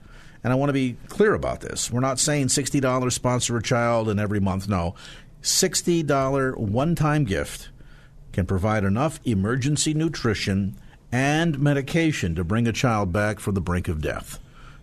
And 0.45 0.53
I 0.53 0.57
want 0.57 0.69
to 0.69 0.75
be 0.75 0.97
clear 1.09 1.33
about 1.33 1.61
this. 1.61 1.91
We're 1.91 2.01
not 2.01 2.19
saying 2.19 2.47
$60 2.47 3.13
sponsor 3.13 3.59
a 3.59 3.63
child 3.63 4.09
and 4.09 4.19
every 4.19 4.41
month. 4.41 4.71
No. 4.71 4.95
$60 5.43 6.57
one 6.57 6.95
time 6.95 7.25
gift 7.25 7.69
can 8.33 8.47
provide 8.47 8.85
enough 8.85 9.21
emergency 9.25 9.95
nutrition 9.95 10.77
and 11.13 11.59
medication 11.59 12.35
to 12.35 12.45
bring 12.45 12.69
a 12.69 12.73
child 12.73 13.13
back 13.13 13.41
from 13.41 13.55
the 13.55 13.61
brink 13.61 13.89
of 13.89 14.01
death. 14.01 14.39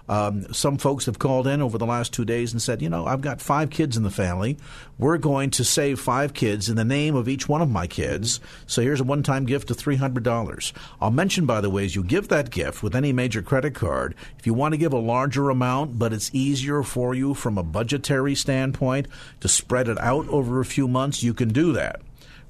Um, 0.09 0.53
some 0.53 0.77
folks 0.77 1.07
have 1.07 1.19
called 1.19 1.47
in 1.47 1.63
over 1.63 1.79
the 1.79 1.87
last 1.87 2.13
two 2.13 2.25
days 2.25 2.53
and 2.53 2.61
said, 2.61 2.83
you 2.83 2.89
know, 2.89 3.07
I've 3.07 3.21
got 3.21 3.41
five 3.41 3.71
kids 3.71 3.97
in 3.97 4.03
the 4.03 4.11
family. 4.11 4.57
We're 4.99 5.19
going 5.19 5.51
to 5.51 5.65
save 5.65 6.01
five 6.01 6.35
kids 6.35 6.69
in 6.69 6.77
the 6.77 6.85
name 6.85 7.15
of 7.15 7.29
each 7.29 7.49
one 7.49 7.63
of 7.63 7.71
my 7.71 7.87
kids. 7.87 8.41
So 8.67 8.83
here's 8.83 9.01
a 9.01 9.05
one 9.05 9.23
time 9.23 9.47
gift 9.47 9.71
of 9.71 9.77
$300. 9.77 10.73
I'll 11.01 11.11
mention, 11.11 11.47
by 11.47 11.61
the 11.61 11.71
way, 11.71 11.85
as 11.85 11.95
you 11.95 12.03
give 12.03 12.29
that 12.29 12.51
gift 12.51 12.83
with 12.83 12.97
any 12.97 13.13
major 13.13 13.43
credit 13.43 13.75
card, 13.75 14.15
if 14.39 14.47
you 14.47 14.55
want 14.55 14.73
to 14.73 14.79
give 14.79 14.93
a 14.93 14.99
larger 14.99 15.51
amount, 15.51 15.99
but 15.99 16.13
it's 16.13 16.31
easier 16.35 16.83
for 16.83 17.15
you 17.15 17.35
from 17.35 17.57
a 17.57 17.63
budgetary 17.63 18.35
standpoint 18.35 19.07
to 19.41 19.49
spread 19.49 19.89
it 19.89 19.99
out 19.99 20.29
over 20.29 20.61
a 20.61 20.65
few 20.65 20.89
months, 20.89 21.23
you 21.23 21.35
can 21.35 21.49
do 21.51 21.73
that 21.73 22.01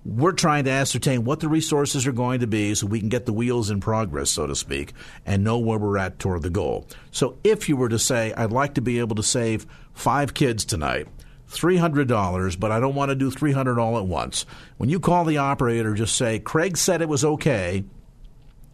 we're 0.04 0.32
trying 0.32 0.64
to 0.64 0.70
ascertain 0.70 1.24
what 1.24 1.40
the 1.40 1.48
resources 1.48 2.06
are 2.06 2.12
going 2.12 2.40
to 2.40 2.46
be 2.46 2.74
so 2.74 2.86
we 2.86 3.00
can 3.00 3.10
get 3.10 3.26
the 3.26 3.32
wheels 3.32 3.70
in 3.70 3.80
progress, 3.80 4.30
so 4.30 4.46
to 4.46 4.54
speak, 4.54 4.94
and 5.26 5.44
know 5.44 5.58
where 5.58 5.78
we're 5.78 5.98
at 5.98 6.18
toward 6.18 6.42
the 6.42 6.50
goal. 6.50 6.86
So 7.10 7.38
if 7.44 7.68
you 7.68 7.76
were 7.76 7.90
to 7.90 7.98
say, 7.98 8.32
I'd 8.32 8.52
like 8.52 8.74
to 8.74 8.80
be 8.80 8.98
able 8.98 9.16
to 9.16 9.22
save 9.22 9.66
five 9.92 10.32
kids 10.32 10.64
tonight, 10.64 11.06
$300, 11.50 12.58
but 12.58 12.72
I 12.72 12.80
don't 12.80 12.94
want 12.94 13.10
to 13.10 13.14
do 13.14 13.30
300 13.30 13.78
all 13.78 13.98
at 13.98 14.06
once. 14.06 14.46
When 14.78 14.88
you 14.88 15.00
call 15.00 15.24
the 15.24 15.38
operator, 15.38 15.94
just 15.94 16.16
say, 16.16 16.38
Craig 16.38 16.76
said 16.76 17.02
it 17.02 17.08
was 17.08 17.24
okay. 17.24 17.84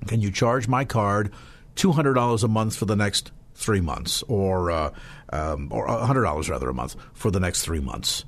Can 0.06 0.20
you 0.20 0.30
charge 0.30 0.68
my 0.68 0.84
card 0.84 1.32
$200 1.74 2.44
a 2.44 2.48
month 2.48 2.76
for 2.76 2.84
the 2.84 2.96
next 2.96 3.32
three 3.54 3.80
months, 3.80 4.22
or 4.28 4.70
uh, 4.70 4.90
um, 5.30 5.68
or 5.72 5.88
$100 5.88 6.50
rather 6.50 6.68
a 6.68 6.74
month 6.74 6.94
for 7.14 7.30
the 7.30 7.40
next 7.40 7.62
three 7.62 7.80
months? 7.80 8.24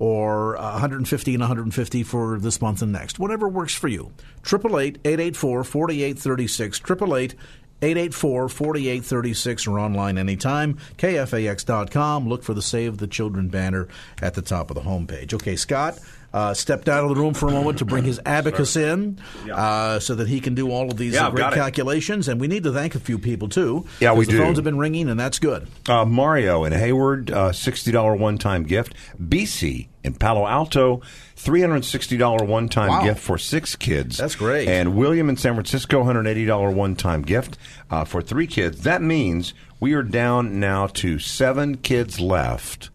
Or 0.00 0.56
uh, 0.56 0.72
150 0.72 1.34
and 1.34 1.40
150 1.40 2.02
for 2.02 2.40
this 2.40 2.60
month 2.60 2.82
and 2.82 2.90
next. 2.90 3.20
Whatever 3.20 3.48
works 3.48 3.74
for 3.74 3.86
you. 3.86 4.10
888-884-4836. 4.42 7.36
888-884-4836 7.80 9.68
or 9.68 9.78
online 9.78 10.18
anytime. 10.18 10.76
KFAX.com. 10.98 12.28
Look 12.28 12.42
for 12.42 12.54
the 12.54 12.62
Save 12.62 12.98
the 12.98 13.06
Children 13.06 13.48
banner 13.48 13.88
at 14.20 14.34
the 14.34 14.42
top 14.42 14.70
of 14.70 14.74
the 14.74 14.82
homepage. 14.82 15.32
Okay, 15.34 15.54
Scott 15.56 15.98
uh, 16.32 16.54
stepped 16.54 16.88
out 16.88 17.02
of 17.02 17.10
the 17.10 17.16
room 17.16 17.34
for 17.34 17.48
a 17.48 17.52
moment 17.52 17.78
to 17.78 17.84
bring 17.84 18.04
his 18.04 18.20
abacus 18.24 18.76
in 18.76 19.18
uh, 19.52 19.98
so 19.98 20.14
that 20.14 20.28
he 20.28 20.40
can 20.40 20.54
do 20.54 20.70
all 20.70 20.90
of 20.90 20.96
these 20.96 21.14
yeah, 21.14 21.26
uh, 21.26 21.30
great 21.30 21.52
calculations. 21.52 22.28
And 22.28 22.40
we 22.40 22.46
need 22.46 22.62
to 22.64 22.72
thank 22.72 22.94
a 22.94 23.00
few 23.00 23.18
people, 23.18 23.48
too. 23.48 23.86
Yeah, 24.00 24.12
we 24.12 24.24
the 24.24 24.32
do. 24.32 24.38
The 24.38 24.44
phones 24.44 24.58
have 24.58 24.64
been 24.64 24.78
ringing, 24.78 25.08
and 25.08 25.18
that's 25.18 25.38
good. 25.38 25.68
Uh, 25.88 26.04
Mario 26.04 26.64
in 26.64 26.72
Hayward, 26.72 27.30
uh, 27.30 27.50
$60 27.50 28.18
one 28.18 28.38
time 28.38 28.62
gift. 28.64 28.94
BC 29.20 29.88
in 30.02 30.14
Palo 30.14 30.46
Alto, 30.46 31.02
$360 31.36 32.46
one 32.46 32.68
time 32.68 32.88
wow. 32.88 33.02
gift 33.02 33.20
for 33.20 33.36
six 33.36 33.76
kids. 33.76 34.16
That's 34.16 34.36
great. 34.36 34.68
And 34.68 34.94
William 34.94 35.28
in 35.28 35.36
San 35.36 35.54
Francisco, 35.54 36.02
$180 36.04 36.74
one 36.74 36.96
time 36.96 37.22
gift 37.22 37.58
uh, 37.90 38.04
for 38.04 38.22
three 38.22 38.46
kids. 38.46 38.82
That 38.82 39.02
means 39.02 39.52
we 39.78 39.94
are 39.94 40.02
down 40.02 40.60
now 40.60 40.86
to 40.86 41.18
seven 41.18 41.76
kids 41.76 42.20
left 42.20 42.90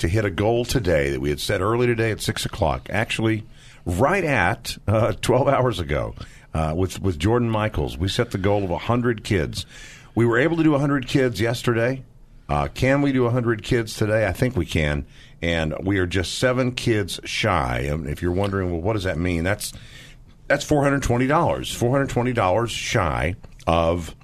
to 0.00 0.08
hit 0.08 0.24
a 0.24 0.30
goal 0.30 0.64
today 0.64 1.10
that 1.10 1.20
we 1.20 1.30
had 1.30 1.40
set 1.40 1.60
early 1.60 1.86
today 1.86 2.10
at 2.10 2.20
six 2.20 2.44
o'clock. 2.44 2.88
Actually, 2.90 3.44
right 3.86 4.24
at 4.24 4.76
uh, 4.88 5.12
twelve 5.20 5.48
hours 5.48 5.78
ago, 5.78 6.14
uh, 6.52 6.74
with 6.76 7.00
with 7.00 7.18
Jordan 7.18 7.48
Michaels, 7.48 7.96
we 7.96 8.08
set 8.08 8.32
the 8.32 8.38
goal 8.38 8.64
of 8.64 8.82
hundred 8.82 9.24
kids. 9.24 9.64
We 10.14 10.26
were 10.26 10.38
able 10.38 10.56
to 10.56 10.62
do 10.62 10.76
hundred 10.76 11.06
kids 11.06 11.40
yesterday. 11.40 12.02
Uh, 12.48 12.68
can 12.68 13.00
we 13.00 13.12
do 13.12 13.28
hundred 13.28 13.62
kids 13.62 13.94
today? 13.94 14.26
I 14.26 14.32
think 14.32 14.56
we 14.56 14.66
can, 14.66 15.06
and 15.40 15.74
we 15.82 15.98
are 15.98 16.06
just 16.06 16.38
seven 16.38 16.72
kids 16.72 17.20
shy. 17.24 17.80
And 17.80 18.08
if 18.08 18.22
you're 18.22 18.32
wondering, 18.32 18.72
well, 18.72 18.80
what 18.80 18.94
does 18.94 19.04
that 19.04 19.18
mean? 19.18 19.44
That's 19.44 19.72
that's 20.48 20.64
four 20.64 20.82
hundred 20.82 21.02
twenty 21.02 21.28
dollars. 21.28 21.72
Four 21.72 21.92
hundred 21.92 22.10
twenty 22.10 22.32
dollars 22.32 22.72
shy 22.72 23.36
of 23.66 24.16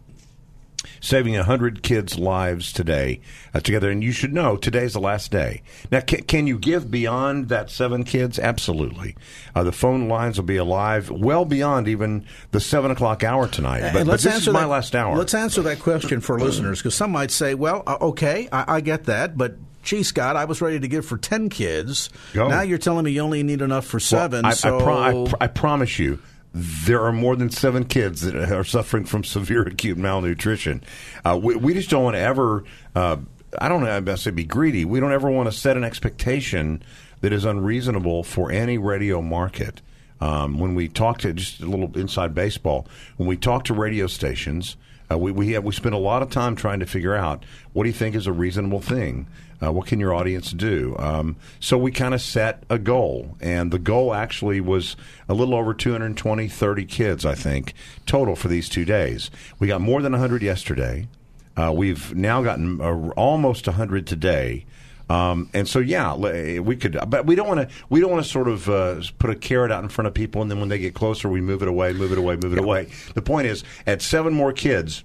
saving 1.01 1.34
100 1.34 1.82
kids' 1.82 2.18
lives 2.18 2.72
today 2.72 3.20
uh, 3.55 3.61
together. 3.61 3.91
And 3.91 4.03
you 4.03 4.12
should 4.12 4.32
know 4.32 4.57
today's 4.57 4.93
the 4.93 5.01
last 5.01 5.30
day. 5.30 5.62
Now, 5.91 6.01
can, 6.01 6.22
can 6.24 6.47
you 6.47 6.59
give 6.59 6.91
beyond 6.91 7.49
that 7.49 7.70
seven 7.70 8.05
kids? 8.05 8.39
Absolutely. 8.39 9.16
Uh, 9.55 9.62
the 9.62 9.72
phone 9.72 10.09
lines 10.09 10.39
will 10.39 10.47
be 10.47 10.57
alive 10.57 11.11
well 11.11 11.45
beyond 11.45 11.89
even 11.89 12.26
the 12.51 12.61
7 12.61 12.91
o'clock 12.91 13.24
hour 13.24 13.49
tonight. 13.49 13.93
But, 13.93 14.07
but 14.07 14.20
this 14.20 14.47
is 14.47 14.49
my 14.49 14.61
that, 14.61 14.68
last 14.68 14.95
hour. 14.95 15.16
Let's 15.16 15.34
answer 15.34 15.62
that 15.62 15.80
question 15.80 16.20
for 16.20 16.39
listeners 16.39 16.78
because 16.78 16.95
some 16.95 17.11
might 17.11 17.30
say, 17.30 17.55
well, 17.55 17.82
uh, 17.87 17.99
okay, 18.01 18.49
I, 18.53 18.76
I 18.76 18.80
get 18.80 19.05
that, 19.05 19.37
but 19.37 19.57
gee, 19.87 20.03
Scott, 20.03 20.37
I 20.37 20.45
was 20.45 20.61
ready 20.61 20.80
to 20.80 20.89
give 20.89 21.07
for 21.07 21.16
10 21.16 21.49
kids. 21.49 22.11
Go. 22.34 22.49
Now 22.49 22.62
you're 22.62 22.78
telling 22.78 23.05
me 23.05 23.12
you 23.12 23.20
only 23.20 23.43
need 23.43 23.62
enough 23.62 23.87
for 23.87 24.01
seven. 24.01 24.43
Well, 24.43 24.53
I, 24.53 24.55
so 24.55 24.78
I, 24.78 24.82
pro- 24.82 24.99
I, 24.99 25.28
pr- 25.28 25.37
I 25.41 25.47
promise 25.47 25.99
you, 25.99 26.20
there 26.59 27.03
are 27.03 27.13
more 27.13 27.37
than 27.37 27.51
seven 27.51 27.85
kids 27.85 28.23
that 28.23 28.35
are 28.35 28.65
suffering 28.65 29.05
from 29.05 29.25
severe 29.25 29.63
acute 29.63 29.99
malnutrition. 29.99 30.83
Uh, 31.23 31.39
we, 31.41 31.55
we 31.55 31.75
just 31.75 31.91
don't 31.91 32.03
want 32.03 32.17
to 32.17 32.21
ever. 32.21 32.65
Uh, 32.95 33.19
I 33.59 33.69
don't 33.69 33.83
know. 33.83 34.13
I 34.13 34.15
say 34.15 34.31
be 34.31 34.45
greedy. 34.45 34.87
We 34.87 34.99
don't 34.99 35.13
ever 35.13 35.31
want 35.31 35.51
to 35.51 35.53
set 35.53 35.77
an 35.77 35.85
expectation 35.85 36.83
that 37.21 37.33
is 37.33 37.45
unreasonable 37.45 38.23
for 38.23 38.51
any 38.51 38.79
radio 38.79 39.21
market. 39.21 39.83
Um, 40.19 40.59
when 40.59 40.75
we 40.75 40.89
talk 40.89 41.19
to 41.19 41.35
just 41.35 41.61
a 41.61 41.67
little 41.67 41.95
inside 41.99 42.35
baseball, 42.35 42.87
when 43.19 43.29
we 43.29 43.37
talk 43.37 43.65
to 43.65 43.75
radio 43.75 44.07
stations, 44.07 44.77
uh, 45.11 45.19
we 45.19 45.33
we, 45.33 45.53
have, 45.53 45.63
we 45.63 45.73
spend 45.73 45.95
a 45.95 45.99
lot 45.99 46.23
of 46.23 46.31
time 46.31 46.57
trying 46.57 46.81
to 46.81 46.87
figure 46.87 47.15
out 47.15 47.45
what 47.75 47.85
do 47.85 47.91
you 47.91 47.95
think 47.95 48.15
is 48.15 48.27
a 48.27 48.33
reasonable 48.33 48.81
thing. 48.81 49.27
Uh, 49.63 49.73
what 49.73 49.87
can 49.87 50.01
your 50.01 50.15
audience 50.15 50.53
do? 50.53 50.95
Um, 50.99 51.37
so 51.61 51.79
we 51.79 51.91
kind 51.91 52.15
of 52.15 52.21
set 52.21 52.65
a 52.69 52.79
goal, 52.79 53.37
and 53.41 53.71
the 53.71 53.79
goal 53.79 54.15
actually 54.15 54.61
was 54.61 54.97
a 55.29 55.35
little 55.35 55.55
over 55.55 55.73
220, 55.73 56.49
30 56.49 56.85
kids, 56.85 57.25
I 57.25 57.35
think, 57.35 57.75
total 58.05 58.37
for 58.37 58.49
these 58.49 58.69
two 58.69 58.85
days. 58.85 59.31
We 59.59 59.69
got 59.69 59.81
more 59.81 60.03
than 60.03 60.13
100 60.13 60.43
yesterday. 60.43 61.09
Uh, 61.57 61.73
we've 61.75 62.15
now 62.15 62.43
gotten 62.43 62.81
uh, 62.81 63.11
almost 63.17 63.67
100 63.67 64.07
today. 64.07 64.67
Um, 65.09 65.49
and 65.55 65.69
so, 65.69 65.79
yeah, 65.79 66.15
we 66.15 66.77
could, 66.77 66.99
but 67.09 67.27
we 67.27 67.37
don't 67.37 67.47
want 67.47 67.61
to. 67.61 67.75
We 67.89 68.01
don't 68.01 68.11
want 68.11 68.25
to 68.25 68.31
sort 68.31 68.49
of 68.49 68.69
uh, 68.69 69.01
put 69.19 69.31
a 69.31 69.37
carrot 69.37 69.71
out 69.71 69.85
in 69.85 69.89
front 69.89 70.09
of 70.09 70.15
people, 70.15 70.43
and 70.43 70.51
then 70.51 70.59
when 70.59 70.69
they 70.69 70.81
get 70.81 70.95
closer, 70.95 71.29
we 71.29 71.41
move 71.41 71.63
it 71.63 71.69
away, 71.69 71.93
move 71.93 72.11
it 72.11 72.19
away, 72.19 72.37
move 72.37 72.53
it 72.53 72.59
away. 72.59 72.89
The 73.15 73.23
point 73.23 73.47
is, 73.47 73.63
at 73.87 74.03
seven 74.03 74.35
more 74.35 74.53
kids, 74.53 75.05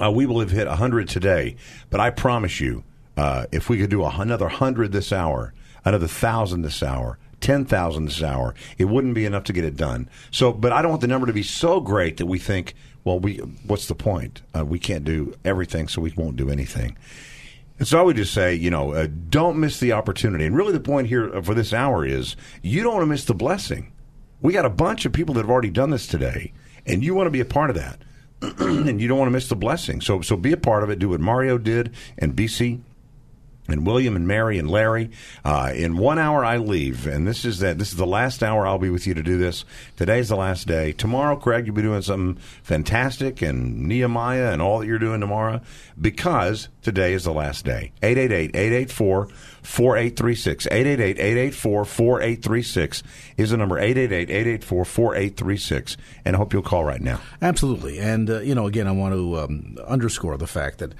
uh, 0.00 0.12
we 0.12 0.26
will 0.26 0.38
have 0.38 0.52
hit 0.52 0.68
hundred 0.68 1.08
today. 1.08 1.56
But 1.90 1.98
I 1.98 2.10
promise 2.10 2.60
you, 2.60 2.84
uh, 3.16 3.46
if 3.52 3.68
we 3.68 3.78
could 3.78 3.90
do 3.90 4.04
another 4.04 4.48
hundred 4.48 4.92
this 4.92 5.12
hour, 5.12 5.52
another 5.84 6.06
thousand 6.06 6.62
this 6.62 6.82
hour, 6.82 7.18
ten 7.40 7.64
thousand 7.64 8.06
this 8.06 8.22
hour, 8.22 8.54
it 8.78 8.86
wouldn't 8.86 9.14
be 9.14 9.24
enough 9.24 9.44
to 9.44 9.52
get 9.52 9.64
it 9.64 9.76
done. 9.76 10.08
So, 10.30 10.52
but 10.52 10.72
I 10.72 10.82
don't 10.82 10.90
want 10.90 11.02
the 11.02 11.08
number 11.08 11.26
to 11.26 11.32
be 11.32 11.42
so 11.42 11.80
great 11.80 12.16
that 12.18 12.26
we 12.26 12.38
think, 12.38 12.74
well, 13.04 13.18
we 13.18 13.36
what's 13.66 13.86
the 13.86 13.94
point? 13.94 14.42
Uh, 14.56 14.64
we 14.64 14.78
can't 14.78 15.04
do 15.04 15.34
everything, 15.44 15.88
so 15.88 16.00
we 16.00 16.12
won't 16.16 16.36
do 16.36 16.50
anything. 16.50 16.96
And 17.78 17.88
so 17.88 17.98
I 17.98 18.02
would 18.02 18.16
just 18.16 18.34
say, 18.34 18.54
you 18.54 18.70
know, 18.70 18.92
uh, 18.92 19.08
don't 19.30 19.58
miss 19.58 19.80
the 19.80 19.92
opportunity. 19.92 20.44
And 20.44 20.54
really, 20.54 20.72
the 20.72 20.80
point 20.80 21.08
here 21.08 21.42
for 21.42 21.54
this 21.54 21.72
hour 21.72 22.04
is 22.04 22.36
you 22.62 22.82
don't 22.82 22.92
want 22.94 23.02
to 23.02 23.10
miss 23.10 23.24
the 23.24 23.34
blessing. 23.34 23.92
We 24.42 24.52
got 24.52 24.66
a 24.66 24.70
bunch 24.70 25.06
of 25.06 25.12
people 25.12 25.34
that 25.34 25.42
have 25.42 25.50
already 25.50 25.70
done 25.70 25.90
this 25.90 26.06
today, 26.06 26.52
and 26.86 27.02
you 27.02 27.14
want 27.14 27.26
to 27.26 27.30
be 27.30 27.40
a 27.40 27.46
part 27.46 27.70
of 27.70 27.76
that. 27.76 28.00
and 28.58 29.00
you 29.00 29.08
don't 29.08 29.18
want 29.18 29.28
to 29.28 29.32
miss 29.32 29.48
the 29.48 29.56
blessing. 29.56 30.00
So, 30.00 30.22
so 30.22 30.36
be 30.36 30.52
a 30.52 30.56
part 30.56 30.82
of 30.82 30.88
it. 30.88 30.98
Do 30.98 31.10
what 31.10 31.20
Mario 31.20 31.58
did 31.58 31.94
and 32.16 32.34
BC 32.34 32.80
and 33.72 33.86
William 33.86 34.16
and 34.16 34.26
Mary 34.26 34.58
and 34.58 34.70
Larry. 34.70 35.10
Uh, 35.44 35.72
in 35.74 35.96
one 35.96 36.18
hour, 36.18 36.44
I 36.44 36.58
leave, 36.58 37.06
and 37.06 37.26
this 37.26 37.44
is 37.44 37.60
that. 37.60 37.78
This 37.78 37.90
is 37.90 37.96
the 37.96 38.06
last 38.06 38.42
hour 38.42 38.66
I'll 38.66 38.78
be 38.78 38.90
with 38.90 39.06
you 39.06 39.14
to 39.14 39.22
do 39.22 39.38
this. 39.38 39.64
Today's 39.96 40.28
the 40.28 40.36
last 40.36 40.66
day. 40.66 40.92
Tomorrow, 40.92 41.36
Craig, 41.36 41.66
you'll 41.66 41.76
be 41.76 41.82
doing 41.82 42.02
something 42.02 42.42
fantastic, 42.62 43.42
and 43.42 43.88
Nehemiah 43.88 44.52
and 44.52 44.60
all 44.60 44.80
that 44.80 44.86
you're 44.86 44.98
doing 44.98 45.20
tomorrow, 45.20 45.60
because 46.00 46.68
today 46.82 47.12
is 47.12 47.24
the 47.24 47.32
last 47.32 47.64
day. 47.64 47.92
888-884 48.02 49.30
4836. 49.62 50.66
888 50.66 51.18
884 51.18 51.84
4836 51.84 53.02
is 53.36 53.50
the 53.50 53.56
number 53.56 53.78
888 53.78 54.30
884 54.30 54.84
4836. 54.84 55.96
And 56.24 56.36
I 56.36 56.38
hope 56.38 56.52
you'll 56.52 56.62
call 56.62 56.84
right 56.84 57.00
now. 57.00 57.20
Absolutely. 57.42 57.98
And, 57.98 58.30
uh, 58.30 58.40
you 58.40 58.54
know, 58.54 58.66
again, 58.66 58.86
I 58.86 58.92
want 58.92 59.14
to 59.14 59.38
um, 59.38 59.76
underscore 59.86 60.36
the 60.36 60.46
fact 60.46 60.78
that 60.78 60.94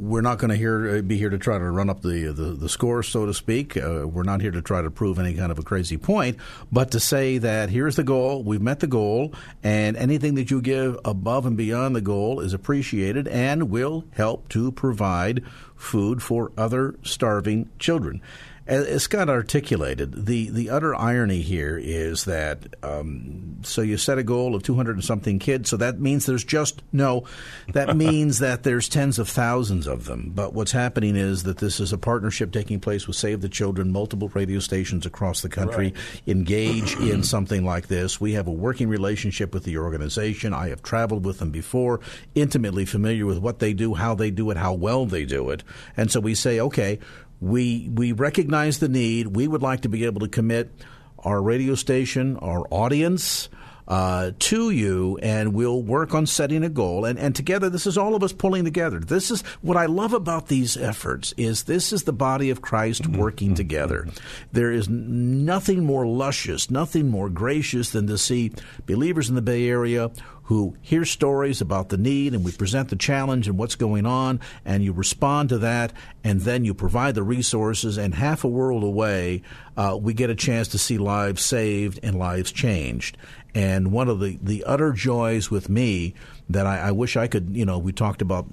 we're 0.00 0.20
not 0.20 0.38
going 0.38 0.56
to 0.56 0.98
uh, 0.98 1.02
be 1.02 1.16
here 1.16 1.30
to 1.30 1.38
try 1.38 1.58
to 1.58 1.64
run 1.64 1.88
up 1.90 2.02
the 2.02 2.32
the, 2.32 2.52
the 2.52 2.68
score, 2.68 3.02
so 3.02 3.26
to 3.26 3.34
speak. 3.34 3.76
Uh, 3.76 4.06
we're 4.06 4.22
not 4.22 4.40
here 4.40 4.50
to 4.50 4.62
try 4.62 4.82
to 4.82 4.90
prove 4.90 5.18
any 5.18 5.34
kind 5.34 5.50
of 5.50 5.58
a 5.58 5.62
crazy 5.62 5.96
point, 5.96 6.36
but 6.70 6.90
to 6.90 7.00
say 7.00 7.38
that 7.38 7.70
here's 7.70 7.96
the 7.96 8.04
goal, 8.04 8.42
we've 8.42 8.62
met 8.62 8.80
the 8.80 8.86
goal, 8.86 9.32
and 9.62 9.96
anything 9.96 10.34
that 10.34 10.50
you 10.50 10.60
give 10.60 10.98
above 11.04 11.46
and 11.46 11.56
beyond 11.56 11.96
the 11.96 12.00
goal 12.00 12.40
is 12.40 12.52
appreciated 12.52 13.26
and 13.28 13.70
will 13.70 14.04
help 14.12 14.48
to 14.50 14.70
provide 14.72 15.44
food 15.74 16.22
for 16.22 16.52
other 16.56 16.94
starving 17.02 17.68
children. 17.78 18.20
As 18.66 19.04
Scott 19.04 19.28
articulated, 19.28 20.26
the, 20.26 20.50
the 20.50 20.70
utter 20.70 20.94
irony 20.94 21.40
here 21.42 21.78
is 21.80 22.24
that 22.24 22.74
um, 22.82 23.58
so 23.62 23.82
you 23.82 23.96
set 23.96 24.18
a 24.18 24.24
goal 24.24 24.54
of 24.54 24.62
200 24.62 24.96
and 24.96 25.04
something 25.04 25.38
kids, 25.38 25.70
so 25.70 25.76
that 25.76 26.00
means 26.00 26.26
there's 26.26 26.44
just 26.44 26.82
no, 26.92 27.24
that 27.72 27.96
means 27.96 28.40
that 28.40 28.62
there's 28.62 28.88
tens 28.88 29.18
of 29.18 29.28
thousands 29.28 29.86
of 29.86 30.06
them. 30.06 30.32
But 30.34 30.52
what's 30.52 30.72
happening 30.72 31.16
is 31.16 31.44
that 31.44 31.58
this 31.58 31.78
is 31.78 31.92
a 31.92 31.98
partnership 31.98 32.52
taking 32.52 32.80
place 32.80 33.06
with 33.06 33.16
Save 33.16 33.40
the 33.40 33.48
Children, 33.48 33.92
multiple 33.92 34.28
radio 34.28 34.58
stations 34.58 35.06
across 35.06 35.42
the 35.42 35.48
country 35.48 35.92
right. 35.94 36.22
engage 36.26 36.96
in 37.00 37.22
something 37.22 37.64
like 37.64 37.86
this. 37.86 38.20
We 38.20 38.32
have 38.32 38.48
a 38.48 38.52
working 38.52 38.88
relationship 38.88 39.54
with 39.54 39.64
the 39.64 39.78
organization. 39.78 40.52
I 40.52 40.68
have 40.68 40.82
traveled 40.82 41.24
with 41.24 41.38
them 41.38 41.50
before, 41.50 42.00
intimately 42.34 42.84
familiar 42.84 43.26
with 43.26 43.38
what 43.38 43.58
they 43.58 43.72
do, 43.72 43.94
how 43.94 44.14
they 44.14 44.30
do 44.30 44.50
it, 44.50 44.56
how 44.56 44.74
well 44.74 45.06
they 45.06 45.24
do 45.24 45.50
it. 45.50 45.62
And 45.96 46.10
so 46.10 46.20
we 46.20 46.34
say, 46.34 46.60
okay, 46.60 46.98
we 47.40 47.88
we 47.92 48.12
recognize 48.12 48.78
the 48.78 48.88
need. 48.88 49.28
We 49.28 49.48
would 49.48 49.62
like 49.62 49.82
to 49.82 49.88
be 49.88 50.04
able 50.04 50.20
to 50.20 50.28
commit 50.28 50.70
our 51.18 51.42
radio 51.42 51.74
station, 51.74 52.36
our 52.38 52.66
audience, 52.70 53.48
uh, 53.88 54.32
to 54.38 54.70
you, 54.70 55.18
and 55.22 55.54
we'll 55.54 55.82
work 55.82 56.14
on 56.14 56.26
setting 56.26 56.64
a 56.64 56.68
goal. 56.68 57.04
And, 57.04 57.18
and 57.18 57.34
together, 57.34 57.70
this 57.70 57.86
is 57.86 57.96
all 57.96 58.14
of 58.14 58.22
us 58.22 58.32
pulling 58.32 58.64
together. 58.64 58.98
This 58.98 59.30
is 59.30 59.42
what 59.62 59.76
I 59.76 59.86
love 59.86 60.12
about 60.12 60.48
these 60.48 60.76
efforts 60.76 61.34
is 61.36 61.64
this 61.64 61.92
is 61.92 62.02
the 62.02 62.12
body 62.12 62.50
of 62.50 62.62
Christ 62.62 63.02
mm-hmm. 63.02 63.20
working 63.20 63.48
mm-hmm. 63.48 63.56
together. 63.56 64.08
There 64.52 64.72
is 64.72 64.88
nothing 64.88 65.84
more 65.84 66.06
luscious, 66.06 66.70
nothing 66.70 67.08
more 67.08 67.28
gracious 67.28 67.90
than 67.90 68.06
to 68.08 68.18
see 68.18 68.52
believers 68.86 69.28
in 69.28 69.34
the 69.34 69.42
Bay 69.42 69.68
Area 69.68 70.10
who 70.46 70.76
hear 70.80 71.04
stories 71.04 71.60
about 71.60 71.88
the 71.88 71.96
need 71.96 72.32
and 72.32 72.44
we 72.44 72.52
present 72.52 72.88
the 72.88 72.96
challenge 72.96 73.48
and 73.48 73.58
what's 73.58 73.74
going 73.74 74.06
on 74.06 74.40
and 74.64 74.82
you 74.82 74.92
respond 74.92 75.48
to 75.48 75.58
that 75.58 75.92
and 76.22 76.40
then 76.42 76.64
you 76.64 76.72
provide 76.72 77.14
the 77.14 77.22
resources 77.22 77.98
and 77.98 78.14
half 78.14 78.44
a 78.44 78.48
world 78.48 78.82
away 78.82 79.42
uh, 79.76 79.96
we 80.00 80.14
get 80.14 80.30
a 80.30 80.34
chance 80.34 80.68
to 80.68 80.78
see 80.78 80.98
lives 80.98 81.44
saved 81.44 81.98
and 82.02 82.18
lives 82.18 82.52
changed 82.52 83.16
and 83.56 83.90
one 83.90 84.10
of 84.10 84.20
the, 84.20 84.38
the 84.42 84.64
utter 84.64 84.92
joys 84.92 85.50
with 85.50 85.70
me 85.70 86.12
that 86.50 86.66
I, 86.66 86.88
I, 86.88 86.90
wish 86.90 87.16
I 87.16 87.26
could, 87.26 87.56
you 87.56 87.64
know, 87.64 87.78
we 87.78 87.90
talked 87.90 88.20
about 88.20 88.46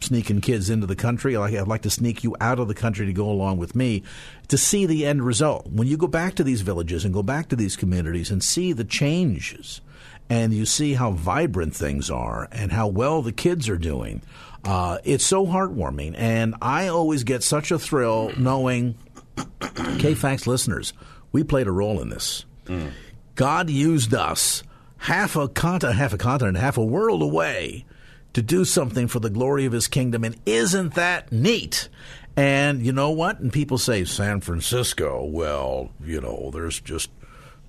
sneaking 0.00 0.42
kids 0.42 0.68
into 0.68 0.86
the 0.86 0.94
country. 0.94 1.38
like 1.38 1.54
I'd 1.54 1.66
like 1.66 1.80
to 1.82 1.90
sneak 1.90 2.22
you 2.22 2.36
out 2.38 2.58
of 2.58 2.68
the 2.68 2.74
country 2.74 3.06
to 3.06 3.14
go 3.14 3.30
along 3.30 3.56
with 3.56 3.74
me 3.74 4.02
to 4.48 4.58
see 4.58 4.84
the 4.84 5.06
end 5.06 5.24
result. 5.24 5.68
When 5.68 5.88
you 5.88 5.96
go 5.96 6.06
back 6.06 6.34
to 6.34 6.44
these 6.44 6.60
villages 6.60 7.02
and 7.02 7.14
go 7.14 7.22
back 7.22 7.48
to 7.48 7.56
these 7.56 7.76
communities 7.76 8.30
and 8.30 8.44
see 8.44 8.74
the 8.74 8.84
changes 8.84 9.80
and 10.28 10.52
you 10.52 10.64
see 10.64 10.94
how 10.94 11.12
vibrant 11.12 11.74
things 11.74 12.10
are 12.10 12.48
and 12.52 12.72
how 12.72 12.88
well 12.88 13.22
the 13.22 13.32
kids 13.32 13.68
are 13.68 13.78
doing, 13.78 14.22
uh, 14.64 14.98
it's 15.04 15.24
so 15.24 15.46
heartwarming. 15.46 16.14
And 16.16 16.54
I 16.62 16.88
always 16.88 17.24
get 17.24 17.42
such 17.42 17.70
a 17.70 17.78
thrill 17.78 18.32
knowing, 18.36 18.96
KFAX 19.36 20.46
listeners, 20.46 20.92
we 21.32 21.42
played 21.42 21.66
a 21.66 21.72
role 21.72 22.00
in 22.00 22.08
this. 22.10 22.44
Mm. 22.66 22.92
God 23.34 23.70
used 23.70 24.14
us 24.14 24.62
half 24.98 25.36
a 25.36 25.48
continent, 25.48 25.98
half 25.98 26.12
a 26.12 26.18
continent, 26.18 26.58
half 26.58 26.76
a 26.76 26.84
world 26.84 27.22
away 27.22 27.84
to 28.34 28.42
do 28.42 28.64
something 28.64 29.08
for 29.08 29.20
the 29.20 29.30
glory 29.30 29.64
of 29.64 29.72
his 29.72 29.88
kingdom. 29.88 30.24
And 30.24 30.36
isn't 30.46 30.94
that 30.94 31.32
neat? 31.32 31.88
And 32.36 32.84
you 32.84 32.92
know 32.92 33.10
what? 33.10 33.40
And 33.40 33.52
people 33.52 33.78
say 33.78 34.04
San 34.04 34.40
Francisco, 34.40 35.24
well, 35.24 35.90
you 36.02 36.20
know, 36.20 36.50
there's 36.52 36.80
just 36.80 37.10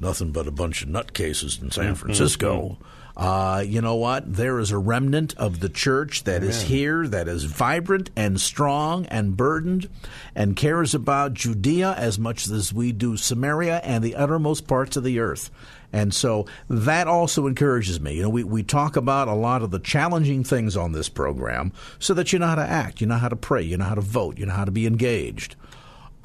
nothing 0.03 0.31
but 0.31 0.47
a 0.47 0.51
bunch 0.51 0.83
of 0.83 0.89
nutcases 0.89 1.61
in 1.61 1.71
San 1.71 1.85
mm-hmm. 1.85 1.93
Francisco. 1.95 2.77
Mm-hmm. 2.77 2.83
Uh, 3.15 3.59
you 3.59 3.79
know 3.79 3.95
what? 3.95 4.33
There 4.33 4.59
is 4.59 4.71
a 4.71 4.77
remnant 4.77 5.35
of 5.37 5.59
the 5.59 5.69
church 5.69 6.23
that 6.23 6.37
Amen. 6.37 6.49
is 6.49 6.63
here, 6.63 7.07
that 7.07 7.27
is 7.27 7.43
vibrant 7.43 8.09
and 8.15 8.41
strong 8.41 9.05
and 9.07 9.37
burdened 9.37 9.87
and 10.35 10.55
cares 10.55 10.95
about 10.95 11.35
Judea 11.35 11.93
as 11.93 12.17
much 12.17 12.49
as 12.49 12.73
we 12.73 12.91
do 12.91 13.15
Samaria 13.15 13.81
and 13.83 14.03
the 14.03 14.15
uttermost 14.15 14.67
parts 14.67 14.97
of 14.97 15.03
the 15.03 15.19
earth. 15.19 15.51
And 15.91 16.11
so 16.11 16.47
that 16.69 17.07
also 17.07 17.45
encourages 17.45 17.99
me. 17.99 18.15
You 18.15 18.23
know, 18.23 18.29
we, 18.29 18.43
we 18.43 18.63
talk 18.63 18.95
about 18.95 19.27
a 19.27 19.35
lot 19.35 19.61
of 19.61 19.69
the 19.69 19.77
challenging 19.77 20.43
things 20.43 20.75
on 20.75 20.91
this 20.91 21.07
program 21.07 21.71
so 21.99 22.15
that 22.15 22.33
you 22.33 22.39
know 22.39 22.47
how 22.47 22.55
to 22.55 22.61
act, 22.63 22.99
you 22.99 23.05
know 23.05 23.17
how 23.17 23.29
to 23.29 23.35
pray, 23.35 23.61
you 23.61 23.77
know 23.77 23.85
how 23.85 23.93
to 23.93 24.01
vote, 24.01 24.39
you 24.39 24.47
know 24.47 24.53
how 24.53 24.65
to 24.65 24.71
be 24.71 24.87
engaged. 24.87 25.55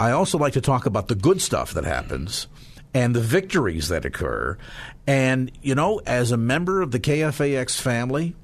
I 0.00 0.12
also 0.12 0.38
like 0.38 0.54
to 0.54 0.62
talk 0.62 0.86
about 0.86 1.08
the 1.08 1.14
good 1.14 1.42
stuff 1.42 1.74
that 1.74 1.84
happens 1.84 2.46
and 2.98 3.14
the 3.14 3.20
victories 3.20 3.88
that 3.88 4.04
occur. 4.04 4.58
And, 5.06 5.52
you 5.62 5.76
know, 5.76 6.00
as 6.04 6.32
a 6.32 6.36
member 6.36 6.82
of 6.82 6.90
the 6.90 6.98
KFAX 6.98 7.80
family, 7.80 8.34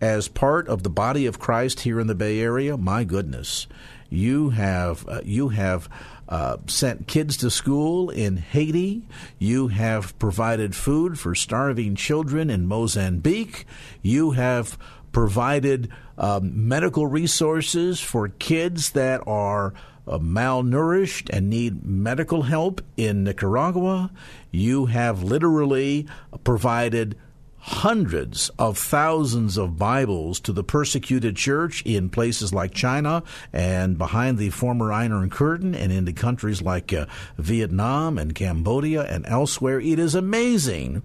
as 0.00 0.26
part 0.26 0.66
of 0.66 0.82
the 0.82 0.90
body 0.90 1.26
of 1.26 1.38
Christ 1.38 1.80
here 1.80 2.00
in 2.00 2.08
the 2.08 2.16
Bay 2.16 2.40
Area, 2.40 2.76
my 2.76 3.04
goodness, 3.04 3.68
you 4.08 4.50
have 4.50 5.08
uh, 5.08 5.20
you 5.24 5.50
have 5.50 5.88
uh, 6.28 6.56
sent 6.66 7.06
kids 7.06 7.36
to 7.36 7.50
school 7.50 8.10
in 8.10 8.36
Haiti. 8.36 9.06
You 9.38 9.68
have 9.68 10.18
provided 10.18 10.74
food 10.74 11.16
for 11.16 11.36
starving 11.36 11.94
children 11.94 12.50
in 12.50 12.66
Mozambique. 12.66 13.64
You 14.02 14.32
have 14.32 14.76
provided 15.12 15.88
um, 16.18 16.68
medical 16.68 17.06
resources 17.06 18.00
for 18.00 18.26
kids 18.28 18.90
that 18.90 19.22
are 19.28 19.72
malnourished 20.18 21.30
and 21.30 21.48
need 21.48 21.84
medical 21.84 22.42
help 22.42 22.80
in 22.96 23.24
Nicaragua. 23.24 24.10
You 24.50 24.86
have 24.86 25.22
literally 25.22 26.06
provided 26.44 27.16
hundreds 27.60 28.50
of 28.58 28.78
thousands 28.78 29.58
of 29.58 29.78
Bibles 29.78 30.40
to 30.40 30.52
the 30.52 30.64
persecuted 30.64 31.36
church 31.36 31.82
in 31.84 32.08
places 32.08 32.54
like 32.54 32.72
China 32.72 33.22
and 33.52 33.98
behind 33.98 34.38
the 34.38 34.50
former 34.50 34.92
Iron 34.92 35.28
Curtain 35.28 35.74
and 35.74 35.92
into 35.92 36.12
countries 36.12 36.62
like 36.62 36.92
uh, 36.92 37.04
Vietnam 37.36 38.16
and 38.16 38.34
Cambodia 38.34 39.02
and 39.02 39.26
elsewhere. 39.26 39.78
It 39.78 39.98
is 39.98 40.14
amazing 40.14 41.02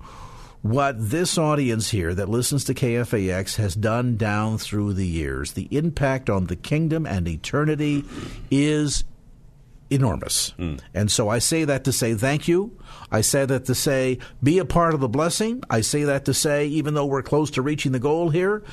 what 0.66 0.96
this 0.98 1.38
audience 1.38 1.92
here 1.92 2.12
that 2.12 2.28
listens 2.28 2.64
to 2.64 2.74
KFAX 2.74 3.58
has 3.58 3.76
done 3.76 4.18
down 4.18 4.58
through 4.58 4.94
the 4.94 5.06
years. 5.06 5.52
The 5.52 5.68
impact 5.70 6.28
on 6.28 6.48
the 6.48 6.56
kingdom 6.56 7.06
and 7.06 7.28
eternity 7.28 8.04
is 8.50 9.04
enormous. 9.92 10.56
Mm. 10.58 10.80
And 10.92 11.12
so 11.12 11.30
I 11.30 11.38
say 11.38 11.66
that 11.66 11.84
to 11.84 11.92
say 11.92 12.16
thank 12.16 12.48
you. 12.48 12.76
I 13.12 13.22
say 13.22 13.46
that 13.46 13.66
to 13.66 13.76
say 13.76 14.18
be 14.42 14.58
a 14.58 14.66
part 14.66 14.96
of 14.96 15.02
the 15.02 15.08
blessing. 15.08 15.62
I 15.70 15.82
say 15.82 16.04
that 16.06 16.26
to 16.26 16.34
say 16.34 16.66
even 16.66 16.96
though 16.96 17.06
we're 17.06 17.22
close 17.22 17.52
to 17.52 17.62
reaching 17.62 17.92
the 17.92 18.00
goal 18.00 18.32
here, 18.32 18.64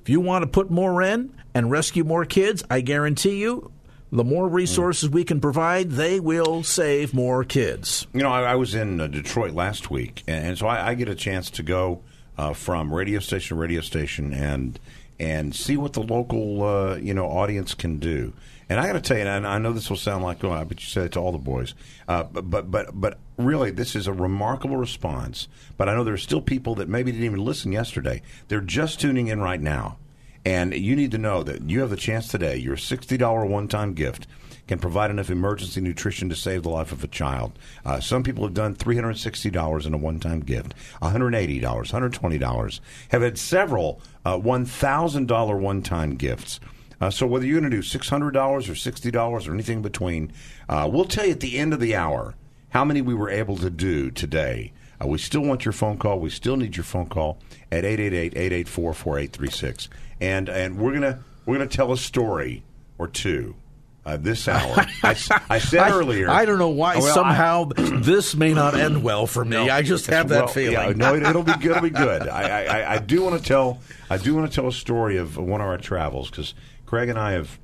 if 0.00 0.08
you 0.08 0.20
want 0.20 0.44
to 0.44 0.46
put 0.46 0.70
more 0.70 1.02
in 1.02 1.34
and 1.56 1.72
rescue 1.72 2.04
more 2.04 2.24
kids, 2.24 2.62
I 2.70 2.82
guarantee 2.82 3.40
you 3.40 3.72
the 4.12 4.24
more 4.24 4.48
resources 4.48 5.08
we 5.08 5.24
can 5.24 5.40
provide, 5.40 5.90
they 5.90 6.18
will 6.18 6.62
save 6.62 7.14
more 7.14 7.44
kids. 7.44 8.06
You 8.12 8.22
know, 8.22 8.30
I, 8.30 8.52
I 8.52 8.54
was 8.56 8.74
in 8.74 9.00
uh, 9.00 9.06
Detroit 9.06 9.52
last 9.52 9.90
week, 9.90 10.24
and, 10.26 10.48
and 10.48 10.58
so 10.58 10.66
I, 10.66 10.90
I, 10.90 10.94
get 10.94 11.08
a 11.08 11.14
chance 11.14 11.50
to 11.50 11.62
go 11.62 12.02
uh, 12.36 12.52
from 12.52 12.92
radio 12.92 13.20
station 13.20 13.56
to 13.56 13.60
radio 13.60 13.80
station 13.80 14.32
and 14.32 14.78
and 15.18 15.54
see 15.54 15.76
what 15.76 15.92
the 15.92 16.02
local 16.02 16.62
uh, 16.62 16.96
you 16.96 17.14
know 17.14 17.26
audience 17.26 17.74
can 17.74 17.98
do. 17.98 18.32
And 18.68 18.78
I 18.78 18.86
got 18.86 18.92
to 18.92 19.00
tell 19.00 19.18
you, 19.18 19.24
and 19.24 19.46
I 19.46 19.58
know 19.58 19.72
this 19.72 19.90
will 19.90 19.96
sound 19.96 20.22
like, 20.22 20.44
oh, 20.44 20.64
but 20.64 20.80
you 20.80 20.86
said 20.86 21.06
it 21.06 21.12
to 21.12 21.20
all 21.20 21.32
the 21.32 21.38
boys, 21.38 21.74
uh, 22.08 22.24
but 22.24 22.70
but 22.70 22.88
but 22.92 23.18
really, 23.36 23.70
this 23.70 23.94
is 23.94 24.06
a 24.06 24.12
remarkable 24.12 24.76
response. 24.76 25.48
But 25.76 25.88
I 25.88 25.94
know 25.94 26.04
there 26.04 26.14
are 26.14 26.18
still 26.18 26.40
people 26.40 26.74
that 26.76 26.88
maybe 26.88 27.12
didn't 27.12 27.26
even 27.26 27.44
listen 27.44 27.72
yesterday. 27.72 28.22
They're 28.48 28.60
just 28.60 29.00
tuning 29.00 29.28
in 29.28 29.40
right 29.40 29.60
now. 29.60 29.98
And 30.44 30.74
you 30.74 30.96
need 30.96 31.10
to 31.10 31.18
know 31.18 31.42
that 31.42 31.68
you 31.68 31.80
have 31.80 31.90
the 31.90 31.96
chance 31.96 32.28
today. 32.28 32.56
Your 32.56 32.76
$60 32.76 33.48
one 33.48 33.68
time 33.68 33.92
gift 33.92 34.26
can 34.66 34.78
provide 34.78 35.10
enough 35.10 35.30
emergency 35.30 35.80
nutrition 35.80 36.28
to 36.28 36.36
save 36.36 36.62
the 36.62 36.70
life 36.70 36.92
of 36.92 37.02
a 37.02 37.08
child. 37.08 37.58
Uh, 37.84 37.98
some 37.98 38.22
people 38.22 38.44
have 38.44 38.54
done 38.54 38.74
$360 38.74 39.86
in 39.86 39.94
a 39.94 39.96
one 39.96 40.20
time 40.20 40.40
gift, 40.40 40.74
$180, 41.02 41.60
$120, 41.60 42.80
have 43.08 43.22
had 43.22 43.36
several 43.36 44.00
uh, 44.24 44.38
$1,000 44.38 45.60
one 45.60 45.82
time 45.82 46.14
gifts. 46.14 46.60
Uh, 47.00 47.10
so 47.10 47.26
whether 47.26 47.44
you're 47.44 47.58
going 47.58 47.70
to 47.70 47.76
do 47.76 47.82
$600 47.82 48.34
or 48.36 48.58
$60 48.58 49.48
or 49.48 49.52
anything 49.52 49.82
between, 49.82 50.32
uh, 50.68 50.88
we'll 50.90 51.04
tell 51.04 51.26
you 51.26 51.32
at 51.32 51.40
the 51.40 51.58
end 51.58 51.72
of 51.72 51.80
the 51.80 51.96
hour 51.96 52.34
how 52.68 52.84
many 52.84 53.02
we 53.02 53.14
were 53.14 53.30
able 53.30 53.56
to 53.56 53.70
do 53.70 54.10
today. 54.10 54.72
Uh, 55.02 55.06
we 55.06 55.18
still 55.18 55.42
want 55.42 55.64
your 55.64 55.72
phone 55.72 55.98
call. 55.98 56.20
We 56.20 56.30
still 56.30 56.56
need 56.56 56.76
your 56.76 56.84
phone 56.84 57.06
call 57.06 57.38
at 57.72 57.84
888-884-4836 57.84 59.88
and 60.20 60.48
and 60.48 60.78
we're 60.78 60.92
gonna 60.92 61.20
we're 61.46 61.56
gonna 61.56 61.68
tell 61.68 61.92
a 61.92 61.96
story 61.96 62.62
or 62.98 63.08
two. 63.08 63.56
Uh, 64.02 64.16
this 64.16 64.48
hour. 64.48 64.86
I, 65.02 65.14
I 65.50 65.58
said 65.58 65.80
I, 65.80 65.90
earlier. 65.90 66.30
I 66.30 66.46
don't 66.46 66.58
know 66.58 66.70
why 66.70 66.96
well, 66.96 67.14
somehow 67.14 67.68
I, 67.76 68.00
this 68.00 68.34
may 68.34 68.54
not 68.54 68.74
end 68.74 69.02
well 69.02 69.26
for 69.26 69.44
me. 69.44 69.50
No, 69.50 69.70
I 69.70 69.82
just 69.82 70.06
have 70.06 70.30
that 70.30 70.44
well, 70.44 70.54
feeling. 70.54 70.72
Yeah, 70.72 70.92
no, 70.96 71.14
it, 71.14 71.34
will 71.34 71.42
be 71.42 71.52
good. 71.52 71.72
It'll 71.72 71.82
be 71.82 71.90
good. 71.90 72.22
I, 72.28 72.64
I, 72.64 72.94
I 72.94 72.98
do 72.98 73.22
want 73.22 73.38
to 73.38 73.46
tell. 73.46 73.78
I 74.08 74.16
do 74.16 74.34
want 74.34 74.50
to 74.50 74.54
tell 74.54 74.66
a 74.66 74.72
story 74.72 75.18
of 75.18 75.36
one 75.36 75.60
of 75.60 75.66
our 75.66 75.76
travels 75.76 76.30
because 76.30 76.54
Craig 76.86 77.10
and 77.10 77.18
I 77.18 77.32
have 77.32 77.58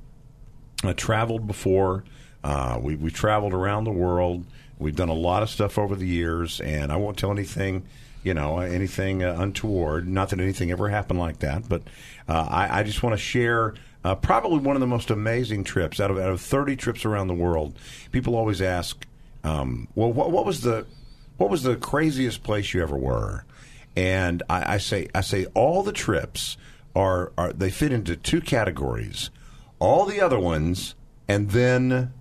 uh, 0.83 0.93
traveled 0.93 1.47
before. 1.47 2.03
Uh, 2.43 2.79
we 2.83 2.95
we 2.95 3.09
traveled 3.09 3.55
around 3.55 3.85
the 3.85 3.91
world. 3.91 4.45
We've 4.79 4.95
done 4.95 5.09
a 5.09 5.13
lot 5.13 5.43
of 5.43 5.49
stuff 5.49 5.77
over 5.77 5.95
the 5.95 6.07
years, 6.07 6.61
and 6.61 6.91
I 6.91 6.97
won't 6.97 7.17
tell 7.17 7.31
anything 7.31 7.83
you 8.23 8.33
know, 8.33 8.59
anything 8.59 9.23
uh, 9.23 9.37
untoward. 9.39 10.05
Not 10.05 10.29
that 10.29 10.41
anything 10.41 10.69
ever 10.69 10.89
happened 10.89 11.17
like 11.17 11.39
that, 11.39 11.69
but 11.69 11.83
uh, 12.27 12.45
I, 12.49 12.79
I, 12.79 12.83
just 12.83 13.01
want 13.01 13.13
to 13.13 13.17
share. 13.17 13.73
Uh, 14.03 14.15
probably 14.15 14.59
one 14.59 14.75
of 14.75 14.79
the 14.81 14.87
most 14.87 15.09
amazing 15.09 15.63
trips 15.63 16.01
out 16.01 16.11
of 16.11 16.17
out 16.17 16.29
of 16.29 16.41
thirty 16.41 16.75
trips 16.75 17.05
around 17.05 17.27
the 17.27 17.33
world. 17.33 17.79
People 18.11 18.35
always 18.35 18.61
ask, 18.61 19.05
um, 19.45 19.87
"Well, 19.95 20.11
what, 20.11 20.31
what, 20.31 20.45
was 20.45 20.59
the 20.59 20.85
what 21.37 21.49
was 21.49 21.63
the 21.63 21.77
craziest 21.77 22.43
place 22.43 22.73
you 22.73 22.81
ever 22.81 22.97
were?" 22.97 23.45
And 23.95 24.43
I, 24.49 24.73
I 24.73 24.77
say, 24.77 25.07
I 25.15 25.21
say, 25.21 25.45
all 25.53 25.81
the 25.81 25.93
trips 25.93 26.57
are, 26.95 27.31
are 27.37 27.53
they 27.53 27.71
fit 27.71 27.91
into 27.91 28.15
two 28.15 28.41
categories. 28.41 29.29
All 29.79 30.05
the 30.05 30.19
other 30.19 30.39
ones, 30.39 30.95
and 31.27 31.51
then 31.51 32.13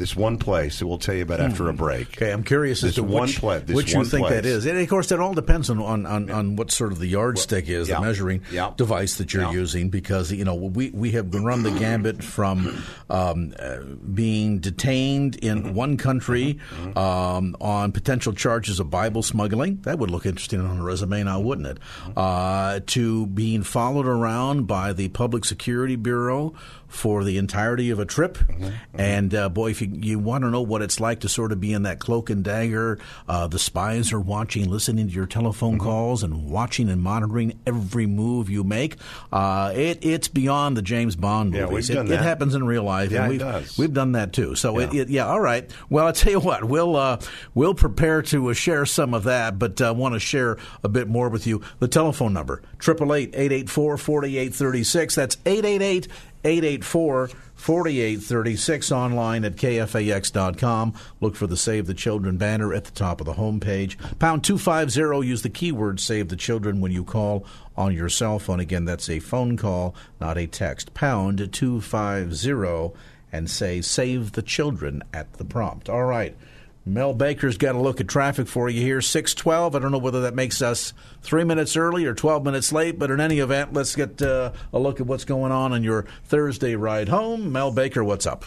this 0.00 0.16
one 0.16 0.38
place 0.38 0.78
that 0.78 0.86
we'll 0.86 0.98
tell 0.98 1.14
you 1.14 1.22
about 1.22 1.40
after 1.40 1.68
a 1.68 1.72
hmm. 1.72 1.76
break. 1.76 2.08
Okay, 2.16 2.32
I'm 2.32 2.42
curious 2.42 2.80
this 2.80 2.92
as 2.92 2.94
to 2.94 3.02
one 3.02 3.22
which, 3.22 3.38
pla- 3.38 3.60
which 3.60 3.92
you 3.92 4.02
think 4.04 4.26
place. 4.26 4.32
that 4.32 4.46
is. 4.46 4.64
And 4.64 4.78
of 4.78 4.88
course, 4.88 5.10
that 5.10 5.20
all 5.20 5.34
depends 5.34 5.68
on 5.68 5.78
on, 5.78 6.06
on, 6.06 6.30
on 6.30 6.56
what 6.56 6.70
sort 6.70 6.92
of 6.92 6.98
the 6.98 7.06
yardstick 7.06 7.68
is, 7.68 7.88
yeah. 7.88 7.96
the 7.96 8.06
measuring 8.06 8.42
yeah. 8.50 8.72
device 8.76 9.16
that 9.16 9.34
you're 9.34 9.52
using, 9.52 9.90
because 9.90 10.32
you 10.32 10.44
know 10.44 10.54
we 10.54 10.90
we 10.90 11.10
have 11.12 11.32
run 11.34 11.62
the 11.64 11.70
gambit 11.70 12.24
from 12.24 12.82
um, 13.10 13.52
uh, 13.58 13.80
being 14.14 14.58
detained 14.58 15.36
in 15.36 15.64
mm-hmm. 15.64 15.74
one 15.74 15.96
country 15.98 16.58
mm-hmm. 16.70 16.96
um, 16.96 17.54
on 17.60 17.92
potential 17.92 18.32
charges 18.32 18.80
of 18.80 18.88
Bible 18.88 19.22
smuggling. 19.22 19.82
That 19.82 19.98
would 19.98 20.10
look 20.10 20.24
interesting 20.24 20.62
on 20.62 20.78
a 20.78 20.82
resume 20.82 21.24
now, 21.24 21.40
wouldn't 21.40 21.66
it? 21.66 21.78
Mm-hmm. 21.78 22.12
Uh, 22.16 22.80
to 22.86 23.26
being 23.26 23.62
followed 23.62 24.06
around 24.06 24.66
by 24.66 24.94
the 24.94 25.08
Public 25.08 25.44
Security 25.44 25.96
Bureau 25.96 26.54
for 26.90 27.24
the 27.24 27.38
entirety 27.38 27.90
of 27.90 27.98
a 27.98 28.04
trip. 28.04 28.36
Mm-hmm, 28.36 28.64
mm-hmm. 28.64 29.00
And 29.00 29.34
uh, 29.34 29.48
boy, 29.48 29.70
if 29.70 29.80
you, 29.80 29.88
you 29.92 30.18
want 30.18 30.44
to 30.44 30.50
know 30.50 30.60
what 30.60 30.82
it's 30.82 31.00
like 31.00 31.20
to 31.20 31.28
sort 31.28 31.52
of 31.52 31.60
be 31.60 31.72
in 31.72 31.84
that 31.84 32.00
cloak 32.00 32.28
and 32.28 32.44
dagger, 32.44 32.98
uh, 33.28 33.46
the 33.46 33.58
spies 33.58 34.12
are 34.12 34.20
watching, 34.20 34.68
listening 34.68 35.08
to 35.08 35.14
your 35.14 35.26
telephone 35.26 35.78
mm-hmm. 35.78 35.86
calls, 35.86 36.22
and 36.22 36.50
watching 36.50 36.90
and 36.90 37.00
monitoring 37.00 37.58
every 37.66 38.06
move 38.06 38.50
you 38.50 38.64
make. 38.64 38.96
Uh, 39.32 39.72
it, 39.74 40.04
it's 40.04 40.28
beyond 40.28 40.76
the 40.76 40.82
James 40.82 41.16
Bond 41.16 41.52
movies. 41.52 41.88
Yeah, 41.88 41.96
we've 41.96 42.08
done 42.08 42.18
it, 42.18 42.20
it 42.20 42.22
happens 42.24 42.54
in 42.54 42.64
real 42.64 42.82
life. 42.82 43.10
Yeah, 43.10 43.22
and 43.22 43.30
we've, 43.30 43.40
it 43.40 43.44
does. 43.44 43.78
We've 43.78 43.92
done 43.94 44.12
that 44.12 44.32
too. 44.32 44.54
So 44.56 44.78
yeah. 44.78 44.86
It, 44.86 44.94
it, 44.94 45.08
yeah, 45.08 45.26
all 45.26 45.40
right. 45.40 45.70
Well, 45.88 46.06
I 46.06 46.12
tell 46.12 46.32
you 46.32 46.40
what, 46.40 46.64
we'll 46.64 46.96
uh, 46.96 47.20
we'll 47.54 47.74
prepare 47.74 48.22
to 48.22 48.50
uh, 48.50 48.54
share 48.54 48.84
some 48.84 49.14
of 49.14 49.24
that, 49.24 49.58
but 49.58 49.80
I 49.80 49.88
uh, 49.88 49.94
want 49.94 50.14
to 50.14 50.20
share 50.20 50.58
a 50.82 50.88
bit 50.88 51.08
more 51.08 51.28
with 51.28 51.46
you. 51.46 51.62
The 51.78 51.88
telephone 51.88 52.32
number: 52.32 52.62
triple 52.78 53.14
eight 53.14 53.30
eight 53.34 53.52
eight 53.52 53.70
four 53.70 53.96
forty 53.96 54.36
eight 54.38 54.54
thirty 54.54 54.82
six. 54.82 55.14
That's 55.14 55.36
eight 55.46 55.64
eight 55.64 55.82
eight 55.82 56.08
884 56.44 57.30
4836 57.54 58.92
online 58.92 59.44
at 59.44 59.56
kfax.com. 59.56 60.94
Look 61.20 61.36
for 61.36 61.46
the 61.46 61.56
Save 61.56 61.86
the 61.86 61.94
Children 61.94 62.38
banner 62.38 62.72
at 62.72 62.84
the 62.84 62.90
top 62.90 63.20
of 63.20 63.26
the 63.26 63.34
homepage. 63.34 63.96
Pound 64.18 64.44
250, 64.44 65.26
use 65.26 65.42
the 65.42 65.50
keyword 65.50 66.00
Save 66.00 66.28
the 66.28 66.36
Children 66.36 66.80
when 66.80 66.92
you 66.92 67.04
call 67.04 67.44
on 67.76 67.94
your 67.94 68.08
cell 68.08 68.38
phone. 68.38 68.60
Again, 68.60 68.86
that's 68.86 69.10
a 69.10 69.20
phone 69.20 69.56
call, 69.56 69.94
not 70.20 70.38
a 70.38 70.46
text. 70.46 70.94
Pound 70.94 71.52
250 71.52 72.98
and 73.32 73.50
say 73.50 73.80
Save 73.80 74.32
the 74.32 74.42
Children 74.42 75.02
at 75.12 75.34
the 75.34 75.44
prompt. 75.44 75.88
All 75.88 76.04
right. 76.04 76.36
Mel 76.86 77.12
Baker's 77.12 77.58
got 77.58 77.74
a 77.74 77.80
look 77.80 78.00
at 78.00 78.08
traffic 78.08 78.48
for 78.48 78.68
you 78.68 78.80
here. 78.80 79.00
612. 79.00 79.74
I 79.74 79.78
don't 79.78 79.92
know 79.92 79.98
whether 79.98 80.22
that 80.22 80.34
makes 80.34 80.62
us 80.62 80.92
three 81.22 81.44
minutes 81.44 81.76
early 81.76 82.06
or 82.06 82.14
12 82.14 82.44
minutes 82.44 82.72
late, 82.72 82.98
but 82.98 83.10
in 83.10 83.20
any 83.20 83.38
event, 83.38 83.72
let's 83.72 83.94
get 83.94 84.20
uh, 84.22 84.52
a 84.72 84.78
look 84.78 85.00
at 85.00 85.06
what's 85.06 85.24
going 85.24 85.52
on 85.52 85.72
on 85.72 85.84
your 85.84 86.06
Thursday 86.24 86.74
ride 86.76 87.08
home. 87.08 87.52
Mel 87.52 87.70
Baker, 87.70 88.02
what's 88.02 88.26
up? 88.26 88.46